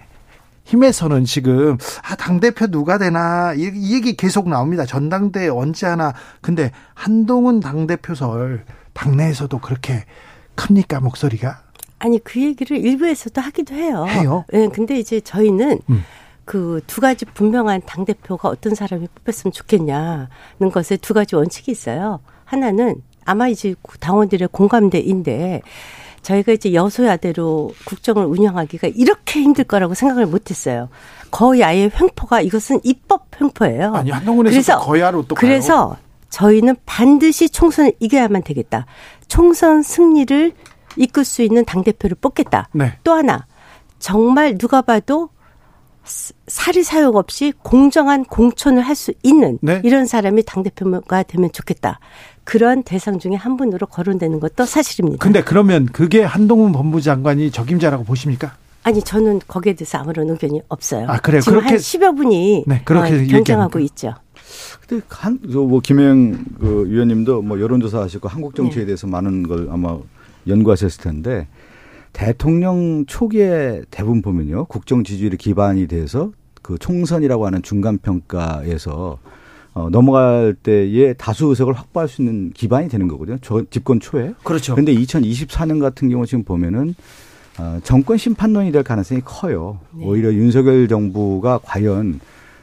힘에서는 0.64 1.26
지금 1.26 1.78
아 2.04 2.16
당대표 2.16 2.68
누가 2.68 2.98
되나 2.98 3.54
이, 3.54 3.72
이 3.74 3.94
얘기 3.96 4.16
계속 4.16 4.48
나옵니다. 4.50 4.86
전당대 4.86 5.48
언제 5.48 5.88
하나. 5.88 6.14
근데 6.42 6.72
한동훈 6.94 7.60
당대표설 7.60 8.66
당내에서도 8.94 9.58
그렇게 9.60 10.06
큽니까 10.56 11.00
목소리가? 11.00 11.62
아니 12.00 12.20
그 12.24 12.42
얘기를 12.42 12.78
일부에서도 12.78 13.40
하기도 13.40 13.76
해요. 13.76 14.06
해요? 14.08 14.46
네, 14.52 14.68
근데 14.70 14.98
이제 14.98 15.20
저희는 15.22 15.80
음. 15.90 16.04
그두 16.46 17.00
가지 17.00 17.26
분명한 17.26 17.82
당 17.86 18.06
대표가 18.06 18.50
어떤 18.50 18.76
사람이 18.76 19.08
뽑혔으면 19.16 19.52
좋겠냐는 19.52 20.28
것에 20.74 20.98
두 20.98 21.14
가지 21.14 21.36
원칙이 21.36 21.72
있어요. 21.72 22.20
하나는 22.44 23.02
아마 23.26 23.48
이제 23.48 23.76
당원들의 24.00 24.50
공감대인데 24.52 25.62
저희가 26.22 26.52
이제 26.52 26.74
여소야대로 26.74 27.74
국정을 27.86 28.26
운영하기가 28.26 28.90
이렇게 28.96 29.42
힘들 29.42 29.64
거라고 29.64 29.94
생각을 29.94 30.26
못했어요. 30.28 30.90
거의 31.32 31.64
아예 31.64 31.90
횡포가 31.90 32.42
이것은 32.42 32.82
입법 32.84 33.28
횡포예요. 33.40 33.94
아니 33.96 34.12
한동훈에서 34.12 34.52
그래서 34.54 34.80
거야로 34.80 35.26
또 35.28 35.36
그래서 35.36 35.98
저희는 36.30 36.76
반드시 36.86 37.50
총선을 37.50 37.94
이겨야만 38.00 38.44
되겠다. 38.44 38.86
총선 39.28 39.82
승리를 39.82 40.52
이끌 40.98 41.24
수 41.24 41.42
있는 41.42 41.66
당 41.66 41.84
대표를 41.84 42.18
뽑겠다. 42.20 42.70
네. 42.74 42.94
또 43.04 43.14
하나 43.14 43.46
정말 44.00 44.58
누가 44.58 44.82
봐도 44.82 45.30
사리 46.04 46.84
사욕 46.84 47.16
없이 47.16 47.54
공정한 47.62 48.24
공천을 48.26 48.82
할 48.82 48.96
수 48.96 49.14
있는 49.24 49.58
네. 49.62 49.82
이런 49.84 50.06
사람이 50.06 50.44
당 50.46 50.64
대표가 50.64 51.24
되면 51.24 51.52
좋겠다. 51.52 52.00
그런 52.44 52.84
대상 52.84 53.20
중에 53.20 53.36
한 53.36 53.56
분으로 53.58 53.88
거론되는 53.88 54.40
것도 54.40 54.66
사실입니다. 54.66 55.24
근데 55.24 55.44
그러면 55.44 55.86
그게 55.86 56.22
한동훈 56.24 56.72
법무장관이 56.72 57.52
적임자라고 57.52 58.04
보십니까? 58.04 58.54
아니 58.84 59.02
저는 59.02 59.42
거기에 59.48 59.74
대해서 59.74 60.00
아무런 60.00 60.30
의견이 60.30 60.62
없어요. 60.68 61.06
아 61.08 61.18
그래요? 61.20 61.42
지금 61.42 61.60
그렇게 61.60 61.76
한 61.76 61.78
10여 61.78 62.18
분이 62.18 62.64
네, 62.68 62.82
그렇게 62.84 63.14
어, 63.14 63.24
경쟁하고 63.28 63.80
있죠. 63.80 64.16
근데 64.88 65.04
한뭐 65.08 65.80
김영 65.82 66.46
그 66.60 66.86
위원님도 66.90 67.44
뭐 67.44 67.60
여론조사 67.60 68.02
하시고 68.02 68.28
한국 68.28 68.56
정치에 68.56 68.82
네. 68.82 68.86
대해서 68.88 69.08
많은 69.08 69.48
걸 69.48 69.70
아마 69.72 69.98
연구하셨을 70.48 71.02
텐데 71.04 71.48
대통령 72.14 73.06
초기에 73.06 73.84
대부분 73.90 74.22
보면요 74.22 74.66
국정 74.66 75.04
지지율이 75.04 75.38
기반이 75.38 75.88
돼서 75.88 76.32
그 76.62 76.78
총선이라고 76.78 77.46
하는 77.46 77.62
중간 77.62 77.98
평가에서 77.98 79.20
어, 79.74 79.90
넘어갈 79.90 80.54
때에 80.54 81.14
다수 81.14 81.48
의석을 81.48 81.74
확보할 81.74 82.10
수 82.10 82.22
있는 82.22 82.52
기반이 82.52 82.90
되는 82.90 83.08
거거든요. 83.08 83.38
저, 83.42 83.64
집권 83.70 84.02
초에. 84.02 84.34
그렇죠. 84.44 84.74
그런데 84.74 84.94
2024년 84.94 85.80
같은 85.80 86.10
경우 86.10 86.26
지금 86.26 86.44
보면은 86.44 86.94
어, 87.58 87.80
정권 87.84 88.18
심판론이 88.18 88.72
될 88.72 88.84
가능성이 88.84 89.22
커요. 89.24 89.80
네. 89.92 90.06
오히려 90.06 90.34
윤석열 90.34 90.88
정부가 90.88 91.60
과연 91.64 92.20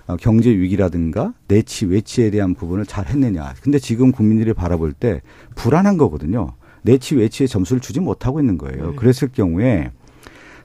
어, 0.07 0.17
경제 0.17 0.51
위기라든가 0.51 1.33
내치 1.49 1.87
외치에 1.87 2.31
대한 2.31 2.55
부분을 2.55 2.85
잘 2.85 3.07
했느냐. 3.07 3.55
근데 3.63 3.79
지금 3.79 4.13
국민들이 4.13 4.53
바라볼 4.53 4.93
때 4.93 5.23
불안한 5.55 5.97
거거든요. 5.97 6.53
내치 6.83 7.17
외치에 7.17 7.47
점수를 7.47 7.81
주지 7.81 8.01
못하고 8.01 8.41
있는 8.41 8.59
거예요. 8.59 8.91
네. 8.91 8.97
그랬을 8.97 9.29
경우에 9.33 9.91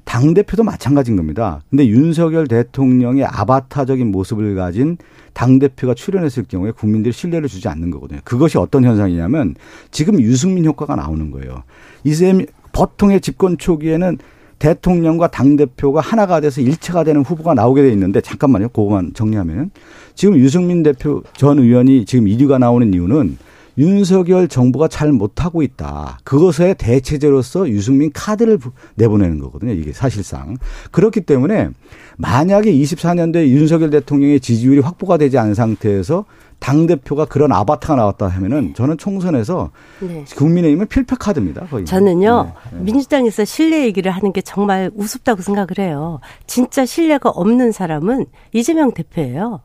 당 0.05 0.33
대표도 0.33 0.63
마찬가지인 0.63 1.15
겁니다. 1.15 1.61
근데 1.69 1.87
윤석열 1.87 2.47
대통령의 2.47 3.25
아바타적인 3.25 4.11
모습을 4.11 4.55
가진 4.55 4.97
당 5.33 5.59
대표가 5.59 5.93
출연했을 5.93 6.43
경우에 6.47 6.71
국민들이 6.71 7.13
신뢰를 7.13 7.47
주지 7.47 7.67
않는 7.67 7.89
거거든요. 7.91 8.19
그것이 8.23 8.57
어떤 8.57 8.83
현상이냐면 8.83 9.55
지금 9.91 10.19
유승민 10.19 10.65
효과가 10.65 10.95
나오는 10.95 11.31
거예요. 11.31 11.63
이셈 12.03 12.45
보통의 12.73 13.21
집권 13.21 13.57
초기에는 13.57 14.17
대통령과 14.59 15.27
당 15.27 15.55
대표가 15.55 15.99
하나가 15.99 16.39
돼서 16.39 16.61
일체가 16.61 17.03
되는 17.03 17.21
후보가 17.21 17.53
나오게 17.53 17.81
돼 17.81 17.91
있는데 17.91 18.21
잠깐만요. 18.21 18.69
그거만 18.69 19.11
정리하면 19.13 19.71
지금 20.15 20.37
유승민 20.37 20.83
대표 20.83 21.21
전 21.35 21.59
의원이 21.59 22.05
지금 22.05 22.25
1위가 22.25 22.59
나오는 22.59 22.93
이유는 22.93 23.37
윤석열 23.77 24.47
정부가 24.47 24.87
잘 24.87 25.11
못하고 25.11 25.61
있다. 25.63 26.19
그것의 26.23 26.75
대체제로서 26.77 27.69
유승민 27.69 28.11
카드를 28.13 28.59
내보내는 28.95 29.39
거거든요. 29.39 29.73
이게 29.73 29.91
사실상. 29.93 30.57
그렇기 30.91 31.21
때문에 31.21 31.69
만약에 32.17 32.71
24년도에 32.71 33.47
윤석열 33.47 33.89
대통령의 33.89 34.39
지지율이 34.39 34.81
확보가 34.81 35.17
되지 35.17 35.37
않은 35.37 35.53
상태에서 35.53 36.25
당 36.59 36.87
대표가 36.87 37.25
그런 37.25 37.51
아바타가 37.51 37.95
나왔다 37.95 38.27
하면은 38.27 38.73
저는 38.73 38.97
총선에서 38.97 39.71
네. 39.99 40.23
국민의힘은 40.37 40.87
필패 40.87 41.17
카드입니다. 41.19 41.65
거의. 41.65 41.83
저는요 41.83 42.53
네, 42.71 42.77
네. 42.77 42.83
민주당에서 42.83 43.43
신뢰 43.43 43.83
얘기를 43.83 44.11
하는 44.11 44.31
게 44.31 44.41
정말 44.41 44.89
우습다고 44.95 45.41
생각을 45.41 45.79
해요. 45.79 46.21
진짜 46.47 46.85
신뢰가 46.85 47.29
없는 47.31 47.73
사람은 47.73 48.27
이재명 48.53 48.93
대표예요. 48.93 49.61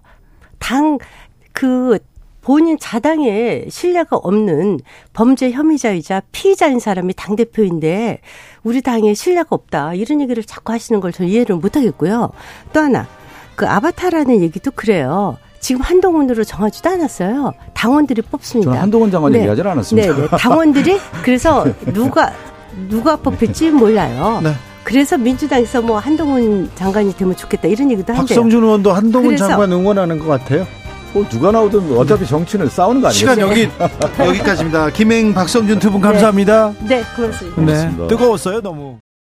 당 0.59 0.99
그 1.59 1.99
본인 2.49 2.79
자당에 2.81 3.67
신뢰가 3.69 4.17
없는 4.17 4.81
범죄 5.13 5.51
혐의자이자 5.51 6.23
피의자인 6.33 6.79
사람이 6.81 7.13
당 7.15 7.37
대표인데 7.37 8.23
우리 8.63 8.81
당에 8.81 9.13
신뢰가 9.13 9.49
없다 9.51 9.93
이런 9.93 10.23
얘기를 10.23 10.43
자꾸 10.43 10.73
하시는 10.73 10.99
걸저 10.99 11.25
이해를 11.25 11.57
못 11.57 11.77
하겠고요. 11.77 12.31
또 12.73 12.81
하나 12.81 13.07
그 13.55 13.69
아바타라는 13.69 14.41
얘기도 14.41 14.71
그래요. 14.71 15.37
지금 15.61 15.83
한동훈으로 15.83 16.43
정하지도 16.43 16.89
않았어요. 16.89 17.53
당원들이 17.75 18.23
뽑습니다. 18.23 18.71
저는 18.71 18.81
한동훈 18.81 19.11
장관 19.11 19.33
네. 19.33 19.41
얘기하지 19.41 19.61
않았습니다. 19.61 20.15
네, 20.15 20.23
네. 20.23 20.29
당원들이 20.39 20.99
그래서 21.23 21.67
누가 21.93 22.33
누가 22.89 23.17
뽑힐지 23.17 23.73
몰라요. 23.73 24.41
네. 24.43 24.53
그래서 24.85 25.19
민주당에서 25.19 25.83
뭐 25.83 25.99
한동훈 25.99 26.71
장관이 26.77 27.15
되면 27.15 27.37
좋겠다 27.37 27.69
이런 27.69 27.91
얘기도 27.91 28.15
한대요. 28.15 28.27
박성준 28.27 28.65
의원도 28.65 28.91
한동훈 28.91 29.37
장관 29.37 29.71
응원하는 29.71 30.19
것 30.19 30.29
같아요. 30.29 30.67
뭐 31.13 31.27
누가 31.29 31.51
나오든 31.51 31.97
어차피 31.97 32.27
정치는 32.27 32.69
싸우는 32.69 33.01
거 33.01 33.09
아니에요? 33.09 33.19
시간 33.19 33.39
여기 33.39 33.69
여기까지입니다. 34.19 34.91
김행 34.91 35.33
박성준 35.35 35.79
두 35.79 35.91
분 35.91 36.01
감사합니다. 36.01 36.73
네, 36.81 36.99
네 36.99 37.05
고맙습니다. 37.17 37.63
네, 37.63 38.07
뜨거웠어요 38.09 38.61
너무. 38.61 38.99